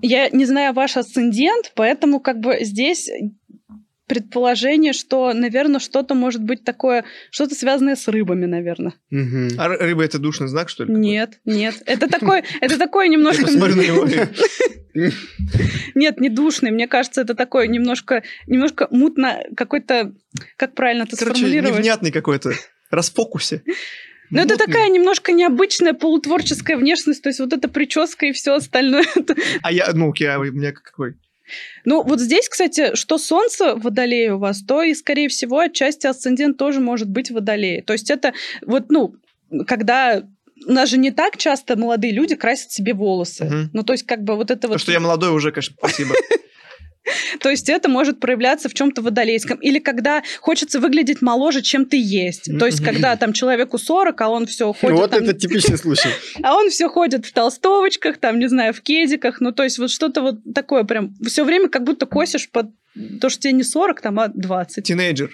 Я 0.00 0.28
не 0.30 0.44
знаю 0.44 0.72
ваш 0.74 0.96
асцендент, 0.96 1.72
поэтому 1.74 2.20
как 2.20 2.38
бы 2.40 2.58
здесь 2.60 3.10
предположение, 4.06 4.92
что, 4.92 5.32
наверное, 5.32 5.80
что-то 5.80 6.14
может 6.14 6.42
быть 6.42 6.64
такое, 6.64 7.04
что-то 7.30 7.54
связанное 7.54 7.96
с 7.96 8.08
рыбами, 8.08 8.44
наверное. 8.44 8.94
Мгм. 9.10 9.50
А 9.58 9.68
ры- 9.68 9.76
рыба 9.78 10.04
это 10.04 10.18
душный 10.18 10.48
знак, 10.48 10.68
что 10.68 10.84
ли? 10.84 10.92
Нет, 10.92 11.40
нет. 11.46 11.76
Это 11.86 12.08
такой, 12.08 12.42
это 12.60 12.78
такое 12.78 13.06
Я 13.06 13.12
немножко... 13.12 13.44
посмотрю 13.44 13.76
на 13.76 13.80
него. 13.82 14.08
Нет, 15.94 16.20
не 16.20 16.28
душный. 16.28 16.70
Мне 16.70 16.86
кажется, 16.86 17.22
это 17.22 17.34
такое 17.34 17.66
немножко, 17.66 18.22
немножко 18.46 18.88
мутно, 18.90 19.42
какой-то, 19.56 20.12
как 20.58 20.74
правильно 20.74 21.04
это 21.04 21.16
Короче, 21.16 21.38
сформулировать? 21.38 21.78
невнятный 21.78 22.10
какой-то. 22.12 22.52
Расфокусе. 22.90 23.62
Ну, 24.32 24.40
это 24.40 24.56
такая 24.56 24.88
немножко 24.88 25.32
необычная 25.32 25.92
полутворческая 25.92 26.76
внешность, 26.76 27.22
то 27.22 27.28
есть 27.28 27.38
вот 27.38 27.52
эта 27.52 27.68
прическа 27.68 28.26
и 28.26 28.32
все 28.32 28.54
остальное. 28.54 29.04
А 29.62 29.70
я, 29.70 29.90
ну, 29.92 30.10
окей, 30.10 30.28
а 30.28 30.38
у 30.38 30.44
меня 30.44 30.72
какой? 30.72 31.14
Ну, 31.84 32.02
вот 32.02 32.20
здесь, 32.20 32.48
кстати, 32.48 32.94
что 32.94 33.18
солнце 33.18 33.74
в 33.74 33.82
водолее 33.82 34.34
у 34.34 34.38
вас, 34.38 34.62
то 34.62 34.82
и, 34.82 34.94
скорее 34.94 35.28
всего, 35.28 35.58
отчасти 35.58 36.06
асцендент 36.06 36.56
тоже 36.56 36.80
может 36.80 37.10
быть 37.10 37.30
в 37.30 37.34
водолее. 37.34 37.82
То 37.82 37.92
есть 37.92 38.10
это 38.10 38.32
вот, 38.64 38.90
ну, 38.90 39.14
когда... 39.66 40.22
У 40.64 40.72
нас 40.72 40.88
же 40.88 40.96
не 40.96 41.10
так 41.10 41.38
часто 41.38 41.76
молодые 41.76 42.12
люди 42.12 42.36
красят 42.36 42.70
себе 42.70 42.94
волосы. 42.94 43.44
Мгм. 43.44 43.70
Ну, 43.72 43.82
то 43.82 43.92
есть, 43.94 44.06
как 44.06 44.22
бы 44.22 44.36
вот 44.36 44.52
это 44.52 44.62
То, 44.62 44.68
вот... 44.68 44.80
что 44.80 44.92
я 44.92 45.00
молодой 45.00 45.30
уже, 45.30 45.50
конечно, 45.50 45.74
спасибо. 45.76 46.14
То 47.40 47.50
есть 47.50 47.68
это 47.68 47.88
может 47.88 48.20
проявляться 48.20 48.68
в 48.68 48.74
чем-то 48.74 49.02
водолейском. 49.02 49.58
Или 49.58 49.78
когда 49.80 50.22
хочется 50.40 50.78
выглядеть 50.80 51.20
моложе, 51.22 51.62
чем 51.62 51.84
ты 51.86 51.96
есть. 52.00 52.48
То 52.58 52.66
есть 52.66 52.82
когда 52.84 53.16
там 53.16 53.32
человеку 53.32 53.78
40, 53.78 54.20
а 54.20 54.28
он 54.28 54.46
все 54.46 54.72
ходит... 54.72 54.96
Вот 54.96 55.10
там- 55.10 55.22
это 55.22 55.32
типичный 55.34 55.78
случай. 55.78 56.08
А 56.42 56.54
он 56.56 56.70
все 56.70 56.88
ходит 56.88 57.26
в 57.26 57.32
толстовочках, 57.32 58.18
там, 58.18 58.38
не 58.38 58.48
знаю, 58.48 58.72
в 58.72 58.80
кедиках. 58.80 59.40
Ну, 59.40 59.52
то 59.52 59.62
есть 59.64 59.78
вот 59.78 59.90
что-то 59.90 60.20
вот 60.22 60.36
такое 60.54 60.84
прям... 60.84 61.14
Все 61.26 61.44
время 61.44 61.68
как 61.68 61.84
будто 61.84 62.06
косишь 62.06 62.48
под 62.50 62.66
то, 63.20 63.28
что 63.28 63.40
тебе 63.42 63.52
не 63.54 63.62
40, 63.64 64.00
там, 64.00 64.20
а 64.20 64.28
20. 64.28 64.84
Тинейджер. 64.84 65.30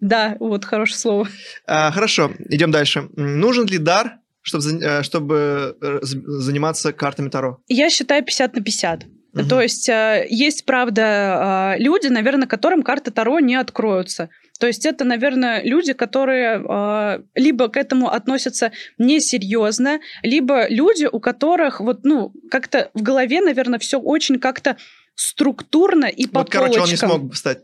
Да, 0.00 0.36
вот 0.40 0.64
хорошее 0.64 0.98
слово. 0.98 1.28
А, 1.66 1.90
хорошо, 1.92 2.32
идем 2.48 2.70
дальше. 2.70 3.08
Нужен 3.16 3.66
ли 3.66 3.76
дар, 3.78 4.16
чтобы, 4.42 4.64
э, 4.82 5.02
чтобы 5.02 5.76
э, 5.82 5.98
з- 6.00 6.22
заниматься 6.24 6.92
картами 6.94 7.28
Таро? 7.28 7.58
Я 7.68 7.90
считаю 7.90 8.24
50 8.24 8.54
на 8.56 8.62
50. 8.62 9.04
Мгм. 9.32 9.48
То 9.48 9.60
есть 9.60 9.88
э, 9.88 10.26
есть, 10.28 10.64
правда, 10.64 11.76
э, 11.76 11.82
люди, 11.82 12.08
наверное, 12.08 12.48
которым 12.48 12.82
карты 12.82 13.10
Таро 13.10 13.38
не 13.40 13.54
откроются. 13.54 14.28
То 14.58 14.66
есть 14.66 14.84
это, 14.84 15.04
наверное, 15.04 15.62
люди, 15.62 15.92
которые 15.92 16.62
э, 16.62 17.22
либо 17.34 17.68
к 17.68 17.76
этому 17.76 18.10
относятся 18.10 18.72
несерьезно, 18.98 20.00
либо 20.22 20.68
люди, 20.68 21.08
у 21.10 21.20
которых 21.20 21.80
вот, 21.80 22.00
ну, 22.04 22.32
как-то 22.50 22.90
в 22.92 23.02
голове, 23.02 23.40
наверное, 23.40 23.78
все 23.78 23.98
очень 23.98 24.38
как-то 24.38 24.76
структурно 25.14 26.06
и 26.06 26.26
по 26.26 26.40
Вот, 26.40 26.50
короче, 26.50 26.80
он 26.80 26.88
не 26.88 26.96
смог 26.96 27.34
стать 27.36 27.60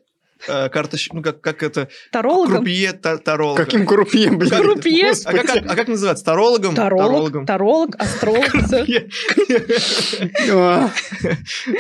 э, 0.49 0.69
картощ- 0.69 1.09
ну, 1.13 1.23
как, 1.23 1.41
как 1.41 1.63
это, 1.63 1.89
Тарологом? 2.13 2.57
крупье 2.59 2.93
та- 2.93 3.19
таролога. 3.19 3.65
Каким 3.65 3.87
крупье, 3.87 4.31
блин. 4.31 4.51
Крупье? 4.51 5.13
А 5.25 5.33
как, 5.33 5.47
как- 5.47 5.67
а 5.71 5.75
как 5.77 5.89
называется? 5.89 6.25
Тарологом? 6.25 6.75
Таролог, 6.75 7.07
Тарологом. 7.07 7.47
таролог, 7.47 7.97
астролог. 7.99 8.51
А, 10.51 10.91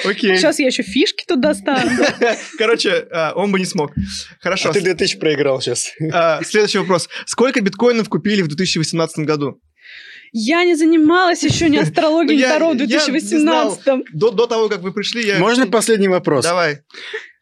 Окей. 0.05 0.37
Сейчас 0.37 0.59
я 0.59 0.66
еще 0.66 0.83
фишки 0.83 1.25
туда 1.27 1.55
стану. 1.55 1.90
Короче, 2.59 3.07
а, 3.11 3.33
он 3.35 3.53
бы 3.53 3.59
не 3.59 3.64
смог. 3.64 3.92
Хорошо. 4.40 4.71
А 4.71 4.73
ты 4.73 4.81
2000 4.81 5.19
проиграл 5.19 5.61
сейчас. 5.61 5.92
А, 6.12 6.42
Следующий 6.45 6.79
вопрос. 6.79 7.09
Сколько 7.27 7.61
биткоинов 7.61 8.09
купили 8.09 8.42
в 8.42 8.49
2018 8.49 9.25
году? 9.25 9.61
Я 10.33 10.64
не 10.64 10.75
занималась 10.75 11.42
еще 11.42 11.69
ни 11.69 11.77
астрологией, 11.79 12.42
Таро 12.42 12.71
в 12.73 12.77
я 12.77 12.85
не 12.85 12.88
знал. 13.38 13.77
2018 13.77 14.05
До, 14.12 14.31
до 14.31 14.47
того, 14.47 14.69
как 14.69 14.81
вы 14.81 14.92
пришли, 14.92 15.25
я... 15.25 15.38
Можно 15.38 15.66
последний 15.66 16.09
вопрос? 16.09 16.45
Давай. 16.45 16.81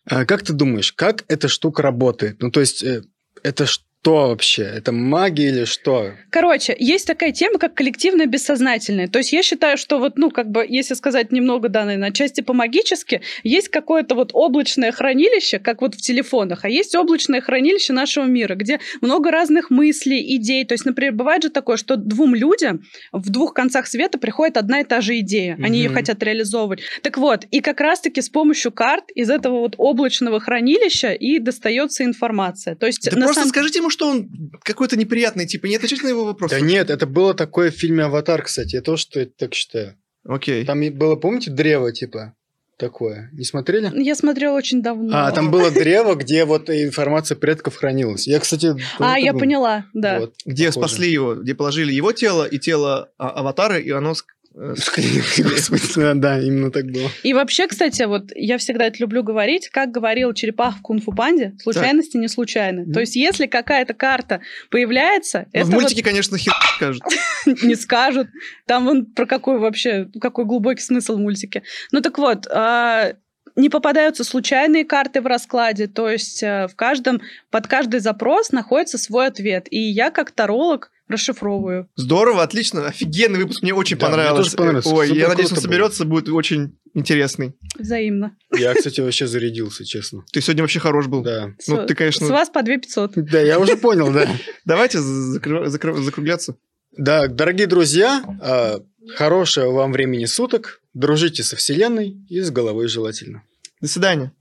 А 0.07 0.25
Как 0.25 0.43
ты 0.43 0.53
думаешь, 0.53 0.93
как 0.93 1.25
эта 1.29 1.49
штука 1.49 1.83
работает? 1.83 2.43
Ну, 2.43 2.51
то 2.51 2.61
есть, 2.61 2.83
э, 2.83 3.03
это 3.43 3.67
что 4.05 4.29
вообще? 4.29 4.65
Это 4.65 4.93
магия 4.93 5.49
или 5.49 5.65
что? 5.65 6.13
Короче, 6.29 6.77
есть 6.79 7.07
такая 7.07 7.33
тема, 7.33 7.59
как 7.59 7.73
коллективное 7.73 8.27
бессознательное. 8.27 9.09
То 9.09 9.19
есть 9.21 9.33
я 9.33 9.43
считаю, 9.43 9.79
что 9.79 9.99
вот, 9.99 10.19
ну, 10.19 10.31
как 10.31 10.51
бы, 10.51 10.67
если 10.69 10.93
сказать 10.93 11.33
немного, 11.33 11.71
да, 11.71 11.87
наверное, 11.87 12.11
отчасти 12.11 12.43
по-магически, 12.43 13.23
есть 13.45 13.69
какое-то 13.71 14.15
вот 14.15 14.31
облачное 14.35 14.93
хранилище, 14.93 15.59
как 15.59 15.81
вот 15.81 15.95
в 15.95 16.03
телефонах, 16.03 16.67
а 16.67 16.69
есть 16.69 16.95
облачное 16.95 17.41
хранилище 17.41 17.95
нашего 17.95 18.25
мира, 18.27 18.55
где 18.57 18.79
много 19.01 19.31
разных 19.31 19.71
мыслей, 19.71 20.37
идей. 20.37 20.67
То 20.67 20.75
есть, 20.75 20.85
например, 20.85 21.15
бывает 21.15 21.43
же 21.45 21.49
такое, 21.49 21.79
что 21.79 21.97
двум 21.97 22.35
людям 22.35 22.83
в 23.11 23.31
двух 23.31 23.55
концах 23.55 23.87
света 23.87 24.19
приходит 24.19 24.59
одна 24.59 24.81
и 24.81 24.85
та 24.85 25.01
же 25.01 25.19
идея. 25.21 25.57
Они 25.63 25.79
ее 25.79 25.89
Мгм. 25.89 25.97
хотят 25.97 26.23
реализовывать. 26.23 26.81
Так 27.01 27.17
вот, 27.17 27.47
и 27.51 27.61
как 27.61 27.81
раз-таки 27.81 28.21
с 28.21 28.29
помощью 28.29 28.71
карт 28.71 29.05
из 29.15 29.31
этого 29.31 29.61
вот 29.61 29.77
облачного 29.79 30.41
хранилища 30.41 31.13
и 31.13 31.39
достается 31.39 32.05
информация. 32.05 32.75
То 32.75 32.85
есть, 32.85 33.09
Да 33.11 33.17
на 33.17 33.25
просто 33.25 33.41
самом- 33.45 33.49
скажите 33.49 33.79
ему, 33.79 33.89
что 33.95 34.09
он 34.09 34.29
какой-то 34.63 34.97
неприятный, 34.97 35.47
типа, 35.47 35.67
не 35.67 35.77
отвечайте 35.77 36.05
на 36.05 36.09
его 36.11 36.25
вопросы. 36.25 36.55
Да 36.55 36.61
нет, 36.61 36.91
это 36.91 37.07
было 37.07 37.33
такое 37.33 37.71
в 37.71 37.75
фильме 37.75 38.05
«Аватар», 38.05 38.43
кстати. 38.43 38.75
Я 38.77 38.83
тоже 38.83 39.03
что 39.03 39.25
так 39.27 39.55
считаю. 39.55 39.97
Окей. 40.27 40.65
Там 40.65 40.83
было, 40.93 41.17
помните, 41.17 41.51
древо, 41.51 41.93
типа, 41.93 42.35
такое? 42.77 43.31
Не 43.33 43.45
смотрели? 43.45 43.91
Я 43.95 44.15
смотрела 44.15 44.57
очень 44.57 44.83
давно. 44.83 45.11
А, 45.17 45.33
там 45.33 45.51
было 45.51 45.71
древо, 45.71 46.15
где 46.15 46.45
вот 46.45 46.71
информация 46.71 47.37
предков 47.37 47.77
хранилась. 47.77 48.27
Я, 48.27 48.41
кстати... 48.41 48.75
А, 48.99 49.19
я 49.19 49.33
поняла, 49.33 49.87
да. 49.95 50.21
Вот, 50.21 50.35
Где 50.45 50.69
похоже. 50.69 50.89
спасли 50.89 51.11
его, 51.11 51.35
где 51.37 51.55
положили 51.55 51.93
его 51.93 52.13
тело 52.13 52.45
и 52.45 52.59
тело 52.59 53.11
а, 53.19 53.31
аватара, 53.31 53.79
и 53.79 53.91
оно 53.91 54.15
Господи, 54.55 56.15
да, 56.15 56.39
именно 56.39 56.71
так 56.71 56.87
было. 56.87 57.11
И 57.25 57.35
вообще, 57.35 57.67
кстати, 57.67 58.05
вот 58.05 58.31
я 58.37 58.57
всегда 58.59 58.87
это 58.87 58.99
люблю 59.01 59.25
говорить, 59.25 59.69
как 59.69 59.91
говорил 59.91 60.33
черепах 60.33 60.79
в 60.79 60.83
кунг-фу 60.83 61.13
панде, 61.13 61.55
случайности 61.61 62.17
не 62.17 62.29
случайны. 62.29 62.93
То 62.93 63.01
есть, 63.01 63.17
если 63.17 63.47
какая-то 63.47 63.95
карта 63.95 64.41
появляется, 64.71 65.47
в 65.53 65.71
мультике, 65.71 66.05
конечно, 66.05 66.39
хер 66.39 66.55
скажут. 66.77 67.03
не 67.63 67.75
скажут. 67.75 68.29
Там 68.67 68.85
вон 68.85 69.07
про 69.07 69.27
какой 69.27 69.59
вообще, 69.59 70.09
какой 70.21 70.45
глубокий 70.45 70.83
смысл 70.83 71.17
в 71.17 71.21
мультике. 71.21 71.65
Ну 71.91 72.01
так 72.01 72.17
вот, 72.19 72.47
а, 72.49 73.15
не 73.57 73.69
попадаются 73.69 74.25
случайные 74.25 74.85
карты 74.85 75.21
в 75.21 75.27
раскладе, 75.27 75.87
то 75.87 76.09
есть 76.09 76.43
э, 76.43 76.67
в 76.67 76.75
каждом, 76.75 77.21
под 77.51 77.67
каждый 77.67 78.01
запрос 78.01 78.51
находится 78.51 78.99
свой 78.99 79.27
ответ. 79.27 79.67
И 79.71 79.79
я 79.79 80.11
как 80.11 80.33
таролог 80.33 80.91
расшифровываю. 81.09 81.89
Здорово, 81.97 82.43
отлично, 82.43 82.87
офигенный 82.87 83.39
выпуск, 83.41 83.63
мне 83.63 83.75
очень 83.75 83.99
Да, 83.99 84.07
мне 84.07 84.17
понравилось. 84.17 84.45
тоже 84.47 84.57
понравился, 84.57 84.89
Ой, 84.91 85.07
супер 85.09 85.21
я 85.21 85.29
надеюсь, 85.29 85.53
он 85.53 85.59
соберется, 85.59 86.05
будет 86.05 86.29
очень 86.29 86.79
интересный. 86.95 87.55
Взаимно. 87.79 88.37
Я, 88.57 88.75
кстати, 88.75 89.01
вообще 89.01 89.27
зарядился, 89.27 89.85
честно. 89.85 90.25
Ты 90.33 90.41
сегодня 90.41 90.63
вообще 90.63 90.81
хорош 90.81 91.07
был. 91.07 91.23
Да. 91.23 91.53
Ну, 91.67 91.87
ты, 91.87 91.95
конечно- 91.95 92.27
С 92.27 92.31
вас 92.31 92.49
по 92.51 92.63
2 92.63 92.77
500. 92.79 93.13
Да, 93.17 93.41
я 93.41 93.59
уже 93.59 93.77
понял, 93.77 94.13
да. 94.13 94.29
Давайте 94.65 94.99
закругляться. 95.01 96.57
Да, 96.97 97.27
дорогие 97.27 97.67
друзья, 97.67 98.23
а, 98.41 98.81
хорошего 99.17 99.71
вам 99.73 99.93
времени 99.93 100.25
суток. 100.27 100.81
Дружите 100.95 101.43
со 101.43 101.57
Вселенной 101.57 102.17
и 102.29 102.41
с 102.41 102.51
головой 102.51 102.87
желательно. 102.89 103.43
До 103.81 103.89
свидания. 103.89 104.33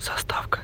Заставка. 0.00 0.62